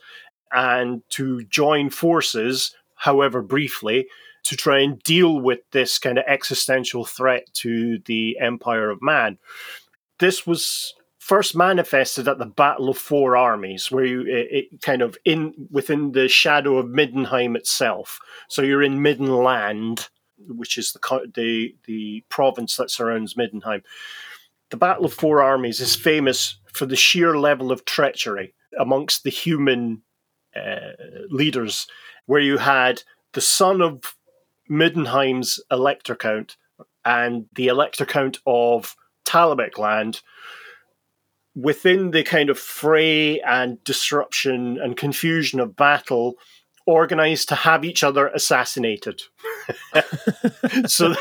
and 0.53 1.03
to 1.11 1.45
join 1.45 1.91
forces, 1.91 2.75
however 2.95 3.43
briefly, 3.43 4.07
to 4.45 4.57
try 4.57 4.81
and 4.81 5.03
deal 5.03 5.41
with 5.41 5.61
this 5.73 5.99
kind 5.99 6.19
of 6.19 6.25
existential 6.27 7.05
threat 7.05 7.53
to 7.53 7.99
the 8.07 8.39
empire 8.41 8.91
of 8.91 9.03
man. 9.03 9.39
This 10.19 10.47
was 10.47 10.95
first 11.19 11.55
manifested 11.55 12.27
at 12.27 12.39
the 12.39 12.47
Battle 12.47 12.89
of 12.89 12.97
Four 12.97 13.37
Armies, 13.37 13.91
where 13.91 14.05
you 14.05 14.23
it, 14.23 14.49
it 14.51 14.83
kind 14.83 15.03
of 15.03 15.19
in 15.25 15.69
within 15.71 16.13
the 16.13 16.29
shadow 16.29 16.79
of 16.79 16.87
Middenheim 16.87 17.57
itself. 17.57 18.19
So 18.49 18.63
you're 18.63 18.83
in 18.83 19.03
Middenland, 19.03 20.09
which 20.39 20.79
is 20.79 20.93
the 20.93 21.31
the 21.35 21.77
the 21.85 22.25
province 22.31 22.77
that 22.77 22.91
surrounds 22.91 23.35
Middenheim. 23.35 23.83
The 24.71 24.79
Battle 24.79 25.05
of 25.05 25.13
Four 25.13 25.43
Armies 25.43 25.81
is 25.81 25.95
famous 25.95 26.57
for 26.73 26.87
the 26.87 26.97
sheer 26.97 27.39
level 27.39 27.71
of 27.71 27.85
treachery 27.85 28.55
amongst 28.79 29.25
the 29.25 29.31
human 29.31 30.03
Uh, 30.59 30.93
leaders, 31.31 31.87
where 32.27 32.41
you 32.41 32.59
had 32.59 33.03
the 33.33 33.41
son 33.41 33.81
of 33.81 34.17
Middenheim's 34.71 35.61
elector 35.71 36.15
count 36.15 36.57
and 37.05 37.47
the 37.55 37.69
elector 37.69 38.05
count 38.05 38.39
of 38.47 38.97
Talabecland 39.25 40.21
within 41.55 42.11
the 42.13 42.23
kind 42.23 42.51
of 42.51 42.59
fray 42.59 43.41
and 43.41 43.83
disruption 43.85 44.79
and 44.81 44.97
confusion 44.97 45.59
of 45.59 45.77
battle 45.77 46.35
organized 46.87 47.49
to 47.51 47.55
have 47.55 47.85
each 47.85 48.03
other 48.03 48.29
assassinated. 48.29 49.23
So 50.87 51.15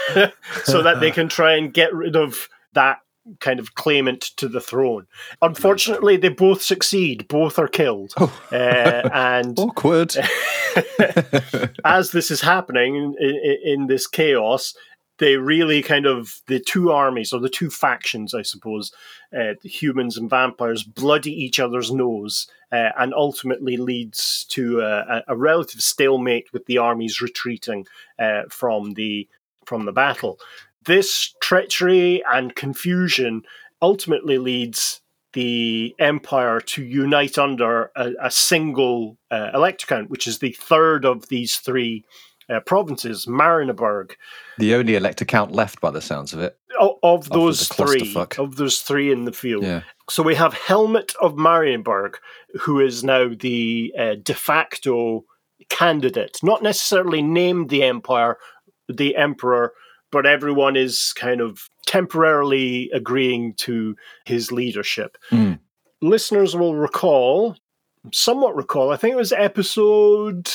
so 0.63 0.81
that 0.81 0.99
they 0.99 1.11
can 1.11 1.27
try 1.27 1.55
and 1.55 1.73
get 1.73 1.93
rid 1.93 2.15
of 2.15 2.47
that 2.73 2.99
kind 3.39 3.59
of 3.59 3.75
claimant 3.75 4.21
to 4.37 4.47
the 4.47 4.61
throne 4.61 5.05
unfortunately 5.41 6.17
they 6.17 6.29
both 6.29 6.61
succeed 6.61 7.27
both 7.27 7.59
are 7.59 7.67
killed 7.67 8.13
uh, 8.51 9.09
and 9.13 9.57
Awkward. 9.77 10.15
as 11.85 12.11
this 12.11 12.31
is 12.31 12.41
happening 12.41 12.95
in, 12.95 13.15
in, 13.19 13.57
in 13.63 13.87
this 13.87 14.07
chaos, 14.07 14.73
they 15.19 15.35
really 15.35 15.81
kind 15.81 16.05
of 16.05 16.41
the 16.47 16.59
two 16.59 16.91
armies 16.91 17.33
or 17.33 17.39
the 17.39 17.49
two 17.49 17.69
factions, 17.69 18.33
I 18.33 18.43
suppose, 18.43 18.91
uh, 19.33 19.53
the 19.61 19.69
humans 19.69 20.17
and 20.17 20.29
vampires, 20.29 20.83
bloody 20.83 21.31
each 21.31 21.59
other's 21.59 21.91
nose, 21.91 22.47
uh, 22.71 22.89
and 22.97 23.13
ultimately 23.13 23.77
leads 23.77 24.45
to 24.49 24.81
a, 24.81 25.23
a 25.27 25.35
relative 25.35 25.81
stalemate 25.81 26.53
with 26.53 26.65
the 26.65 26.77
armies 26.77 27.21
retreating 27.21 27.87
uh, 28.19 28.43
from 28.49 28.93
the 28.93 29.27
from 29.65 29.85
the 29.85 29.91
battle. 29.91 30.39
This 30.87 31.33
treachery 31.41 32.23
and 32.31 32.55
confusion 32.55 33.43
ultimately 33.81 34.37
leads 34.37 35.01
the 35.33 35.93
empire 35.99 36.59
to 36.61 36.83
unite 36.83 37.37
under 37.37 37.91
a, 37.95 38.11
a 38.23 38.31
single 38.31 39.17
uh, 39.29 39.51
elector 39.53 39.85
count, 39.85 40.09
which 40.09 40.25
is 40.25 40.39
the 40.39 40.53
third 40.53 41.05
of 41.05 41.27
these 41.27 41.57
three 41.57 42.05
uh, 42.49 42.61
provinces, 42.61 43.25
Marienburg. 43.27 44.11
the 44.57 44.73
only 44.73 44.95
elector 44.95 45.25
count 45.25 45.51
left 45.51 45.81
by 45.81 45.91
the 45.91 46.01
sounds 46.01 46.33
of 46.33 46.39
it. 46.39 46.57
O- 46.79 46.97
Of 47.03 47.29
those 47.29 47.67
three, 47.67 48.15
of 48.37 48.55
those 48.55 48.79
three 48.79 49.11
in 49.11 49.25
the 49.25 49.33
field, 49.33 49.63
Yeah. 49.65 49.81
so 50.09 50.23
we 50.23 50.35
have 50.35 50.53
Helmut 50.53 51.13
of 51.21 51.33
Marienburg, 51.35 52.15
who 52.61 52.79
is 52.79 53.03
now 53.03 53.27
the 53.37 53.93
uh, 53.99 54.15
de 54.23 54.33
facto 54.33 55.25
candidate, 55.69 56.37
not 56.41 56.63
necessarily 56.63 57.21
named 57.21 57.69
the 57.69 57.83
empire, 57.83 58.37
the 58.87 59.17
emperor, 59.17 59.73
but 60.11 60.25
everyone 60.25 60.75
is 60.75 61.13
kind 61.15 61.41
of 61.41 61.69
temporarily 61.85 62.89
agreeing 62.93 63.53
to 63.55 63.95
his 64.25 64.51
leadership. 64.51 65.17
Mm. 65.31 65.59
Listeners 66.01 66.55
will 66.55 66.75
recall, 66.75 67.55
somewhat 68.13 68.55
recall, 68.55 68.91
I 68.91 68.97
think 68.97 69.13
it 69.13 69.17
was 69.17 69.31
episode 69.31 70.49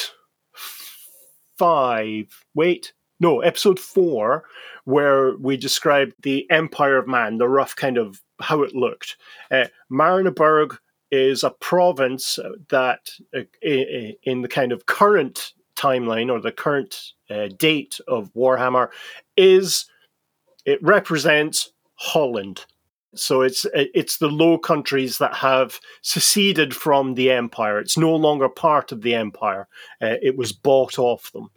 five. 1.59 2.44
Wait, 2.55 2.92
no, 3.20 3.40
episode 3.40 3.78
four, 3.78 4.44
where 4.84 5.36
we 5.36 5.57
described 5.57 6.14
the 6.22 6.50
Empire 6.50 6.98
of 6.98 7.07
Man, 7.07 7.38
the 7.38 7.48
rough 7.48 7.76
kind 7.76 7.98
of 7.98 8.20
how 8.40 8.62
it 8.62 8.74
looked. 8.74 9.16
Uh, 9.50 9.66
Marienburg 9.90 10.76
is 11.11 11.44
a 11.44 11.50
province 11.50 12.38
that, 12.70 13.11
uh, 13.36 13.42
in 13.62 14.42
the 14.42 14.48
kind 14.48 14.72
of 14.72 14.86
current 14.86 15.53
timeline 15.82 16.30
or 16.30 16.40
the 16.40 16.52
current 16.52 17.12
uh, 17.30 17.48
date 17.58 17.98
of 18.06 18.32
Warhammer, 18.34 18.88
is 19.36 19.86
it 20.64 20.82
represents 20.82 21.72
Holland. 21.94 22.64
So 23.14 23.42
it's 23.42 23.66
it's 23.74 24.16
the 24.18 24.28
Low 24.28 24.56
Countries 24.58 25.18
that 25.18 25.34
have 25.34 25.78
seceded 26.00 26.74
from 26.74 27.14
the 27.14 27.30
empire. 27.30 27.78
It's 27.78 27.98
no 27.98 28.14
longer 28.16 28.48
part 28.48 28.92
of 28.92 29.02
the 29.02 29.14
empire. 29.14 29.68
Uh, 30.00 30.16
it 30.22 30.36
was 30.36 30.52
bought 30.52 30.98
off 30.98 31.30
them. 31.32 31.50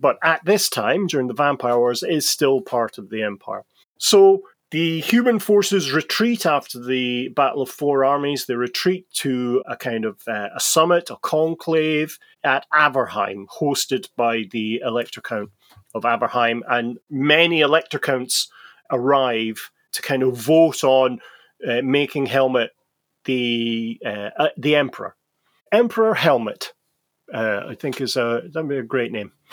But 0.00 0.18
at 0.22 0.44
this 0.44 0.68
time, 0.68 1.06
during 1.06 1.28
the 1.28 1.34
Vampire 1.34 1.78
Wars, 1.78 2.02
is 2.02 2.28
still 2.28 2.60
part 2.60 2.98
of 2.98 3.08
the 3.08 3.22
empire. 3.22 3.64
So 3.98 4.42
the 4.70 5.00
human 5.00 5.38
forces 5.38 5.92
retreat 5.92 6.44
after 6.44 6.82
the 6.82 7.28
Battle 7.28 7.62
of 7.62 7.70
Four 7.70 8.04
Armies. 8.04 8.46
They 8.46 8.54
retreat 8.54 9.06
to 9.14 9.62
a 9.66 9.76
kind 9.76 10.04
of 10.04 10.20
uh, 10.26 10.48
a 10.54 10.60
summit, 10.60 11.10
a 11.10 11.16
conclave 11.16 12.18
at 12.42 12.66
Averheim, 12.72 13.46
hosted 13.60 14.08
by 14.16 14.44
the 14.50 14.80
Elector 14.84 15.20
Count 15.20 15.50
of 15.94 16.02
Averheim, 16.02 16.60
and 16.68 16.98
many 17.08 17.60
Elector 17.60 17.98
Counts 17.98 18.50
arrive 18.90 19.70
to 19.92 20.02
kind 20.02 20.22
of 20.22 20.36
vote 20.36 20.82
on 20.82 21.20
uh, 21.66 21.82
making 21.82 22.26
Helmet 22.26 22.70
the 23.24 24.00
uh, 24.04 24.30
uh, 24.36 24.48
the 24.56 24.74
Emperor. 24.74 25.16
Emperor 25.72 26.14
Helmet, 26.14 26.72
uh, 27.32 27.62
I 27.68 27.74
think 27.74 28.00
is 28.00 28.16
a 28.16 28.42
that'd 28.52 28.68
be 28.68 28.78
a 28.78 28.82
great 28.82 29.12
name. 29.12 29.32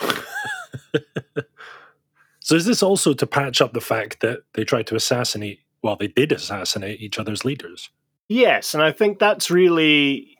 So 2.44 2.56
is 2.56 2.66
this 2.66 2.82
also 2.82 3.14
to 3.14 3.26
patch 3.26 3.62
up 3.62 3.72
the 3.72 3.80
fact 3.80 4.20
that 4.20 4.40
they 4.52 4.64
tried 4.64 4.86
to 4.88 4.96
assassinate, 4.96 5.60
well, 5.82 5.96
they 5.96 6.08
did 6.08 6.30
assassinate 6.30 7.00
each 7.00 7.18
other's 7.18 7.42
leaders? 7.42 7.88
Yes, 8.28 8.74
and 8.74 8.82
I 8.82 8.92
think 8.92 9.18
that's 9.18 9.50
really, 9.50 10.36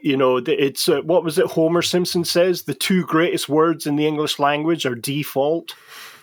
you 0.00 0.16
know, 0.16 0.36
it's 0.36 0.88
uh, 0.88 1.00
what 1.00 1.24
was 1.24 1.40
it 1.40 1.46
Homer 1.46 1.82
Simpson 1.82 2.24
says 2.24 2.62
the 2.62 2.74
two 2.74 3.04
greatest 3.04 3.48
words 3.48 3.84
in 3.84 3.96
the 3.96 4.06
English 4.06 4.38
language 4.38 4.86
are 4.86 4.94
default. 4.94 5.74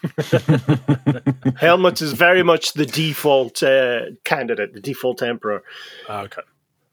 Helmut 1.58 2.02
is 2.02 2.14
very 2.14 2.42
much 2.42 2.72
the 2.72 2.86
default 2.86 3.62
uh, 3.62 4.04
candidate, 4.24 4.74
the 4.74 4.80
default 4.80 5.22
emperor. 5.22 5.62
Ah, 6.08 6.22
Okay. 6.22 6.42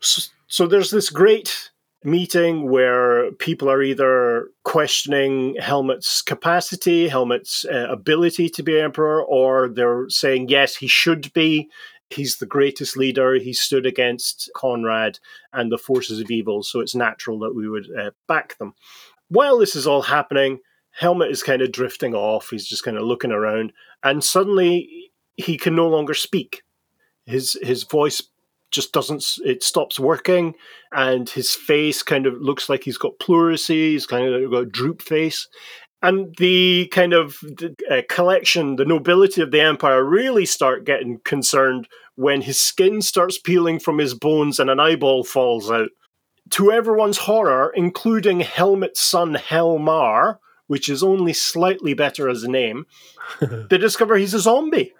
So, 0.00 0.32
so 0.48 0.66
there's 0.66 0.90
this 0.90 1.08
great 1.08 1.70
meeting 2.06 2.70
where 2.70 3.32
people 3.32 3.68
are 3.68 3.82
either 3.82 4.48
questioning 4.64 5.56
Helmut's 5.60 6.22
capacity, 6.22 7.08
Helmut's 7.08 7.64
uh, 7.64 7.88
ability 7.90 8.48
to 8.50 8.62
be 8.62 8.78
emperor, 8.78 9.20
or 9.24 9.68
they're 9.68 10.08
saying, 10.08 10.48
yes, 10.48 10.76
he 10.76 10.86
should 10.86 11.32
be. 11.32 11.68
He's 12.08 12.38
the 12.38 12.46
greatest 12.46 12.96
leader. 12.96 13.34
He 13.34 13.52
stood 13.52 13.86
against 13.86 14.48
Konrad 14.54 15.18
and 15.52 15.72
the 15.72 15.78
forces 15.78 16.20
of 16.20 16.30
evil, 16.30 16.62
so 16.62 16.78
it's 16.78 16.94
natural 16.94 17.40
that 17.40 17.56
we 17.56 17.68
would 17.68 17.88
uh, 17.98 18.12
back 18.28 18.56
them. 18.58 18.74
While 19.28 19.58
this 19.58 19.74
is 19.74 19.88
all 19.88 20.02
happening, 20.02 20.60
Helmut 20.92 21.32
is 21.32 21.42
kind 21.42 21.60
of 21.60 21.72
drifting 21.72 22.14
off. 22.14 22.50
He's 22.50 22.68
just 22.68 22.84
kind 22.84 22.96
of 22.96 23.02
looking 23.02 23.32
around, 23.32 23.72
and 24.04 24.22
suddenly 24.22 25.10
he 25.34 25.58
can 25.58 25.74
no 25.74 25.88
longer 25.88 26.14
speak. 26.14 26.62
His 27.24 27.58
his 27.60 27.82
voice 27.82 28.22
just 28.70 28.92
doesn't 28.92 29.24
it 29.44 29.62
stops 29.62 29.98
working 29.98 30.54
and 30.92 31.28
his 31.28 31.54
face 31.54 32.02
kind 32.02 32.26
of 32.26 32.34
looks 32.40 32.68
like 32.68 32.84
he's 32.84 32.98
got 32.98 33.18
pleurisy 33.18 33.92
he's 33.92 34.06
kind 34.06 34.26
of 34.26 34.50
got 34.50 34.62
a 34.62 34.66
droop 34.66 35.02
face. 35.02 35.48
And 36.02 36.34
the 36.36 36.88
kind 36.92 37.14
of 37.14 37.38
uh, 37.90 38.02
collection 38.08 38.76
the 38.76 38.84
nobility 38.84 39.40
of 39.40 39.50
the 39.50 39.60
empire 39.60 40.04
really 40.04 40.46
start 40.46 40.84
getting 40.84 41.20
concerned 41.24 41.88
when 42.16 42.42
his 42.42 42.60
skin 42.60 43.02
starts 43.02 43.38
peeling 43.38 43.78
from 43.78 43.98
his 43.98 44.14
bones 44.14 44.58
and 44.58 44.70
an 44.70 44.80
eyeball 44.80 45.24
falls 45.24 45.70
out. 45.70 45.88
To 46.50 46.70
everyone's 46.72 47.18
horror 47.18 47.72
including 47.74 48.40
helmut's 48.40 49.00
son 49.00 49.34
helmar 49.34 50.38
which 50.66 50.88
is 50.88 51.02
only 51.02 51.32
slightly 51.32 51.94
better 51.94 52.28
as 52.28 52.42
a 52.42 52.50
name 52.50 52.86
they 53.40 53.78
discover 53.78 54.16
he's 54.16 54.34
a 54.34 54.40
zombie 54.40 54.92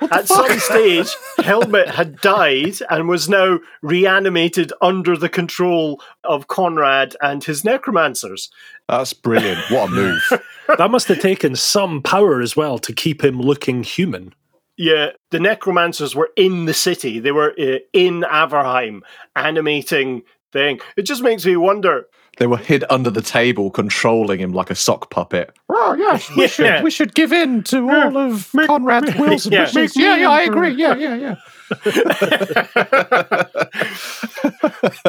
at 0.00 0.28
some 0.28 0.58
stage, 0.58 1.08
Helmut 1.38 1.88
had 1.88 2.20
died 2.20 2.76
and 2.90 3.08
was 3.08 3.28
now 3.28 3.60
reanimated 3.82 4.72
under 4.80 5.16
the 5.16 5.28
control 5.28 6.00
of 6.24 6.48
Konrad 6.48 7.14
and 7.20 7.42
his 7.42 7.64
necromancers. 7.64 8.50
That's 8.88 9.12
brilliant. 9.12 9.60
What 9.70 9.88
a 9.88 9.92
move. 9.92 10.22
that 10.78 10.90
must 10.90 11.08
have 11.08 11.20
taken 11.20 11.56
some 11.56 12.02
power 12.02 12.40
as 12.40 12.56
well 12.56 12.78
to 12.78 12.92
keep 12.92 13.24
him 13.24 13.40
looking 13.40 13.82
human. 13.82 14.34
Yeah, 14.76 15.10
the 15.30 15.38
necromancers 15.38 16.16
were 16.16 16.30
in 16.36 16.64
the 16.64 16.74
city. 16.74 17.20
They 17.20 17.32
were 17.32 17.54
uh, 17.58 17.78
in 17.92 18.22
Averheim 18.22 19.02
animating 19.36 20.22
thing. 20.52 20.80
It 20.96 21.02
just 21.02 21.22
makes 21.22 21.46
me 21.46 21.56
wonder 21.56 22.06
they 22.38 22.46
were 22.46 22.56
hid 22.56 22.84
under 22.90 23.10
the 23.10 23.22
table, 23.22 23.70
controlling 23.70 24.40
him 24.40 24.52
like 24.52 24.70
a 24.70 24.74
sock 24.74 25.10
puppet. 25.10 25.54
Oh 25.68 25.94
yes, 25.94 26.34
we 26.36 26.48
should 26.48 26.82
we 26.82 26.90
should 26.90 27.14
give 27.14 27.32
in 27.32 27.62
to 27.64 27.90
all 27.90 28.16
of 28.16 28.50
Konrad's 28.52 29.14
wills 29.18 29.46
and 29.46 29.52
yeah. 29.52 29.62
wishes. 29.62 29.96
Yeah, 29.96 30.16
yeah, 30.16 30.30
I 30.30 30.42
agree. 30.42 30.72
Yeah, 30.72 30.96
yeah, 30.96 31.14
yeah. 31.14 31.36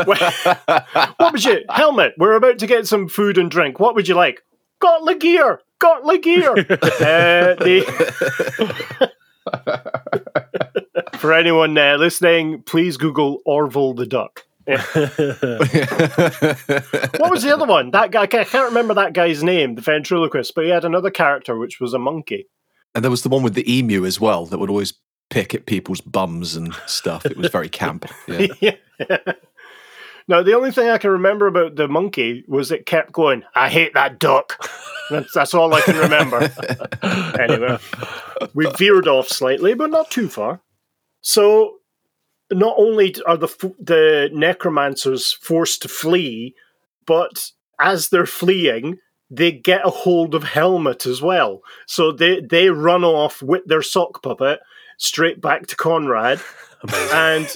what 0.05 1.33
would 1.33 1.43
you, 1.43 1.63
Helmut? 1.69 2.13
We're 2.17 2.35
about 2.35 2.59
to 2.59 2.67
get 2.67 2.87
some 2.87 3.07
food 3.07 3.37
and 3.37 3.51
drink. 3.51 3.79
What 3.79 3.95
would 3.95 4.07
you 4.07 4.15
like? 4.15 4.41
Got 4.79 5.05
the 5.05 5.15
gear. 5.15 5.61
Got 5.79 6.03
Lagear. 6.03 6.71
uh, 6.71 7.55
the 7.63 9.11
For 11.17 11.33
anyone 11.33 11.77
uh, 11.77 11.97
listening, 11.97 12.63
please 12.63 12.97
Google 12.97 13.41
Orville 13.45 13.93
the 13.93 14.05
Duck. 14.05 14.45
What 14.67 14.81
was 17.29 17.43
the 17.43 17.51
other 17.53 17.65
one? 17.65 17.91
That 17.91 18.11
guy, 18.11 18.23
I 18.23 18.27
can't 18.27 18.69
remember 18.69 18.93
that 18.95 19.13
guy's 19.13 19.43
name, 19.43 19.75
the 19.75 19.81
ventriloquist, 19.81 20.55
but 20.55 20.65
he 20.65 20.71
had 20.71 20.85
another 20.85 21.11
character 21.11 21.57
which 21.57 21.79
was 21.79 21.93
a 21.93 21.99
monkey. 21.99 22.47
And 22.93 23.03
there 23.03 23.11
was 23.11 23.23
the 23.23 23.29
one 23.29 23.43
with 23.43 23.53
the 23.53 23.71
emu 23.71 24.05
as 24.05 24.19
well 24.19 24.45
that 24.47 24.57
would 24.57 24.69
always 24.69 24.93
pick 25.29 25.53
at 25.53 25.65
people's 25.65 26.01
bums 26.01 26.55
and 26.55 26.73
stuff. 26.85 27.25
It 27.25 27.37
was 27.37 27.51
very 27.51 27.69
camp. 27.69 28.05
Yeah. 28.27 28.75
yeah. 28.99 29.17
No, 30.27 30.41
the 30.41 30.55
only 30.55 30.71
thing 30.71 30.89
I 30.89 30.97
can 30.97 31.11
remember 31.11 31.45
about 31.45 31.75
the 31.75 31.87
monkey 31.87 32.43
was 32.47 32.71
it 32.71 32.87
kept 32.87 33.11
going, 33.11 33.43
I 33.53 33.69
hate 33.69 33.93
that 33.93 34.17
duck. 34.17 34.57
That's, 35.11 35.31
that's 35.33 35.53
all 35.53 35.71
I 35.71 35.81
can 35.81 35.97
remember. 35.97 36.51
anyway, 37.39 37.77
we 38.55 38.67
veered 38.71 39.07
off 39.07 39.27
slightly, 39.27 39.75
but 39.75 39.91
not 39.91 40.09
too 40.09 40.27
far. 40.27 40.61
So 41.21 41.75
not 42.51 42.75
only 42.77 43.15
are 43.25 43.37
the 43.37 43.47
the 43.79 44.29
necromancers 44.33 45.33
forced 45.33 45.81
to 45.81 45.87
flee, 45.87 46.55
but 47.05 47.51
as 47.79 48.09
they're 48.09 48.25
fleeing, 48.25 48.99
they 49.29 49.51
get 49.51 49.85
a 49.85 49.89
hold 49.89 50.35
of 50.35 50.43
Helmut 50.43 51.05
as 51.05 51.21
well. 51.21 51.61
So 51.87 52.11
they 52.11 52.41
they 52.41 52.69
run 52.69 53.03
off 53.03 53.41
with 53.41 53.65
their 53.65 53.81
sock 53.81 54.21
puppet 54.21 54.59
straight 54.97 55.41
back 55.41 55.67
to 55.67 55.75
Konrad, 55.75 56.41
and 57.13 57.47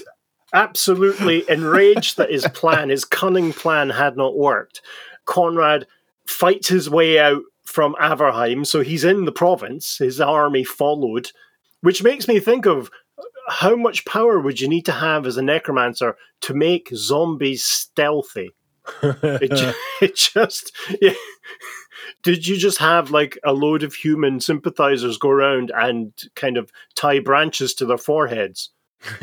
absolutely 0.54 1.46
enraged 1.50 2.18
that 2.18 2.32
his 2.32 2.48
plan, 2.54 2.90
his 2.90 3.06
cunning 3.06 3.54
plan, 3.54 3.90
had 3.92 4.18
not 4.18 4.38
worked. 4.38 4.82
Konrad 5.26 5.86
fights 6.26 6.68
his 6.68 6.90
way 6.90 7.20
out 7.20 7.44
from 7.66 7.96
Averheim, 8.02 8.66
so 8.66 8.82
he's 8.82 9.04
in 9.04 9.26
the 9.26 9.32
province. 9.32 10.00
His 10.00 10.20
army 10.20 10.64
followed, 10.64 11.32
which 11.82 12.04
makes 12.04 12.28
me 12.28 12.40
think 12.40 12.66
of 12.66 12.90
how 13.50 13.76
much 13.76 14.06
power 14.06 14.39
would 14.39 14.62
you 14.62 14.68
need 14.68 14.86
to 14.86 14.91
have 14.91 15.26
as 15.26 15.38
a 15.38 15.41
necromancer 15.41 16.16
to 16.41 16.54
make 16.54 16.89
zombies 16.93 17.64
stealthy? 17.64 18.52
it, 19.04 19.76
it, 20.02 20.16
just 20.16 20.76
yeah. 21.02 21.14
did 22.24 22.47
you 22.47 22.58
just 22.58 22.78
have 22.80 23.12
like 23.12 23.38
a 23.43 23.54
load 23.54 23.84
of 23.84 23.93
human 23.93 24.39
sympathizers 24.39 25.18
go 25.18 25.30
around 25.30 25.72
and 25.76 26.14
kind 26.36 26.58
of 26.58 26.72
tie 26.95 27.20
branches 27.20 27.74
to 27.76 27.86
their 27.86 27.97
foreheads? 27.97 28.70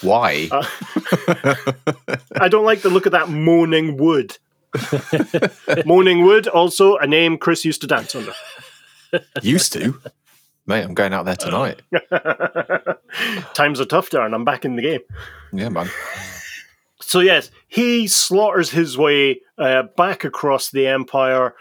Why? 0.00 0.48
Uh, 0.50 0.66
I 2.40 2.48
don't 2.48 2.64
like 2.64 2.80
the 2.80 2.90
look 2.90 3.04
of 3.06 3.12
that 3.12 3.28
moaning 3.28 3.98
wood. 3.98 4.38
moaning 5.84 6.22
wood, 6.22 6.48
also 6.48 6.96
a 6.96 7.06
name 7.06 7.36
Chris 7.36 7.64
used 7.64 7.82
to 7.82 7.86
dance 7.86 8.14
under. 8.14 8.32
Used 9.42 9.74
to. 9.74 10.00
Mate, 10.66 10.82
I'm 10.82 10.94
going 10.94 11.12
out 11.12 11.24
there 11.24 11.36
tonight. 11.36 11.82
Times 13.54 13.80
are 13.80 13.86
tough, 13.86 14.10
Darren. 14.10 14.34
I'm 14.34 14.44
back 14.44 14.64
in 14.64 14.76
the 14.76 14.82
game. 14.82 15.00
Yeah, 15.52 15.68
man. 15.68 15.88
So, 17.00 17.20
yes, 17.20 17.50
he 17.66 18.06
slaughters 18.06 18.70
his 18.70 18.96
way 18.96 19.40
uh, 19.58 19.84
back 19.96 20.24
across 20.24 20.70
the 20.70 20.86
empire 20.86 21.54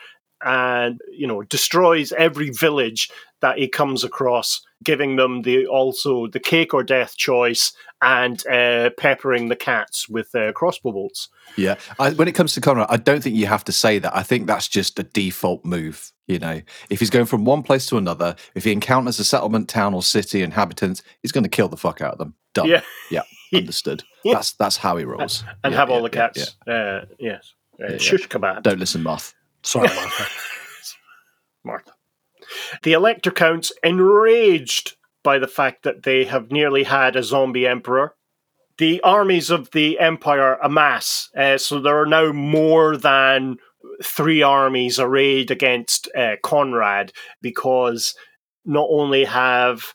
and, 0.43 1.01
you 1.11 1.25
know, 1.27 1.41
destroys 1.43 2.11
every 2.11 2.51
village 2.51 3.09
that 3.41 3.57
he 3.57 3.67
comes 3.67 4.03
across, 4.03 4.61
giving 4.83 5.15
them 5.15 5.41
the 5.41 5.65
also 5.65 6.27
the 6.27 6.39
cake 6.39 6.73
or 6.73 6.83
death 6.83 7.15
choice 7.17 7.73
and 8.01 8.45
uh, 8.47 8.89
peppering 8.97 9.47
the 9.47 9.55
cats 9.55 10.07
with 10.07 10.33
uh, 10.35 10.51
crossbow 10.53 10.91
bolts. 10.91 11.29
Yeah. 11.57 11.75
I, 11.97 12.11
when 12.11 12.27
it 12.27 12.35
comes 12.35 12.53
to 12.53 12.61
Konrad, 12.61 12.87
I 12.89 12.97
don't 12.97 13.23
think 13.23 13.35
you 13.35 13.47
have 13.47 13.63
to 13.65 13.71
say 13.71 13.99
that. 13.99 14.15
I 14.15 14.23
think 14.23 14.47
that's 14.47 14.67
just 14.67 14.99
a 14.99 15.03
default 15.03 15.65
move. 15.65 16.11
You 16.29 16.37
know, 16.37 16.61
if 16.91 16.99
he's 16.99 17.09
going 17.09 17.25
from 17.25 17.43
one 17.43 17.63
place 17.63 17.87
to 17.87 17.97
another, 17.97 18.35
if 18.53 18.63
he 18.63 18.71
encounters 18.71 19.19
a 19.19 19.23
settlement, 19.23 19.67
town, 19.67 19.95
or 19.95 20.03
city 20.03 20.43
inhabitants, 20.43 21.01
he's 21.23 21.31
going 21.31 21.43
to 21.43 21.49
kill 21.49 21.67
the 21.67 21.75
fuck 21.75 22.01
out 22.01 22.13
of 22.13 22.17
them. 22.19 22.35
Done. 22.53 22.67
Yeah, 22.67 22.81
yeah, 23.09 23.23
understood. 23.53 24.03
yeah. 24.23 24.35
That's 24.35 24.51
that's 24.53 24.77
how 24.77 24.95
he 24.97 25.05
rolls. 25.05 25.43
And 25.63 25.73
yeah, 25.73 25.79
have 25.79 25.89
all 25.89 26.03
the 26.03 26.09
cats. 26.11 26.55
Uh, 26.67 27.05
yes, 27.17 27.55
uh, 27.83 27.97
shush 27.97 28.27
kebab. 28.27 28.61
Don't 28.61 28.77
listen, 28.77 29.01
Martha. 29.01 29.33
Sorry, 29.63 29.87
Martha. 29.95 30.25
Martha. 31.63 31.91
The 32.83 32.93
Elector 32.93 33.31
Counts, 33.31 33.71
enraged 33.83 34.97
by 35.23 35.39
the 35.39 35.47
fact 35.47 35.81
that 35.81 36.03
they 36.03 36.25
have 36.25 36.51
nearly 36.51 36.83
had 36.83 37.15
a 37.15 37.23
zombie 37.23 37.65
emperor, 37.65 38.13
the 38.77 39.01
armies 39.01 39.49
of 39.49 39.71
the 39.71 39.99
empire 39.99 40.59
amass. 40.61 41.29
Uh, 41.35 41.57
so 41.57 41.79
there 41.79 41.99
are 41.99 42.05
now 42.05 42.31
more 42.31 42.97
than 42.97 43.57
three 44.03 44.41
armies 44.41 44.99
arrayed 44.99 45.51
against 45.51 46.09
uh, 46.15 46.35
Konrad 46.43 47.11
because 47.41 48.15
not 48.65 48.87
only 48.89 49.25
have, 49.25 49.93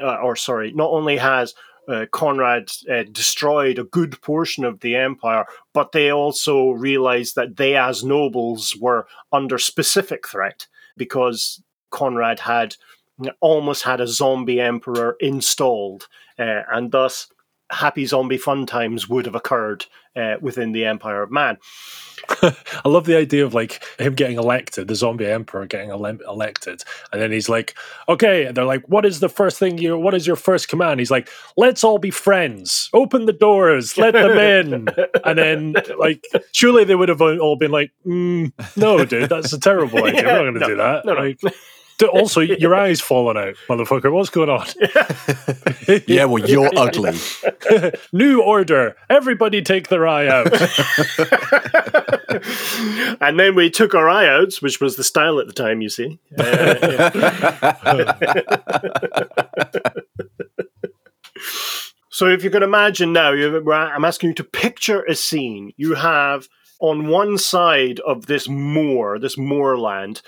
uh, 0.00 0.16
or 0.16 0.36
sorry, 0.36 0.72
not 0.72 0.90
only 0.90 1.16
has 1.16 1.54
uh, 1.88 2.06
Konrad 2.12 2.70
uh, 2.90 3.04
destroyed 3.10 3.78
a 3.78 3.84
good 3.84 4.20
portion 4.20 4.64
of 4.64 4.80
the 4.80 4.94
empire, 4.94 5.46
but 5.72 5.92
they 5.92 6.10
also 6.10 6.70
realized 6.70 7.34
that 7.34 7.56
they, 7.56 7.76
as 7.76 8.04
nobles, 8.04 8.76
were 8.78 9.06
under 9.32 9.58
specific 9.58 10.28
threat 10.28 10.66
because 10.96 11.62
Konrad 11.90 12.40
had 12.40 12.76
almost 13.40 13.82
had 13.82 14.00
a 14.00 14.06
zombie 14.06 14.60
emperor 14.60 15.16
installed, 15.20 16.08
uh, 16.38 16.62
and 16.70 16.92
thus 16.92 17.28
happy 17.70 18.06
zombie 18.06 18.38
fun 18.38 18.66
times 18.66 19.08
would 19.08 19.26
have 19.26 19.34
occurred 19.34 19.86
uh, 20.16 20.36
within 20.40 20.72
the 20.72 20.84
Empire 20.84 21.22
of 21.22 21.30
Man. 21.30 21.58
I 22.42 22.88
love 22.88 23.06
the 23.06 23.16
idea 23.16 23.44
of 23.44 23.54
like 23.54 23.82
him 23.98 24.14
getting 24.14 24.36
elected, 24.38 24.88
the 24.88 24.94
zombie 24.94 25.26
emperor 25.26 25.66
getting 25.66 25.90
ele- 25.90 26.18
elected, 26.26 26.82
and 27.12 27.22
then 27.22 27.30
he's 27.30 27.48
like, 27.48 27.74
"Okay," 28.08 28.44
and 28.46 28.56
they're 28.56 28.64
like, 28.64 28.84
"What 28.88 29.06
is 29.06 29.20
the 29.20 29.28
first 29.28 29.58
thing 29.58 29.78
you? 29.78 29.96
What 29.96 30.14
is 30.14 30.26
your 30.26 30.36
first 30.36 30.68
command?" 30.68 31.00
He's 31.00 31.10
like, 31.10 31.28
"Let's 31.56 31.84
all 31.84 31.98
be 31.98 32.10
friends. 32.10 32.90
Open 32.92 33.26
the 33.26 33.32
doors. 33.32 33.96
Let 33.96 34.14
them 34.14 34.36
in." 34.36 34.88
and 35.24 35.38
then 35.38 35.74
like, 35.98 36.24
surely 36.52 36.84
they 36.84 36.96
would 36.96 37.08
have 37.08 37.22
all 37.22 37.56
been 37.56 37.70
like, 37.70 37.92
mm, 38.04 38.52
"No, 38.76 39.04
dude, 39.04 39.30
that's 39.30 39.52
a 39.52 39.60
terrible 39.60 39.98
idea. 40.04 40.22
Yeah, 40.22 40.40
We're 40.40 40.50
not 40.50 40.52
going 40.52 40.54
to 40.54 40.60
no, 40.60 40.68
do 40.68 40.76
that." 40.76 41.04
No, 41.06 41.14
no. 41.14 41.20
Like, 41.20 41.40
Also, 42.06 42.40
your 42.40 42.74
eye's 42.74 43.00
falling 43.00 43.36
out, 43.36 43.54
motherfucker. 43.68 44.12
What's 44.12 44.30
going 44.30 44.50
on? 44.50 44.66
yeah, 46.06 46.26
well, 46.26 46.48
you're 46.48 46.70
ugly. 46.76 47.18
New 48.12 48.40
order. 48.40 48.96
Everybody 49.10 49.62
take 49.62 49.88
their 49.88 50.06
eye 50.06 50.28
out. 50.28 50.46
and 53.20 53.40
then 53.40 53.56
we 53.56 53.70
took 53.70 53.94
our 53.94 54.08
eye 54.08 54.28
outs, 54.28 54.62
which 54.62 54.80
was 54.80 54.96
the 54.96 55.04
style 55.04 55.40
at 55.40 55.48
the 55.48 55.52
time, 55.52 55.80
you 55.80 55.88
see. 55.88 56.20
Uh, 56.38 57.10
so 62.10 62.28
if 62.28 62.44
you 62.44 62.50
can 62.50 62.62
imagine 62.62 63.12
now, 63.12 63.32
I'm 63.32 64.04
asking 64.04 64.28
you 64.30 64.34
to 64.34 64.44
picture 64.44 65.02
a 65.02 65.16
scene. 65.16 65.72
You 65.76 65.94
have 65.94 66.46
on 66.80 67.08
one 67.08 67.38
side 67.38 67.98
of 68.00 68.26
this 68.26 68.48
moor, 68.48 69.18
this 69.18 69.36
moorland, 69.36 70.22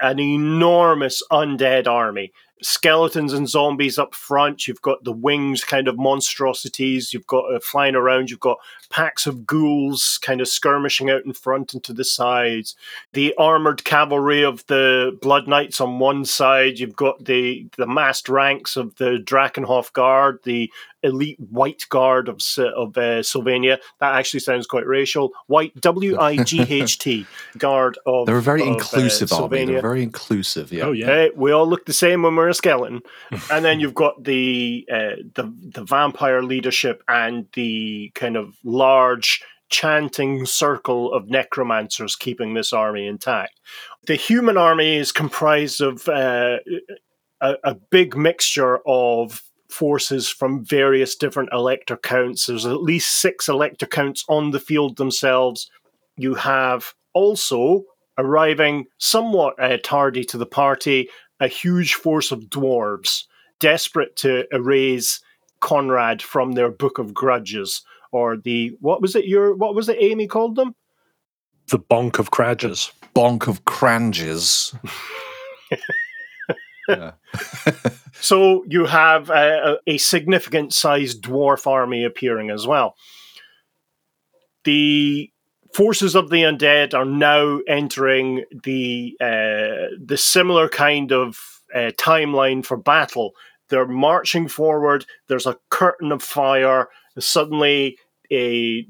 an 0.00 0.18
enormous 0.18 1.22
undead 1.30 1.86
army 1.86 2.32
skeletons 2.62 3.32
and 3.32 3.48
zombies 3.48 3.98
up 3.98 4.14
front. 4.14 4.66
You've 4.66 4.82
got 4.82 5.04
the 5.04 5.12
wings 5.12 5.64
kind 5.64 5.88
of 5.88 5.98
monstrosities. 5.98 7.12
You've 7.12 7.26
got 7.26 7.52
uh, 7.52 7.60
flying 7.60 7.94
around. 7.94 8.30
You've 8.30 8.40
got 8.40 8.58
packs 8.90 9.26
of 9.26 9.46
ghouls 9.46 10.18
kind 10.22 10.40
of 10.40 10.48
skirmishing 10.48 11.10
out 11.10 11.24
in 11.24 11.32
front 11.32 11.72
and 11.72 11.82
to 11.84 11.92
the 11.92 12.04
sides. 12.04 12.76
The 13.12 13.34
armored 13.38 13.84
cavalry 13.84 14.42
of 14.42 14.66
the 14.66 15.16
Blood 15.20 15.48
Knights 15.48 15.80
on 15.80 15.98
one 15.98 16.24
side. 16.24 16.78
You've 16.78 16.96
got 16.96 17.24
the 17.24 17.66
the 17.76 17.86
massed 17.86 18.28
ranks 18.28 18.76
of 18.76 18.96
the 18.96 19.18
Drakenhof 19.22 19.92
Guard, 19.92 20.40
the 20.44 20.70
elite 21.02 21.38
white 21.38 21.84
guard 21.88 22.28
of 22.28 22.40
of 22.58 22.96
uh, 22.96 23.22
Sylvania. 23.22 23.78
That 24.00 24.14
actually 24.14 24.40
sounds 24.40 24.66
quite 24.66 24.86
racial. 24.86 25.32
White 25.46 25.80
W 25.80 26.18
I 26.18 26.42
G 26.42 26.60
H 26.62 26.98
T 26.98 27.26
guard 27.58 27.98
of. 28.06 28.26
They're 28.26 28.38
a 28.38 28.42
very 28.42 28.62
of, 28.62 28.68
inclusive 28.68 29.32
uh, 29.32 29.42
army. 29.42 29.64
They're 29.64 29.80
very 29.80 30.02
inclusive. 30.02 30.72
Yeah. 30.72 30.84
Oh 30.84 30.92
yeah. 30.92 31.06
Hey, 31.06 31.30
we 31.34 31.52
all 31.52 31.68
look 31.68 31.86
the 31.86 31.92
same 31.92 32.22
when 32.22 32.36
we're 32.36 32.48
a 32.48 32.54
skeleton. 32.54 33.00
and 33.50 33.64
then 33.64 33.80
you've 33.80 33.94
got 33.94 34.24
the 34.24 34.86
uh, 34.92 35.16
the 35.34 35.52
the 35.74 35.84
vampire 35.84 36.42
leadership 36.42 37.02
and 37.08 37.46
the 37.54 38.12
kind 38.14 38.36
of 38.36 38.56
large 38.64 39.42
chanting 39.70 40.44
circle 40.44 41.12
of 41.12 41.30
necromancers 41.30 42.16
keeping 42.16 42.54
this 42.54 42.72
army 42.72 43.06
intact. 43.06 43.60
The 44.06 44.16
human 44.16 44.56
army 44.56 44.96
is 44.96 45.12
comprised 45.12 45.80
of 45.80 46.08
uh, 46.08 46.58
a, 47.40 47.54
a 47.64 47.74
big 47.74 48.16
mixture 48.16 48.80
of 48.86 49.42
forces 49.70 50.28
from 50.28 50.64
various 50.64 51.16
different 51.16 51.50
elector 51.52 51.96
counts. 51.96 52.46
There's 52.46 52.66
at 52.66 52.82
least 52.82 53.20
six 53.20 53.48
elector 53.48 53.86
counts 53.86 54.24
on 54.28 54.50
the 54.50 54.60
field 54.60 54.96
themselves. 54.96 55.70
You 56.16 56.34
have 56.34 56.94
also 57.14 57.84
arriving 58.18 58.86
somewhat 58.98 59.54
uh, 59.62 59.78
tardy 59.82 60.24
to 60.24 60.38
the 60.38 60.46
party 60.46 61.08
a 61.40 61.48
huge 61.48 61.94
force 61.94 62.30
of 62.30 62.44
dwarves 62.44 63.24
desperate 63.60 64.16
to 64.16 64.44
erase 64.52 65.20
Konrad 65.60 66.22
from 66.22 66.52
their 66.52 66.70
book 66.70 66.98
of 66.98 67.14
grudges 67.14 67.82
or 68.12 68.36
the 68.36 68.72
what 68.80 69.00
was 69.00 69.14
it 69.14 69.26
your 69.26 69.54
what 69.54 69.74
was 69.74 69.88
it 69.88 69.96
Amy 70.00 70.26
called 70.26 70.56
them 70.56 70.74
the 71.68 71.78
bonk 71.78 72.18
of 72.18 72.30
cradges 72.30 72.92
bonk 73.14 73.46
of 73.46 73.64
cranges 73.64 74.74
so 78.20 78.64
you 78.66 78.86
have 78.86 79.30
a, 79.30 79.78
a 79.86 79.98
significant 79.98 80.72
sized 80.72 81.22
dwarf 81.22 81.66
army 81.66 82.04
appearing 82.04 82.50
as 82.50 82.66
well 82.66 82.94
the 84.64 85.30
forces 85.74 86.14
of 86.14 86.30
the 86.30 86.42
undead 86.42 86.94
are 86.94 87.04
now 87.04 87.60
entering 87.68 88.44
the 88.64 89.16
uh, 89.20 89.94
the 90.02 90.16
similar 90.16 90.68
kind 90.68 91.12
of 91.12 91.38
uh, 91.74 91.90
timeline 91.98 92.64
for 92.64 92.76
battle. 92.76 93.32
They're 93.68 93.86
marching 93.86 94.48
forward. 94.48 95.06
There's 95.28 95.46
a 95.46 95.58
curtain 95.70 96.12
of 96.12 96.22
fire. 96.22 96.88
Suddenly, 97.18 97.98
a 98.32 98.86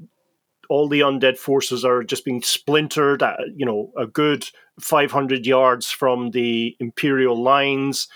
all 0.69 0.87
the 0.87 1.01
undead 1.01 1.37
forces 1.37 1.83
are 1.83 2.03
just 2.03 2.25
being 2.25 2.41
splintered. 2.41 3.21
At, 3.21 3.39
you 3.55 3.65
know, 3.65 3.91
a 3.97 4.07
good 4.07 4.49
500 4.79 5.45
yards 5.45 5.89
from 5.89 6.31
the 6.31 6.75
imperial 6.79 7.41
lines. 7.41 8.07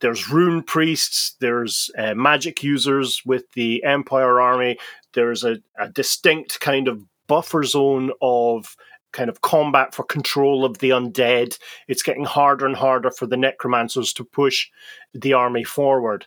There's 0.00 0.30
rune 0.30 0.62
priests. 0.62 1.36
There's 1.40 1.90
uh, 1.96 2.14
magic 2.14 2.62
users 2.62 3.22
with 3.24 3.50
the 3.52 3.82
empire 3.84 4.40
army. 4.40 4.78
There's 5.14 5.44
a, 5.44 5.58
a 5.78 5.88
distinct 5.88 6.60
kind 6.60 6.88
of 6.88 7.02
buffer 7.26 7.64
zone 7.64 8.10
of 8.20 8.76
kind 9.12 9.30
of 9.30 9.40
combat 9.40 9.94
for 9.94 10.04
control 10.04 10.64
of 10.64 10.78
the 10.78 10.90
undead. 10.90 11.56
It's 11.88 12.02
getting 12.02 12.24
harder 12.24 12.66
and 12.66 12.76
harder 12.76 13.10
for 13.10 13.26
the 13.26 13.36
necromancers 13.36 14.12
to 14.14 14.24
push 14.24 14.68
the 15.14 15.32
army 15.32 15.64
forward. 15.64 16.26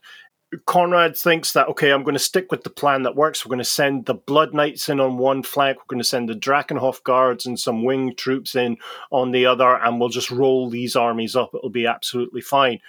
Konrad 0.65 1.17
thinks 1.17 1.51
that 1.53 1.67
okay, 1.67 1.91
I'm 1.91 2.03
going 2.03 2.15
to 2.15 2.19
stick 2.19 2.51
with 2.51 2.63
the 2.63 2.69
plan 2.69 3.03
that 3.03 3.15
works. 3.15 3.45
We're 3.45 3.49
going 3.49 3.59
to 3.59 3.65
send 3.65 4.05
the 4.05 4.13
Blood 4.13 4.53
Knights 4.53 4.87
in 4.87 4.99
on 4.99 5.17
one 5.17 5.43
flank. 5.43 5.77
We're 5.77 5.95
going 5.95 5.99
to 5.99 6.07
send 6.07 6.29
the 6.29 6.33
Drakenhof 6.33 7.03
guards 7.03 7.45
and 7.45 7.59
some 7.59 7.83
winged 7.83 8.17
troops 8.17 8.55
in 8.55 8.77
on 9.11 9.31
the 9.31 9.45
other, 9.45 9.75
and 9.75 9.99
we'll 9.99 10.09
just 10.09 10.31
roll 10.31 10.69
these 10.69 10.95
armies 10.95 11.35
up. 11.35 11.51
It'll 11.53 11.69
be 11.69 11.85
absolutely 11.85 12.41
fine. 12.41 12.79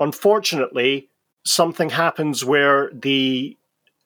Unfortunately, 0.00 1.08
something 1.44 1.90
happens 1.90 2.44
where 2.44 2.90
the 2.92 3.56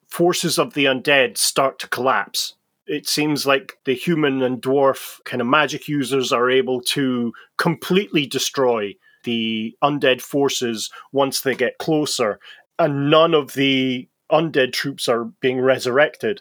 forces 0.07 0.59
of 0.59 0.75
the 0.75 0.85
undead 0.85 1.39
start 1.39 1.79
to 1.79 1.89
collapse 1.89 2.55
it 2.87 3.09
seems 3.09 3.47
like 3.47 3.79
the 3.85 3.95
human 3.95 4.43
and 4.43 4.61
dwarf 4.61 5.23
kind 5.25 5.41
of 5.41 5.47
magic 5.47 5.89
users 5.89 6.33
are 6.33 6.51
able 6.51 6.81
to 6.81 7.33
completely 7.57 8.27
destroy 8.27 8.95
the 9.25 9.77
undead 9.83 10.21
forces 10.21 10.91
once 11.13 11.41
they 11.41 11.55
get 11.55 11.79
closer, 11.79 12.41
and 12.79 13.11
none 13.11 13.35
of 13.35 13.55
the 13.55 14.09
undead 14.31 14.73
troops 14.73 15.09
are 15.09 15.25
being 15.25 15.61
resurrected. 15.61 16.41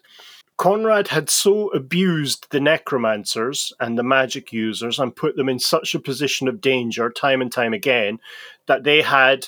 Konrad 0.57 1.07
had 1.07 1.29
so 1.29 1.69
abused 1.69 2.45
the 2.51 2.59
necromancers 2.59 3.73
and 3.79 3.97
the 3.97 4.03
magic 4.03 4.53
users 4.53 4.99
and 4.99 5.15
put 5.15 5.35
them 5.35 5.49
in 5.49 5.57
such 5.57 5.95
a 5.95 5.99
position 5.99 6.47
of 6.47 6.61
danger 6.61 7.09
time 7.09 7.41
and 7.41 7.51
time 7.51 7.73
again 7.73 8.19
that 8.67 8.83
they 8.83 9.01
had, 9.01 9.47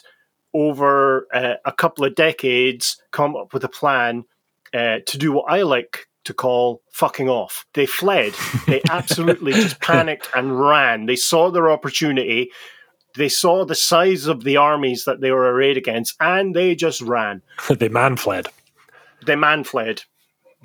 over 0.55 1.27
uh, 1.31 1.55
a 1.65 1.71
couple 1.71 2.03
of 2.03 2.15
decades, 2.15 2.99
come 3.11 3.35
up 3.35 3.53
with 3.53 3.63
a 3.63 3.69
plan 3.69 4.25
uh, 4.73 4.97
to 5.05 5.17
do 5.19 5.31
what 5.31 5.51
I 5.51 5.61
like 5.61 6.07
to 6.25 6.33
call 6.33 6.81
fucking 6.91 7.29
off. 7.29 7.65
They 7.73 7.85
fled. 7.85 8.33
They 8.65 8.81
absolutely 8.89 9.53
just 9.53 9.79
panicked 9.81 10.29
and 10.35 10.59
ran. 10.59 11.05
They 11.05 11.15
saw 11.15 11.51
their 11.51 11.69
opportunity. 11.69 12.51
They 13.15 13.29
saw 13.29 13.65
the 13.65 13.75
size 13.75 14.27
of 14.27 14.43
the 14.43 14.57
armies 14.57 15.05
that 15.05 15.21
they 15.21 15.31
were 15.31 15.51
arrayed 15.51 15.77
against, 15.77 16.15
and 16.19 16.55
they 16.55 16.75
just 16.75 17.01
ran. 17.01 17.41
they 17.69 17.89
man 17.89 18.17
fled. 18.17 18.47
They 19.25 19.35
man 19.35 19.63
fled. 19.63 20.03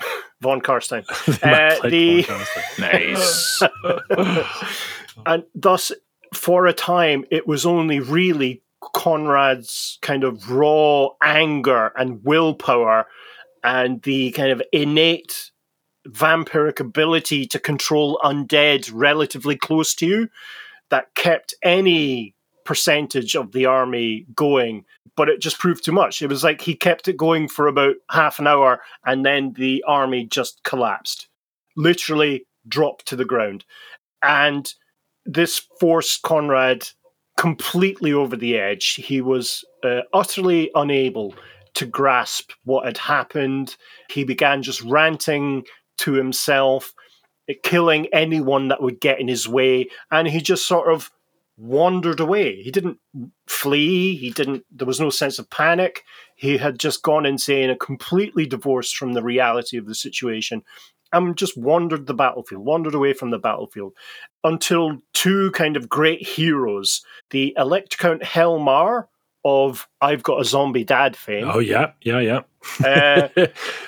Von 0.40 0.61
Carstein. 0.61 1.05
uh, 1.42 1.88
the 1.88 2.24
nice. 2.78 3.62
and 5.26 5.44
thus, 5.55 5.90
for 6.32 6.66
a 6.66 6.72
time, 6.72 7.24
it 7.30 7.46
was 7.46 7.66
only 7.66 7.99
really 7.99 8.62
Konrad's 8.80 9.99
kind 10.03 10.24
of 10.24 10.51
raw 10.51 11.09
anger 11.22 11.92
and 11.96 12.22
willpower 12.24 13.07
and 13.64 14.03
the 14.03 14.30
kind 14.32 14.53
of 14.53 14.62
innate 14.72 15.51
vampiric 16.07 16.80
ability 16.80 17.46
to 17.46 17.59
control 17.59 18.18
undead 18.22 18.90
relatively 18.92 19.57
close 19.57 19.94
to 19.94 20.07
you 20.07 20.28
that 20.90 21.14
kept 21.14 21.55
any 21.62 22.34
percentage 22.69 23.35
of 23.35 23.53
the 23.53 23.64
army 23.64 24.27
going 24.35 24.85
but 25.16 25.31
it 25.31 25.41
just 25.41 25.59
proved 25.59 25.85
too 25.85 25.91
much. 25.91 26.21
It 26.21 26.29
was 26.29 26.45
like 26.45 26.61
he 26.61 26.77
kept 26.77 27.09
it 27.09 27.16
going 27.16 27.49
for 27.49 27.66
about 27.66 27.97
half 28.09 28.39
an 28.39 28.47
hour 28.47 28.82
and 29.05 29.27
then 29.27 29.55
the 29.55 29.82
army 29.85 30.27
just 30.27 30.62
collapsed. 30.62 31.28
Literally 31.77 32.47
dropped 32.69 33.07
to 33.07 33.16
the 33.16 33.24
ground. 33.24 33.65
And 34.23 34.73
this 35.27 35.62
forced 35.81 36.23
Konrad 36.23 36.93
completely 37.36 38.12
over 38.12 38.36
the 38.36 38.59
edge. 38.59 38.95
He 38.95 39.20
was 39.20 39.65
uh, 39.82 40.03
utterly 40.12 40.70
unable 40.77 41.35
to 41.74 41.85
grasp 41.85 42.53
what 42.62 42.85
had 42.85 42.99
happened. 42.99 43.77
He 44.11 44.23
began 44.23 44.62
just 44.62 44.82
ranting 44.82 45.65
to 45.99 46.12
himself, 46.12 46.95
killing 47.65 48.07
anyone 48.12 48.69
that 48.69 48.82
would 48.82 49.01
get 49.01 49.19
in 49.19 49.27
his 49.27 49.49
way, 49.49 49.89
and 50.12 50.28
he 50.28 50.40
just 50.40 50.69
sort 50.69 50.93
of 50.93 51.11
wandered 51.59 52.20
away. 52.20 52.62
He 52.62 52.70
didn't 52.70 52.98
flee, 53.47 54.16
he 54.16 54.30
didn't 54.30 54.64
there 54.70 54.86
was 54.86 55.01
no 55.01 55.10
sense 55.10 55.39
of 55.39 55.51
panic. 55.51 56.05
He 56.36 56.56
had 56.56 56.78
just 56.78 57.02
gone 57.02 57.26
insane 57.26 57.68
and 57.70 57.80
completely 57.80 58.47
divorced 58.47 58.97
from 58.97 59.12
the 59.12 59.22
reality 59.22 59.76
of 59.76 59.86
the 59.86 59.94
situation 59.94 60.62
and 61.12 61.36
just 61.36 61.56
wandered 61.56 62.06
the 62.06 62.14
battlefield, 62.14 62.64
wandered 62.64 62.94
away 62.94 63.12
from 63.12 63.30
the 63.30 63.39
battlefield 63.39 63.94
until 64.44 64.98
two 65.14 65.51
kind 65.52 65.76
of 65.76 65.89
great 65.89 66.26
heroes, 66.26 67.02
the 67.30 67.55
Elect 67.56 67.98
Count 67.98 68.22
Helmar 68.22 69.09
of 69.44 69.89
I've 70.01 70.22
Got 70.22 70.40
a 70.40 70.44
Zombie 70.44 70.85
Dad 70.85 71.16
fame. 71.16 71.48
Oh, 71.48 71.60
yeah, 71.60 71.93
yeah, 72.02 72.20
yeah. 72.20 72.40
Uh, 72.85 73.28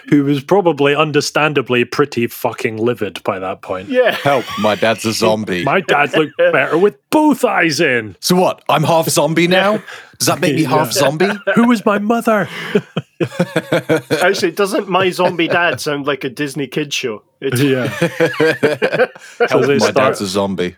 Who 0.09 0.24
was 0.24 0.42
probably 0.42 0.94
understandably 0.94 1.84
pretty 1.84 2.26
fucking 2.26 2.76
livid 2.78 3.22
by 3.24 3.38
that 3.38 3.62
point. 3.62 3.88
yeah. 3.88 4.12
Help, 4.12 4.44
my 4.59 4.74
dad's 4.74 5.05
a 5.05 5.12
zombie. 5.12 5.64
My 5.70 5.80
dad 5.80 6.12
looked 6.16 6.36
better 6.36 6.78
with 6.78 6.97
both 7.10 7.44
eyes 7.44 7.80
in. 7.80 8.16
so 8.20 8.36
what? 8.36 8.62
I'm 8.68 8.82
half 8.84 9.09
zombie 9.09 9.48
now? 9.48 9.82
Does 10.18 10.26
that 10.28 10.40
make 10.40 10.55
me 10.55 10.64
half 10.64 10.88
Yeah. 10.88 10.92
zombie? 11.01 11.28
Who 11.55 11.70
is 11.72 11.84
my 11.84 11.98
mother? 11.98 12.48
Actually, 14.22 14.52
doesn't 14.52 14.88
My 14.88 15.10
Zombie 15.10 15.48
Dad 15.48 15.80
sound 15.80 16.06
like 16.06 16.24
a 16.24 16.30
Disney 16.30 16.66
kid 16.66 16.92
show? 16.92 17.22
It's, 17.40 17.60
yeah. 17.60 17.86
Help, 19.48 19.66
they 19.66 19.74
my 19.74 19.78
start- 19.78 19.94
dad's 19.94 20.20
a 20.20 20.26
zombie. 20.26 20.76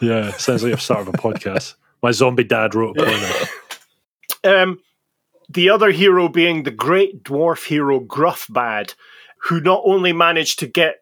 Yeah. 0.00 0.32
Sounds 0.32 0.62
like 0.62 0.72
the 0.72 0.78
start 0.78 1.02
of 1.02 1.08
a 1.08 1.12
podcast. 1.18 1.74
My 2.02 2.10
zombie 2.12 2.44
dad 2.44 2.74
wrote 2.74 2.98
a 2.98 3.04
poem. 3.04 4.54
Um, 4.54 4.78
the 5.48 5.70
other 5.70 5.90
hero 5.90 6.28
being 6.28 6.62
the 6.62 6.70
great 6.70 7.22
dwarf 7.24 7.66
hero 7.66 8.00
Grufbad, 8.00 8.94
who 9.42 9.60
not 9.60 9.82
only 9.84 10.12
managed 10.12 10.58
to 10.60 10.66
get 10.66 10.96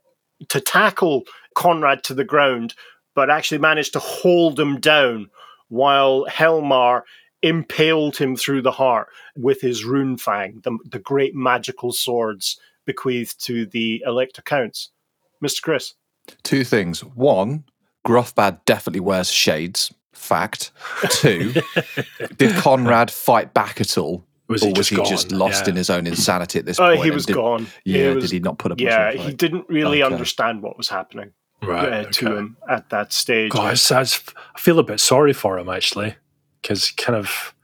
to 0.49 0.61
tackle 0.61 1.25
Konrad 1.55 2.03
to 2.05 2.15
the 2.15 2.25
ground, 2.25 2.75
but 3.15 3.31
actually 3.31 3.59
managed 3.59 3.93
to 3.93 3.99
hold 3.99 4.59
him 4.59 4.81
down 4.81 5.31
while 5.69 6.25
Helmar 6.25 7.05
impaled 7.43 8.17
him 8.17 8.37
through 8.37 8.63
the 8.63 8.73
heart 8.73 9.09
with 9.37 9.61
his 9.61 9.85
Runefang, 9.85 10.63
the, 10.63 10.77
the 10.91 10.99
great 10.99 11.35
magical 11.35 11.93
swords 11.93 12.59
bequeathed 12.87 13.43
to 13.45 13.67
the 13.67 14.03
Elector 14.07 14.43
Counts. 14.43 14.91
Mr. 15.43 15.63
Chris. 15.63 15.95
Two 16.43 16.65
things. 16.65 17.03
One, 17.03 17.65
Grufbad 18.07 18.65
definitely 18.65 19.01
wears 19.01 19.31
shades. 19.31 19.93
Fact. 20.13 20.73
Two, 21.09 21.53
did 22.37 22.55
Konrad 22.57 23.11
fight 23.11 23.55
back 23.55 23.81
at 23.81 23.97
all? 23.97 24.25
Was 24.51 24.63
or 24.63 24.67
he 24.67 24.71
was 24.73 24.77
just 24.79 24.91
he 24.91 24.97
gone? 24.97 25.05
just 25.07 25.33
lost 25.33 25.65
Yeah. 25.67 25.71
in 25.71 25.77
his 25.77 25.91
own 25.91 26.07
insanity 26.07 26.59
at 26.59 26.67
this 26.67 26.77
point? 26.79 26.93
Oh, 26.93 26.95
point? 26.97 27.05
he 27.05 27.11
was 27.11 27.27
did- 27.27 27.35
gone. 27.37 27.67
Yeah, 27.85 28.09
He 28.11 28.15
was- 28.17 28.25
did 28.25 28.31
he 28.33 28.41
not 28.41 28.59
put 28.59 28.73
up? 28.73 28.81
Yeah, 28.81 29.13
he 29.13 29.33
didn't 29.33 29.69
really 29.69 30.03
Okay. 30.03 30.13
understand 30.13 30.63
what 30.63 30.77
was 30.77 30.89
happening 30.89 31.31
Right. 31.63 31.93
uh, 31.93 32.05
to 32.11 32.37
him 32.37 32.57
at 32.69 32.91
that 32.91 33.13
stage. 33.13 33.53
God, 33.53 33.73
it's- 33.73 33.91
it's- 33.91 34.23
I 34.55 34.59
feel 34.59 34.79
a 34.79 34.83
bit 34.83 35.01
sorry 35.01 35.33
for 35.33 35.59
him 35.59 35.69
actually, 35.69 36.15
because 36.61 36.91
kind 36.91 37.17
of 37.19 37.55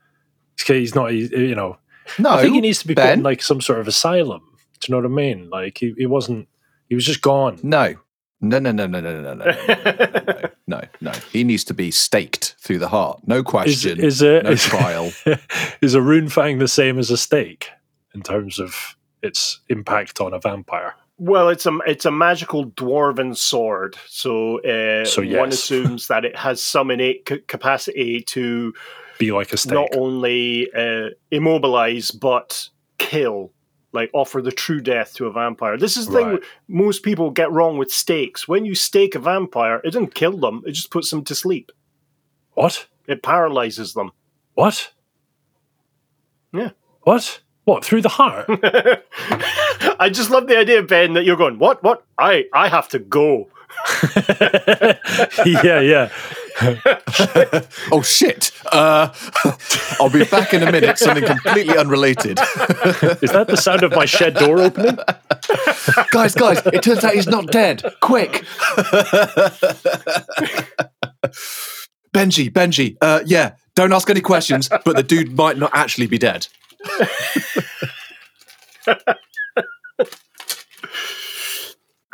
he's 0.67 0.95
not, 0.95 1.09
you 1.15 1.55
know, 1.55 1.79
No, 2.19 2.31
I 2.31 2.43
think 2.43 2.55
he 2.55 2.61
needs 2.61 2.79
to 2.81 2.87
be 2.87 2.95
put 2.95 3.05
in 3.07 3.23
like 3.23 3.43
some 3.43 3.61
sort 3.61 3.81
of 3.81 3.89
asylum. 3.89 4.43
Do 4.81 4.87
you 4.87 4.93
know 4.95 5.09
what 5.09 5.11
I 5.11 5.15
mean? 5.15 5.49
Like 5.51 5.79
he, 5.79 5.95
he 5.99 6.07
wasn't, 6.07 6.49
he 6.89 6.95
was 6.95 7.05
just 7.05 7.21
gone. 7.21 7.59
No. 7.65 7.95
No, 8.41 8.59
no, 8.59 8.71
no, 8.71 8.87
no, 8.87 9.01
no, 9.01 9.23
no, 9.23 9.35
no, 9.35 9.45
no, 9.45 9.55
no, 9.67 10.49
no, 10.67 10.81
no. 11.01 11.13
He 11.33 11.43
needs 11.43 11.65
to 11.65 11.75
be 11.75 11.91
staked 11.91 12.55
through 12.61 12.79
the 12.79 12.89
heart. 12.89 13.21
No 13.27 13.43
question. 13.43 13.99
is 13.99 14.21
a 14.23 14.43
no 14.43 14.51
is, 14.51 14.63
trial. 14.63 15.11
is 15.81 15.95
a 15.95 16.01
Runefang 16.01 16.59
the 16.59 16.69
same 16.69 16.99
as 16.99 17.11
a 17.11 17.17
stake 17.17 17.71
in 18.15 18.23
terms 18.23 18.59
of 18.59 18.97
its 19.23 19.61
impact 19.69 20.21
on 20.21 20.35
a 20.35 20.39
vampire? 20.39 20.95
Well, 21.19 21.49
it's 21.49 21.65
a 21.65 21.79
it's 21.87 22.05
a 22.05 22.11
magical 22.11 22.67
dwarven 22.73 23.35
sword, 23.35 23.97
so, 24.07 24.61
uh, 24.61 25.07
So, 25.07 25.23
one 25.25 25.49
assumes 25.49 26.09
that 26.09 26.27
it 26.27 26.37
has 26.37 26.61
some 26.61 26.91
innate 26.91 27.27
c- 27.27 27.39
capacity 27.49 28.21
to 28.21 28.75
Be 29.19 29.33
like 29.33 29.51
a 29.55 29.57
stake. 29.57 29.73
not 29.73 29.89
only 29.97 30.71
uh, 30.77 31.09
immobilize 31.31 32.11
but 32.11 32.69
kill, 32.99 33.53
like 33.97 34.11
offer 34.13 34.41
the 34.41 34.53
true 34.53 34.81
death 34.81 35.15
to 35.15 35.27
a 35.27 35.33
vampire. 35.33 35.77
This 35.77 35.97
is 35.97 36.07
the 36.07 36.13
thing 36.13 36.39
most 36.69 37.03
people 37.03 37.31
get 37.31 37.51
wrong 37.51 37.79
with 37.79 37.91
stakes. 37.91 38.47
When 38.47 38.65
you 38.65 38.77
stake 38.77 39.17
a 39.17 39.19
vampire, 39.19 39.81
it 39.83 39.91
doesn't 39.91 40.15
kill 40.15 40.37
them; 40.37 40.63
it 40.65 40.73
just 40.73 40.91
puts 40.91 41.11
them 41.11 41.25
to 41.25 41.35
sleep. 41.35 41.73
What? 42.55 42.87
It 43.09 43.23
paralyzes 43.23 43.95
them. 43.95 44.13
What? 44.55 44.93
Yeah. 46.53 46.71
What? 47.03 47.41
What? 47.65 47.85
Through 47.85 48.03
the 48.03 48.09
heart? 48.09 48.47
I 49.99 50.09
just 50.11 50.31
love 50.31 50.47
the 50.47 50.57
idea, 50.57 50.83
Ben, 50.83 51.15
that 51.15 51.25
you're 51.25 51.37
going. 51.37 51.59
What? 51.59 51.83
What? 51.83 52.05
I 52.19 52.45
I 52.53 52.69
have 52.69 52.89
to 52.91 52.99
go. 52.99 53.49
yeah, 55.45 55.81
yeah. 55.81 56.11
oh 57.93 58.03
shit! 58.03 58.51
Uh, 58.73 59.13
I'll 60.01 60.11
be 60.11 60.25
back 60.25 60.55
in 60.55 60.63
a 60.63 60.73
minute. 60.73 60.99
Something 60.99 61.25
completely 61.25 61.77
unrelated, 61.77 62.39
Is 63.21 63.33
that 63.33 63.47
the 63.49 63.57
sound 63.57 63.83
of 63.83 63.93
my 63.93 64.07
shed 64.07 64.35
door 64.35 64.61
opening? 64.61 64.99
guys. 66.11 66.35
Guys, 66.35 66.65
it 66.67 66.83
turns 66.83 67.05
out 67.05 67.15
he's 67.15 67.27
not 67.27 67.49
dead. 67.49 67.83
Quick, 68.01 68.45
Benji, 72.15 72.51
Benji. 72.51 72.97
Uh, 73.03 73.21
yeah, 73.27 73.57
don't 73.75 73.93
ask 73.93 74.09
any 74.09 74.23
questions. 74.23 74.69
But 74.69 74.97
the 74.97 75.03
dude 75.03 75.37
might 75.37 75.59
not 75.59 75.73
actually 75.75 76.07
be 76.07 76.17
dead. 76.19 76.49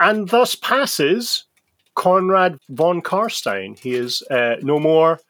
and 0.01 0.28
thus 0.28 0.56
passes 0.56 1.44
Konrad 1.94 2.59
von 2.70 3.02
Carstein. 3.02 3.78
He 3.78 3.94
is 3.94 4.23
uh, 4.31 4.56
no 4.62 4.78
more. 4.78 5.20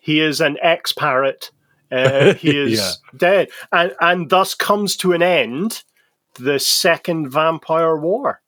He 0.00 0.20
is 0.20 0.40
an 0.40 0.56
ex 0.62 0.92
parrot. 0.92 1.50
Uh, 1.90 2.34
he 2.44 2.56
is 2.58 2.78
Yeah. 2.78 2.90
dead, 3.16 3.48
and 3.72 3.94
and 4.00 4.30
thus 4.30 4.54
comes 4.54 4.96
to 4.98 5.12
an 5.12 5.22
end 5.22 5.82
the 6.34 6.58
Second 6.58 7.30
Vampire 7.30 7.96
War. 7.96 8.40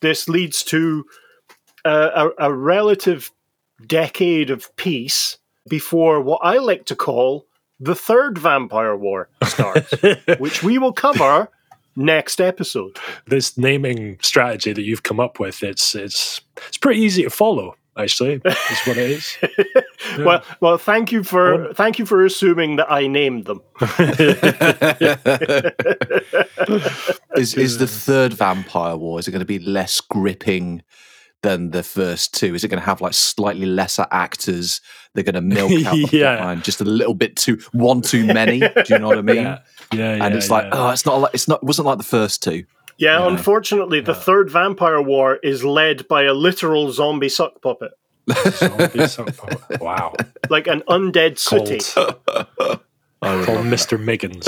This 0.00 0.28
leads 0.28 0.64
to 0.64 1.04
a, 1.84 1.90
a, 2.38 2.48
a 2.48 2.52
relative 2.54 3.30
decade 3.86 4.50
of 4.50 4.74
peace 4.76 5.38
before 5.68 6.20
what 6.20 6.40
I 6.42 6.58
like 6.58 6.86
to 6.86 6.96
call 6.96 7.46
the 7.78 7.94
Third 7.94 8.36
Vampire 8.36 8.96
War 8.96 9.28
starts, 9.44 9.94
which 10.38 10.62
we 10.62 10.78
will 10.78 10.92
cover 10.92 11.48
next 11.96 12.40
episode. 12.40 12.96
this 13.26 13.56
naming 13.58 14.18
strategy 14.22 14.72
that 14.72 14.82
you've 14.82 15.02
come 15.02 15.20
up 15.20 15.38
with, 15.40 15.62
it's 15.62 15.94
it's 15.94 16.40
it's 16.68 16.76
pretty 16.78 17.00
easy 17.00 17.22
to 17.24 17.30
follow. 17.30 17.76
Actually, 17.96 18.40
is 18.44 18.80
what 18.86 18.96
it 18.96 19.10
is. 19.10 19.36
Yeah. 20.18 20.24
Well, 20.24 20.42
well, 20.60 20.78
thank 20.78 21.12
you 21.12 21.22
for 21.22 21.56
Well- 21.64 21.74
thank 21.74 21.98
you 21.98 22.06
for 22.06 22.24
assuming 22.24 22.76
that 22.76 22.90
I 22.90 23.06
named 23.06 23.44
them. 23.44 23.60
is 27.36 27.54
is 27.54 27.78
the 27.78 27.86
third 27.86 28.32
vampire 28.32 28.96
war? 28.96 29.18
Is 29.18 29.28
it 29.28 29.32
going 29.32 29.40
to 29.40 29.44
be 29.46 29.58
less 29.58 30.00
gripping 30.00 30.82
than 31.42 31.70
the 31.70 31.82
first 31.82 32.34
two? 32.34 32.54
Is 32.54 32.64
it 32.64 32.68
going 32.68 32.80
to 32.80 32.86
have 32.86 33.00
like 33.00 33.14
slightly 33.14 33.66
lesser 33.66 34.06
actors? 34.10 34.80
They're 35.14 35.24
going 35.24 35.34
to 35.34 35.40
milk 35.40 35.70
out 35.86 35.94
the 35.94 36.08
Yeah. 36.12 36.38
plotline 36.38 36.62
just 36.62 36.80
a 36.80 36.84
little 36.84 37.14
bit 37.14 37.36
too 37.36 37.58
one 37.72 38.00
too 38.02 38.24
many. 38.26 38.60
Do 38.60 38.72
you 38.88 38.98
know 38.98 39.08
what 39.08 39.18
I 39.18 39.22
mean? 39.22 39.36
yeah, 39.36 39.58
yeah, 39.92 40.16
yeah. 40.16 40.24
and 40.24 40.34
it's 40.34 40.50
like, 40.50 40.64
yeah. 40.64 40.70
oh, 40.72 40.90
it's 40.90 41.04
not 41.06 41.20
like 41.20 41.34
it's 41.34 41.48
not. 41.48 41.62
It 41.62 41.66
wasn't 41.66 41.86
like 41.86 41.98
the 41.98 42.04
first 42.04 42.42
two. 42.42 42.64
Yeah, 42.98 43.20
Yeah. 43.20 43.28
unfortunately, 43.28 44.00
the 44.00 44.14
third 44.14 44.50
Vampire 44.50 45.00
War 45.00 45.36
is 45.42 45.64
led 45.64 46.06
by 46.08 46.24
a 46.24 46.34
literal 46.34 46.92
zombie 46.92 47.28
suck 47.30 47.62
puppet, 47.62 47.92
Zombie 48.50 49.06
soap 49.06 49.30
opera. 49.42 49.78
wow, 49.80 50.14
like 50.50 50.66
an 50.66 50.82
undead 50.88 51.38
sooty. 51.38 51.78
called, 53.22 53.44
called 53.44 53.58
love 53.58 53.66
Mr. 53.66 53.98
Miggins. 53.98 54.46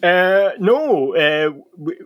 uh, 0.02 0.50
no, 0.58 1.14
uh, 1.16 1.50
we, 1.76 1.98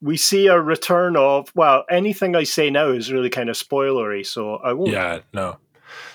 we 0.00 0.16
see 0.16 0.46
a 0.46 0.60
return 0.60 1.16
of 1.16 1.50
well, 1.54 1.84
anything 1.90 2.36
I 2.36 2.44
say 2.44 2.70
now 2.70 2.88
is 2.90 3.12
really 3.12 3.30
kind 3.30 3.48
of 3.50 3.56
spoilery, 3.56 4.24
so 4.26 4.56
I 4.56 4.72
won't. 4.72 4.90
yeah, 4.92 5.20
no. 5.32 5.56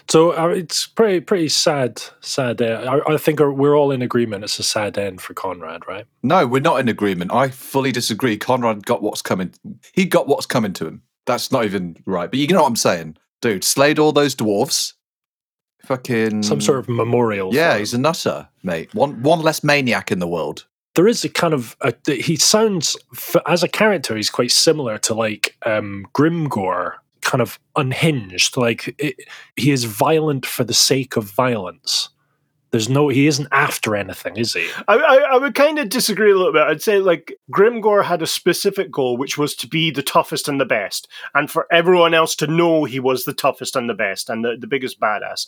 So 0.10 0.32
uh, 0.32 0.50
it's 0.50 0.86
pretty 0.86 1.20
pretty 1.22 1.50
sad. 1.50 2.02
Sad. 2.22 2.62
Uh, 2.62 3.02
I, 3.08 3.14
I 3.14 3.18
think 3.18 3.40
we're 3.40 3.76
all 3.78 3.92
in 3.92 4.02
agreement. 4.02 4.44
It's 4.44 4.60
a 4.60 4.64
sad 4.64 4.98
end 4.98 5.22
for 5.22 5.34
Konrad, 5.34 5.88
right? 5.88 6.06
No, 6.22 6.46
we're 6.46 6.62
not 6.62 6.80
in 6.80 6.90
agreement. 6.90 7.32
I 7.34 7.50
fully 7.50 7.92
disagree. 7.92 8.38
Konrad 8.38 8.86
got 8.86 9.02
what's 9.02 9.22
coming. 9.22 9.54
He 9.94 10.06
got 10.06 10.28
what's 10.28 10.46
coming 10.46 10.74
to 10.74 10.88
him. 10.88 11.02
That's 11.26 11.52
not 11.52 11.66
even 11.66 11.98
right. 12.06 12.30
But 12.30 12.40
you 12.40 12.48
know 12.48 12.62
what 12.62 12.68
I'm 12.68 12.76
saying, 12.76 13.18
dude. 13.42 13.64
Slayed 13.64 13.98
all 13.98 14.12
those 14.12 14.36
dwarves. 14.36 14.94
Fucking 15.86 16.44
Some 16.44 16.62
sort 16.62 16.80
of 16.80 16.88
memorial. 16.88 17.54
Yeah, 17.54 17.78
he's 17.78 17.94
a 17.94 17.98
nutter, 17.98 18.48
mate. 18.64 18.94
One 18.94 19.22
one 19.22 19.42
less 19.42 19.64
maniac 19.64 20.12
in 20.12 20.20
the 20.20 20.28
world. 20.28 20.66
there 20.96 21.08
is 21.08 21.26
a 21.26 21.30
kind 21.30 21.54
of 21.54 21.76
a, 21.82 21.94
he 22.14 22.36
sounds 22.38 22.96
as 23.48 23.64
a 23.64 23.68
character 23.68 24.16
he's 24.16 24.30
quite 24.30 24.52
similar 24.52 24.98
to 25.00 25.14
like 25.14 25.58
um 25.66 26.06
Grimgor 26.14 26.94
kind 27.24 27.42
of 27.42 27.60
unhinged 27.76 28.58
like 28.58 28.96
it, 29.00 29.16
he 29.56 29.72
is 29.72 29.84
violent 29.86 30.46
for 30.46 30.64
the 30.64 30.74
sake 30.74 31.16
of 31.16 31.24
violence 31.26 32.10
there's 32.72 32.90
no 32.90 33.08
he 33.08 33.28
isn't 33.28 33.48
after 33.52 33.96
anything 33.96 34.36
is 34.36 34.54
he 34.54 34.68
I, 34.88 34.96
I, 34.96 35.16
I 35.34 35.38
would 35.38 35.54
kind 35.54 35.78
of 35.78 35.90
disagree 35.90 36.32
a 36.32 36.36
little 36.36 36.52
bit. 36.54 36.64
I'd 36.64 36.82
say 36.82 36.98
like 37.00 37.38
Grimgor 37.52 38.04
had 38.04 38.24
a 38.24 38.28
specific 38.28 38.90
goal, 38.92 39.16
which 39.16 39.38
was 39.38 39.56
to 39.58 39.68
be 39.68 39.92
the 39.92 40.02
toughest 40.02 40.48
and 40.48 40.60
the 40.60 40.66
best, 40.66 41.08
and 41.36 41.52
for 41.52 41.68
everyone 41.72 42.16
else 42.16 42.36
to 42.38 42.48
know 42.48 42.84
he 42.86 43.00
was 43.00 43.26
the 43.26 43.34
toughest 43.34 43.76
and 43.76 43.88
the 43.88 43.94
best 43.94 44.28
and 44.28 44.44
the, 44.44 44.58
the 44.60 44.66
biggest 44.66 45.00
badass. 45.00 45.46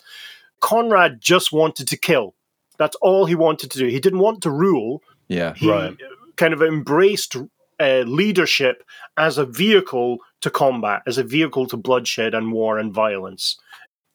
Konrad 0.62 1.20
just 1.20 1.52
wanted 1.52 1.88
to 1.88 1.98
kill. 1.98 2.36
That's 2.78 2.96
all 3.02 3.26
he 3.26 3.34
wanted 3.36 3.72
to 3.72 3.80
do. 3.80 3.88
He 3.88 4.00
didn't 4.00 4.20
want 4.20 4.42
to 4.44 4.52
rule. 4.52 5.02
Yeah. 5.28 5.54
He 5.56 5.70
Right. 5.70 5.98
kind 6.38 6.54
of 6.54 6.62
embraced 6.62 7.36
uh, 7.80 8.04
leadership 8.06 8.84
as 9.18 9.38
a 9.40 9.46
vehicle 9.46 10.20
to 10.42 10.50
combat, 10.50 11.02
as 11.08 11.18
a 11.18 11.24
vehicle 11.24 11.66
to 11.68 11.78
bloodshed 11.78 12.34
and 12.34 12.52
war 12.52 12.78
and 12.78 12.94
violence. 12.94 13.58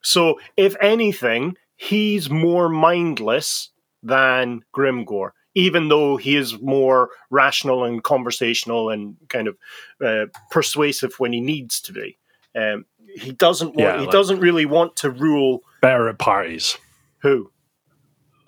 So, 0.02 0.40
if 0.56 0.76
anything, 0.80 1.56
he's 1.76 2.30
more 2.30 2.68
mindless 2.68 3.70
than 4.02 4.62
Grimgor, 4.74 5.30
even 5.54 5.88
though 5.88 6.16
he 6.16 6.36
is 6.36 6.58
more 6.60 7.10
rational 7.30 7.84
and 7.84 8.02
conversational 8.02 8.90
and 8.90 9.16
kind 9.28 9.48
of 9.48 9.56
uh, 10.04 10.26
persuasive 10.50 11.14
when 11.18 11.32
he 11.32 11.40
needs 11.40 11.80
to 11.82 11.92
be. 11.92 12.16
Um, 12.56 12.86
he 13.16 13.32
doesn't. 13.32 13.68
Want, 13.74 13.78
Yeah, 13.78 13.94
he 13.98 14.02
like- 14.06 14.10
doesn't 14.12 14.40
really 14.40 14.64
want 14.66 14.96
to 14.96 15.10
rule 15.10 15.62
Better 15.82 16.08
at 16.08 16.18
parties. 16.18 16.78
who. 17.18 17.50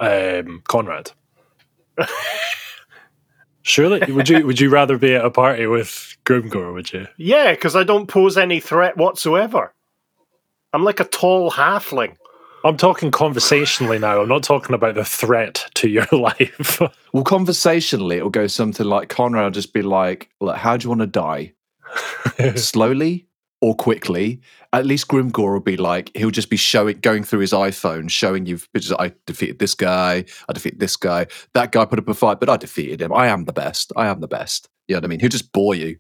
Um, 0.00 0.62
Konrad. 0.68 1.12
Surely, 3.62 4.12
would 4.12 4.28
you 4.28 4.47
would 4.47 4.60
you 4.60 4.70
rather 4.70 4.98
be 4.98 5.14
at 5.14 5.24
a 5.24 5.30
party 5.30 5.66
with 5.66 6.16
Grimgor? 6.24 6.72
Would 6.74 6.93
you? 6.93 7.06
Yeah, 7.16 7.52
because 7.52 7.76
I 7.76 7.84
don't 7.84 8.09
pose 8.09 8.36
any 8.36 8.60
threat 8.60 8.97
whatsoever. 8.97 9.72
I'm 10.72 10.84
like 10.84 11.01
a 11.01 11.05
tall 11.05 11.51
halfling. 11.51 12.16
I'm 12.64 12.76
talking 12.76 13.10
conversationally 13.10 13.98
now. 13.98 14.22
I'm 14.22 14.28
not 14.28 14.44
talking 14.44 14.74
about 14.74 14.94
the 14.94 15.05
threat 15.05 15.66
to 15.74 15.89
your 15.89 16.06
life. 16.12 16.80
Well, 17.12 17.24
conversationally, 17.24 18.16
it'll 18.16 18.30
go 18.30 18.47
something 18.47 18.86
like 18.86 19.09
Konrad 19.09 19.44
will 19.44 19.51
just 19.51 19.72
be 19.72 19.82
like, 19.82 20.30
Look, 20.40 20.56
how 20.56 20.76
do 20.76 20.84
you 20.84 20.89
want 20.89 21.01
to 21.02 21.06
die? 21.06 21.52
Slowly 22.56 23.26
or 23.62 23.74
quickly? 23.74 24.40
At 24.74 24.84
least 24.84 25.09
Grimgor 25.09 25.52
will 25.55 25.60
be 25.60 25.78
like, 25.78 26.10
he'll 26.14 26.30
just 26.30 26.51
be 26.51 26.56
showing, 26.59 26.98
going 27.01 27.24
through 27.24 27.40
his 27.40 27.52
iPhone, 27.52 28.10
showing 28.10 28.44
you. 28.44 28.59
I 28.98 29.12
defeated 29.26 29.59
this 29.59 29.74
guy. 29.74 30.24
I 30.48 30.52
defeated 30.52 30.80
this 30.80 30.97
guy. 30.97 31.28
That 31.55 31.72
guy 31.72 31.86
put 31.86 31.98
up 31.98 32.09
a 32.09 32.14
fight, 32.14 32.40
but 32.40 32.51
I 32.51 32.59
defeated 32.59 33.01
him. 33.01 33.12
I 33.12 33.28
am 33.28 33.44
the 33.44 33.52
best. 33.52 33.93
I 33.97 34.09
am 34.09 34.20
the 34.20 34.28
best. 34.28 34.68
You 34.89 34.94
know 34.94 34.98
what 34.98 35.05
I 35.05 35.09
mean? 35.09 35.20
He'll 35.20 35.30
just 35.30 35.52
bore 35.52 35.74
you. 35.74 35.97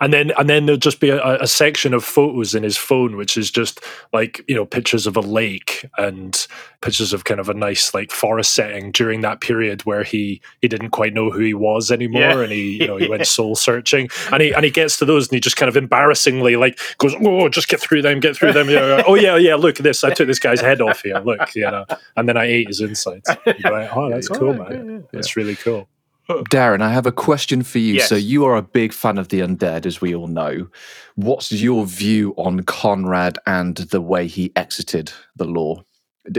And 0.00 0.12
then 0.12 0.32
and 0.38 0.48
then 0.48 0.66
there'll 0.66 0.78
just 0.78 1.00
be 1.00 1.10
a, 1.10 1.22
a 1.40 1.46
section 1.46 1.94
of 1.94 2.04
photos 2.04 2.54
in 2.54 2.62
his 2.62 2.76
phone 2.76 3.16
which 3.16 3.36
is 3.36 3.50
just 3.50 3.80
like 4.12 4.42
you 4.48 4.54
know 4.54 4.64
pictures 4.66 5.06
of 5.06 5.16
a 5.16 5.20
lake 5.20 5.84
and 5.98 6.46
pictures 6.82 7.12
of 7.12 7.24
kind 7.24 7.40
of 7.40 7.48
a 7.48 7.54
nice 7.54 7.92
like 7.94 8.10
forest 8.10 8.54
setting 8.54 8.90
during 8.92 9.20
that 9.20 9.40
period 9.40 9.82
where 9.84 10.02
he 10.02 10.40
he 10.60 10.68
didn't 10.68 10.90
quite 10.90 11.12
know 11.14 11.30
who 11.30 11.40
he 11.40 11.54
was 11.54 11.90
anymore 11.90 12.20
Yeah. 12.22 12.40
and 12.40 12.52
he 12.52 12.80
you 12.80 12.86
know 12.86 12.96
he 12.96 13.08
went 13.08 13.26
soul 13.26 13.54
searching. 13.56 14.08
And 14.32 14.42
he 14.42 14.52
and 14.52 14.64
he 14.64 14.70
gets 14.70 14.98
to 14.98 15.04
those 15.04 15.28
and 15.28 15.34
he 15.36 15.40
just 15.40 15.56
kind 15.56 15.68
of 15.68 15.76
embarrassingly 15.76 16.56
like 16.56 16.78
goes 16.98 17.14
oh 17.20 17.48
just 17.48 17.68
get 17.68 17.80
through 17.80 18.02
them 18.02 18.20
get 18.20 18.36
through 18.36 18.52
them 18.52 18.68
yeah, 18.70 19.02
oh 19.06 19.14
yeah 19.14 19.36
yeah 19.36 19.54
look 19.54 19.78
at 19.78 19.82
this. 19.84 20.04
I 20.04 20.10
took 20.12 20.26
this 20.26 20.38
guy's 20.38 20.60
head 20.60 20.80
off 20.80 21.02
here. 21.02 21.18
Look 21.18 21.54
you 21.54 21.62
know. 21.62 21.84
And 22.16 22.28
then 22.28 22.36
I 22.36 22.44
ate 22.44 22.68
his 22.68 22.80
insides. 22.80 23.28
Like, 23.46 23.96
oh 23.96 24.10
that's 24.10 24.28
cool 24.38 24.54
man. 24.54 25.04
that's 25.12 25.36
really 25.36 25.56
cool 25.56 25.88
Darren, 26.50 26.82
I 26.82 26.92
have 26.92 27.06
a 27.06 27.12
question 27.12 27.62
for 27.62 27.78
you. 27.78 28.00
So 28.00 28.14
you 28.14 28.44
are 28.44 28.56
a 28.56 28.62
big 28.62 28.92
fan 28.92 29.18
of 29.18 29.28
the 29.28 29.40
undead, 29.40 29.86
as 29.86 30.00
we 30.00 30.14
all 30.14 30.28
know. 30.28 30.68
What's 31.16 31.52
your 31.52 31.86
view 31.86 32.34
on 32.36 32.60
Konrad 32.60 33.36
and 33.46 33.76
the 33.76 34.00
way 34.00 34.26
he 34.26 34.52
exited 34.56 35.12
the 35.36 35.44
law? 35.44 35.84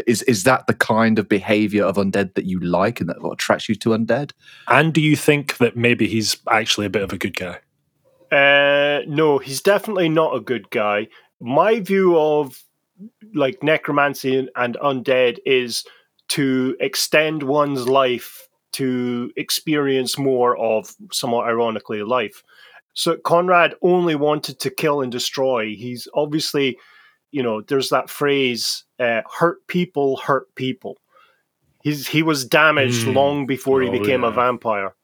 Is 0.08 0.22
is 0.24 0.44
that 0.44 0.68
the 0.68 0.74
kind 0.74 1.18
of 1.20 1.28
behavior 1.28 1.84
of 1.84 1.98
undead 1.98 2.36
that 2.36 2.46
you 2.46 2.60
like 2.60 3.02
and 3.02 3.10
that 3.10 3.18
attracts 3.32 3.68
you 3.68 3.76
to 3.76 3.90
undead? 3.90 4.32
and 4.68 4.94
do 4.94 5.02
you 5.02 5.16
think 5.16 5.58
that 5.58 5.76
maybe 5.76 6.08
he's 6.08 6.38
actually 6.50 6.86
a 6.86 6.90
bit 6.90 7.02
of 7.02 7.12
a 7.12 7.18
good 7.18 7.36
guy 7.36 7.58
Uh, 8.32 9.02
no, 9.08 9.40
he's 9.40 9.62
definitely 9.62 10.08
not 10.08 10.36
a 10.36 10.40
good 10.40 10.70
guy. 10.70 11.08
My 11.42 11.80
view 11.80 12.18
of 12.18 12.64
like 13.34 13.64
necromancy 13.64 14.38
and, 14.38 14.50
and 14.56 14.78
undead 14.82 15.40
is 15.46 15.84
to 16.30 16.78
extend 16.80 17.44
one's 17.44 17.88
life 17.88 18.48
to 18.74 19.32
experience 19.36 20.18
more 20.18 20.58
of, 20.58 20.94
somewhat 21.12 21.48
ironically, 21.48 22.04
life. 22.04 22.44
So 22.94 23.18
Konrad 23.18 23.74
only 23.82 24.16
wanted 24.16 24.60
to 24.60 24.70
kill 24.70 25.02
and 25.02 25.12
destroy. 25.12 25.76
He's 25.76 26.08
obviously, 26.14 26.78
you 27.32 27.42
know, 27.44 27.62
there's 27.62 27.90
that 27.90 28.10
phrase, 28.10 28.84
uh, 29.00 29.22
"hurt 29.40 29.66
people 29.68 30.18
hurt 30.18 30.54
people." 30.56 30.98
He's 31.84 32.08
he 32.08 32.22
was 32.24 32.46
damaged 32.46 33.06
Mm. 33.08 33.14
long 33.16 33.46
before 33.48 33.82
he 33.82 33.88
Oh, 33.90 33.92
became 33.92 34.24
a 34.24 34.32
vampire. 34.32 34.96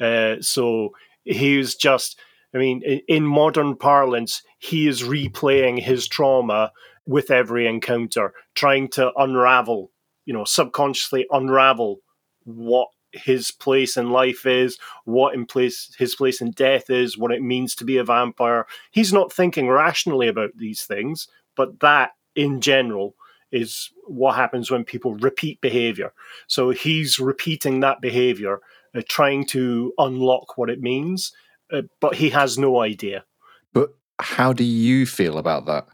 Uh, 0.00 0.36
so 0.40 0.94
he 1.24 1.58
was 1.58 1.74
just 1.74 2.18
I 2.54 2.58
mean, 2.58 2.82
in, 2.82 3.00
in 3.08 3.26
modern 3.26 3.76
parlance, 3.76 4.42
he 4.58 4.88
is 4.88 5.02
replaying 5.02 5.80
his 5.82 6.08
trauma 6.08 6.72
with 7.06 7.30
every 7.30 7.66
encounter, 7.66 8.32
trying 8.54 8.88
to 8.88 9.12
unravel, 9.16 9.90
you 10.24 10.32
know, 10.32 10.44
subconsciously 10.44 11.26
unravel 11.30 12.00
what 12.44 12.88
his 13.12 13.50
place 13.50 13.96
in 13.96 14.10
life 14.10 14.46
is, 14.46 14.78
what 15.04 15.34
in 15.34 15.46
place 15.46 15.94
his 15.98 16.14
place 16.14 16.40
in 16.40 16.50
death 16.52 16.90
is, 16.90 17.18
what 17.18 17.32
it 17.32 17.42
means 17.42 17.74
to 17.76 17.84
be 17.84 17.96
a 17.96 18.04
vampire. 18.04 18.66
He's 18.90 19.12
not 19.12 19.32
thinking 19.32 19.68
rationally 19.68 20.28
about 20.28 20.56
these 20.56 20.82
things, 20.82 21.28
but 21.56 21.80
that 21.80 22.12
in 22.36 22.60
general 22.60 23.14
is 23.50 23.90
what 24.06 24.36
happens 24.36 24.70
when 24.70 24.84
people 24.84 25.14
repeat 25.14 25.60
behavior. 25.60 26.12
So 26.46 26.70
he's 26.70 27.18
repeating 27.18 27.80
that 27.80 28.00
behavior, 28.00 28.60
uh, 28.94 29.02
trying 29.08 29.46
to 29.46 29.92
unlock 29.98 30.58
what 30.58 30.68
it 30.68 30.82
means 30.82 31.32
uh, 31.72 31.82
but 32.00 32.14
he 32.14 32.30
has 32.30 32.58
no 32.58 32.80
idea. 32.80 33.24
But 33.72 33.90
how 34.18 34.52
do 34.52 34.64
you 34.64 35.06
feel 35.06 35.38
about 35.38 35.66
that? 35.66 35.86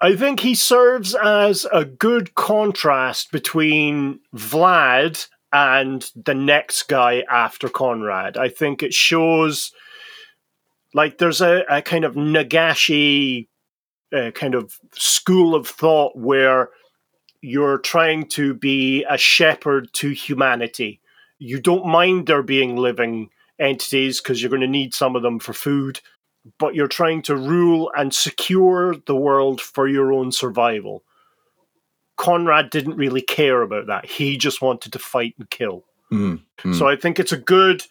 I 0.00 0.16
think 0.16 0.40
he 0.40 0.54
serves 0.54 1.14
as 1.14 1.66
a 1.72 1.84
good 1.84 2.34
contrast 2.34 3.30
between 3.30 4.18
Vlad 4.34 5.28
and 5.52 6.10
the 6.16 6.34
next 6.34 6.84
guy 6.84 7.24
after 7.30 7.68
Konrad. 7.68 8.36
I 8.36 8.48
think 8.48 8.82
it 8.82 8.94
shows 8.94 9.72
like 10.94 11.18
there's 11.18 11.40
a, 11.40 11.64
a 11.68 11.82
kind 11.82 12.04
of 12.04 12.14
Nagashi 12.14 13.48
uh, 14.14 14.30
kind 14.32 14.54
of 14.54 14.78
school 14.92 15.54
of 15.54 15.66
thought 15.66 16.16
where 16.16 16.70
you're 17.40 17.78
trying 17.78 18.26
to 18.28 18.54
be 18.54 19.04
a 19.08 19.18
shepherd 19.18 19.92
to 19.94 20.10
humanity. 20.10 21.00
You 21.38 21.60
don't 21.60 21.86
mind 21.86 22.26
there 22.26 22.42
being 22.42 22.76
living 22.76 23.30
entities 23.58 24.20
because 24.20 24.40
you're 24.40 24.50
going 24.50 24.60
to 24.60 24.68
need 24.68 24.94
some 24.94 25.16
of 25.16 25.22
them 25.22 25.38
for 25.38 25.52
food, 25.52 26.00
but 26.58 26.74
you're 26.74 26.88
trying 26.88 27.22
to 27.22 27.36
rule 27.36 27.90
and 27.96 28.14
secure 28.14 28.94
the 29.06 29.16
world 29.16 29.60
for 29.60 29.88
your 29.88 30.12
own 30.12 30.30
survival. 30.30 31.02
Konrad 32.16 32.70
didn't 32.70 32.96
really 32.96 33.22
care 33.22 33.62
about 33.62 33.86
that. 33.86 34.06
He 34.06 34.36
just 34.36 34.62
wanted 34.62 34.92
to 34.92 34.98
fight 34.98 35.34
and 35.38 35.48
kill. 35.50 35.84
Mm, 36.12 36.40
mm, 36.58 36.78
So 36.78 36.88
I 36.88 36.96
think 36.96 37.18
it's 37.18 37.32
a 37.32 37.38
good, 37.38 37.84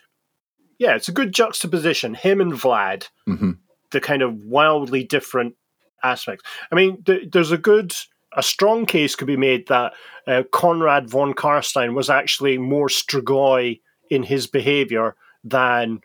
yeah, 0.78 0.96
it's 0.96 1.10
a 1.10 1.14
good 1.14 1.34
juxtaposition. 1.34 2.14
Him 2.14 2.40
and 2.40 2.54
Vlad, 2.54 3.10
mhm. 3.28 3.58
the 3.92 4.00
kind 4.00 4.22
of 4.22 4.44
wildly 4.44 5.04
different 5.04 5.56
aspects. 6.04 6.44
I 6.72 6.76
mean, 6.76 7.04
th- 7.04 7.32
there's 7.32 7.52
a 7.52 7.58
good, 7.58 7.94
a 8.36 8.44
strong 8.44 8.86
case 8.86 9.16
could 9.16 9.28
be 9.28 9.38
made 9.38 9.68
that 9.68 9.94
uh, 10.28 10.44
Konrad 10.52 11.10
von 11.10 11.34
Carstein 11.34 11.94
was 11.94 12.10
actually 12.10 12.58
more 12.58 12.88
Strigoi 12.88 13.82
in 14.10 14.24
his 14.24 14.46
behavior 14.46 15.16
than, 15.44 16.02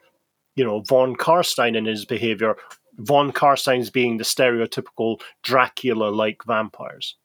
you 0.54 0.64
know, 0.64 0.80
von 0.80 1.16
Carstein 1.16 1.76
in 1.76 1.84
his 1.84 2.04
behavior. 2.04 2.56
Von 2.98 3.30
Carstein's 3.30 3.90
being 3.90 4.16
the 4.16 4.24
stereotypical 4.24 5.20
Dracula-like 5.42 6.42
vampires. 6.46 7.16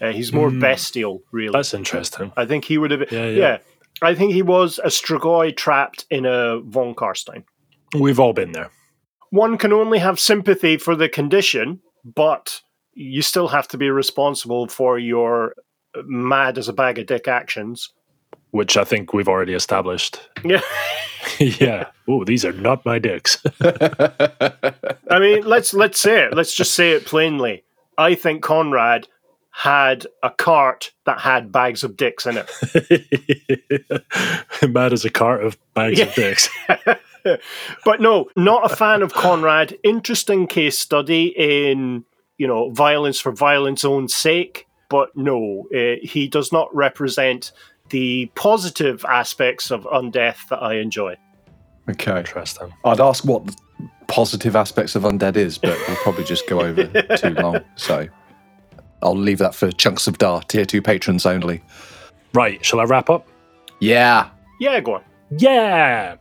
Uh, 0.00 0.12
he's 0.12 0.32
more 0.32 0.50
Hmm. 0.50 0.60
bestial, 0.60 1.22
really. 1.32 1.52
that's 1.52 1.74
interesting 1.74 2.32
I 2.36 2.44
think 2.46 2.64
he 2.64 2.78
would 2.78 2.90
have. 2.92 3.10
Yeah, 3.12 3.26
Yeah, 3.26 3.30
yeah. 3.30 3.58
I 4.00 4.14
think 4.14 4.32
he 4.32 4.42
was 4.42 4.78
a 4.78 4.88
Strigoi 4.88 5.56
trapped 5.56 6.06
in 6.10 6.24
a 6.26 6.60
von 6.60 6.94
Carstein. 6.94 7.44
we've 7.98 8.20
all 8.20 8.32
been 8.32 8.52
there 8.52 8.70
One 9.30 9.58
can 9.58 9.72
only 9.72 9.98
have 9.98 10.18
sympathy 10.20 10.76
for 10.78 10.94
the 10.96 11.08
condition, 11.08 11.80
but 12.04 12.60
you 12.94 13.22
still 13.22 13.48
have 13.48 13.66
to 13.68 13.76
be 13.78 13.90
responsible 13.90 14.68
for 14.68 14.98
your 14.98 15.54
mad 16.04 16.58
as 16.58 16.68
a 16.68 16.72
bag 16.72 16.98
of 16.98 17.06
dick 17.06 17.26
actions. 17.28 17.92
which 18.50 18.76
I 18.78 18.84
think 18.84 19.12
we've 19.12 19.28
already 19.28 19.52
established. 19.54 20.20
Yeah. 20.44 20.62
yeah. 21.38 21.86
Oh, 22.08 22.24
these 22.24 22.44
are 22.44 22.52
not 22.52 22.84
my 22.86 22.98
dicks. 22.98 23.36
I 23.60 25.18
mean, 25.20 25.42
let's 25.44 25.74
let's 25.74 26.00
say 26.00 26.24
it. 26.24 26.34
Let's 26.34 26.54
just 26.54 26.72
say 26.74 26.92
it 26.92 27.04
plainly. 27.06 27.64
I 27.98 28.14
think 28.14 28.42
Konrad 28.42 29.06
had 29.58 30.06
a 30.22 30.30
cart 30.30 30.92
that 31.04 31.18
had 31.18 31.50
bags 31.50 31.82
of 31.82 31.96
dicks 31.96 32.26
in 32.26 32.38
it. 32.38 32.48
Mad 34.70 34.92
as 34.92 35.04
a 35.04 35.10
cart 35.10 35.42
of 35.42 35.58
bags 35.74 35.98
of 35.98 36.14
dicks. 36.14 36.48
but 37.84 38.00
no, 38.00 38.28
not 38.36 38.70
a 38.70 38.76
fan 38.76 39.02
of 39.02 39.12
Konrad. 39.14 39.76
Interesting 39.82 40.46
case 40.46 40.78
study 40.78 41.34
in 41.36 42.04
you 42.36 42.46
know 42.46 42.70
violence 42.70 43.18
for 43.18 43.32
violence 43.32 43.84
own 43.84 44.06
sake, 44.06 44.68
but 44.88 45.08
no, 45.16 45.66
uh, 45.74 45.96
he 46.02 46.28
does 46.28 46.52
not 46.52 46.72
represent 46.72 47.50
the 47.90 48.30
positive 48.36 49.04
aspects 49.06 49.72
of 49.72 49.82
undeath 49.86 50.48
that 50.50 50.62
I 50.62 50.74
enjoy. 50.74 51.16
okay. 51.90 52.18
Interesting. 52.18 52.72
I'd 52.84 53.00
ask 53.00 53.24
what 53.24 53.44
the 53.44 53.56
positive 54.06 54.54
aspects 54.54 54.94
of 54.94 55.02
undead 55.02 55.34
is, 55.34 55.58
but 55.58 55.76
we'll 55.88 55.96
probably 55.96 56.22
just 56.22 56.46
go 56.46 56.60
over 56.60 56.86
too 57.16 57.30
long. 57.30 57.58
So 57.74 58.06
I'll 59.02 59.16
leave 59.16 59.38
that 59.38 59.54
for 59.54 59.70
chunks 59.70 60.06
of 60.06 60.18
dar 60.18 60.42
tier 60.42 60.64
two 60.64 60.82
patrons 60.82 61.26
only. 61.26 61.62
Right. 62.34 62.64
Shall 62.64 62.80
I 62.80 62.84
wrap 62.84 63.10
up? 63.10 63.26
Yeah. 63.80 64.30
Yeah, 64.60 64.80
go 64.80 64.94
on. 64.94 65.02
Yeah. 65.30 66.16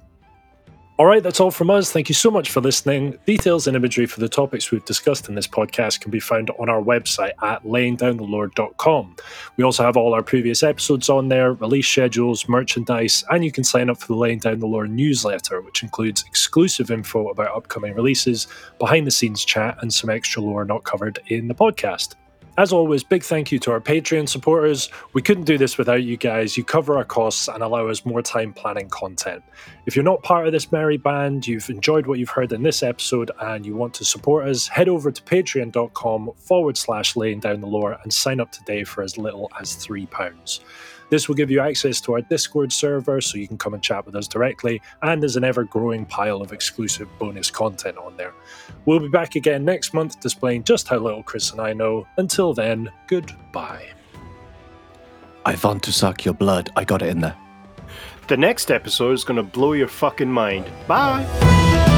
All 1.00 1.06
right, 1.06 1.22
that's 1.22 1.40
all 1.40 1.52
from 1.52 1.70
us. 1.70 1.92
Thank 1.92 2.10
you 2.10 2.16
so 2.16 2.32
much 2.32 2.50
for 2.50 2.60
listening. 2.60 3.20
Details 3.28 3.68
and 3.68 3.76
imagery 3.78 4.08
for 4.08 4.20
the 4.20 4.28
topics 4.28 4.72
we've 4.72 4.84
discussed 4.84 5.30
in 5.30 5.36
this 5.36 5.48
podcast 5.48 6.02
can 6.02 6.10
be 6.10 6.20
found 6.20 6.50
on 6.58 6.70
our 6.70 6.82
website 6.82 7.34
at 7.44 7.64
layingdownthelore.com. 7.64 9.16
We 9.58 9.64
also 9.64 9.84
have 9.84 9.96
all 9.96 10.16
our 10.16 10.24
previous 10.24 10.64
episodes 10.64 11.08
on 11.08 11.30
there, 11.30 11.54
release 11.54 11.88
schedules, 11.88 12.50
merchandise, 12.50 13.24
and 13.30 13.46
you 13.46 13.52
can 13.52 13.64
sign 13.64 13.92
up 13.92 14.00
for 14.00 14.08
the 14.08 14.16
Laying 14.16 14.40
Down 14.40 14.58
the 14.58 14.66
Lore 14.66 14.88
newsletter, 14.88 15.62
which 15.62 15.84
includes 15.84 16.24
exclusive 16.28 16.90
info 16.90 17.30
about 17.30 17.56
upcoming 17.56 17.94
releases, 17.94 18.48
behind 18.80 19.06
the 19.06 19.12
scenes 19.12 19.46
chat, 19.46 19.78
and 19.82 19.94
some 19.94 20.10
extra 20.10 20.42
lore 20.42 20.66
not 20.66 20.84
covered 20.84 21.20
in 21.28 21.48
the 21.48 21.54
podcast. 21.54 22.16
As 22.58 22.74
always, 22.74 23.04
big 23.04 23.24
thank 23.24 23.52
you 23.52 23.60
to 23.60 23.72
our 23.72 23.80
Patreon 23.80 24.28
supporters. 24.28 24.90
We 25.14 25.22
couldn't 25.22 25.44
do 25.44 25.60
this 25.60 25.78
without 25.78 26.02
you 26.02 26.18
guys. 26.18 26.58
You 26.58 26.64
cover 26.64 26.98
our 26.98 27.04
costs 27.04 27.48
and 27.48 27.62
allow 27.62 27.88
us 27.88 28.04
more 28.04 28.24
time 28.24 28.52
planning 28.52 28.90
content. 28.90 29.44
If 29.86 29.96
you're 29.96 30.04
not 30.04 30.24
part 30.24 30.48
of 30.48 30.54
this 30.54 30.72
merry 30.72 30.98
band, 30.98 31.46
you've 31.46 31.70
enjoyed 31.70 32.08
what 32.08 32.18
you've 32.18 32.32
heard 32.32 32.52
in 32.52 32.64
this 32.64 32.82
episode, 32.82 33.30
and 33.40 33.64
you 33.64 33.76
want 33.76 33.94
to 33.96 34.06
support 34.06 34.48
us, 34.48 34.68
head 34.68 34.90
over 34.90 35.12
to 35.12 35.22
patreon.com 35.22 36.32
forward 36.36 36.78
slash 36.78 37.16
laying 37.16 37.40
down 37.40 37.62
the 37.62 37.68
lore 37.68 38.00
and 38.02 38.12
sign 38.12 38.40
up 38.40 38.52
today 38.52 38.84
for 38.84 39.04
as 39.04 39.20
little 39.20 39.52
as 39.60 39.76
£3. 39.76 40.60
This 41.10 41.28
will 41.28 41.36
give 41.36 41.50
you 41.50 41.60
access 41.60 42.02
to 42.02 42.14
our 42.14 42.22
Discord 42.22 42.72
server 42.74 43.22
so 43.22 43.38
you 43.38 43.48
can 43.48 43.58
come 43.58 43.74
and 43.74 43.82
chat 43.82 44.06
with 44.06 44.16
us 44.16 44.28
directly, 44.28 44.82
and 45.02 45.22
there's 45.22 45.36
an 45.36 45.44
ever 45.44 45.64
growing 45.64 46.06
pile 46.06 46.42
of 46.42 46.52
exclusive 46.52 47.08
bonus 47.20 47.50
content 47.50 47.98
on 47.98 48.18
there. 48.18 48.34
We'll 48.86 49.00
be 49.00 49.10
back 49.10 49.36
again 49.36 49.64
next 49.66 49.94
month 49.94 50.20
displaying 50.20 50.64
just 50.64 50.88
how 50.88 50.98
little 50.98 51.24
Chris 51.24 51.52
and 51.52 51.62
I 51.62 51.74
know. 51.74 52.08
Until 52.18 52.54
then, 52.54 52.92
goodbye. 53.08 53.88
I 55.46 55.58
want 55.64 55.84
to 55.84 55.94
suck 55.94 56.26
your 56.26 56.34
blood. 56.34 56.70
I 56.76 56.84
got 56.84 57.02
it 57.02 57.10
in 57.10 57.22
there. 57.22 57.38
The 58.28 58.36
next 58.36 58.70
episode 58.70 59.14
is 59.14 59.24
going 59.24 59.38
to 59.38 59.44
blow 59.44 59.72
your 59.72 59.88
fucking 59.88 60.32
mind. 60.32 60.70
Bye. 60.88 61.96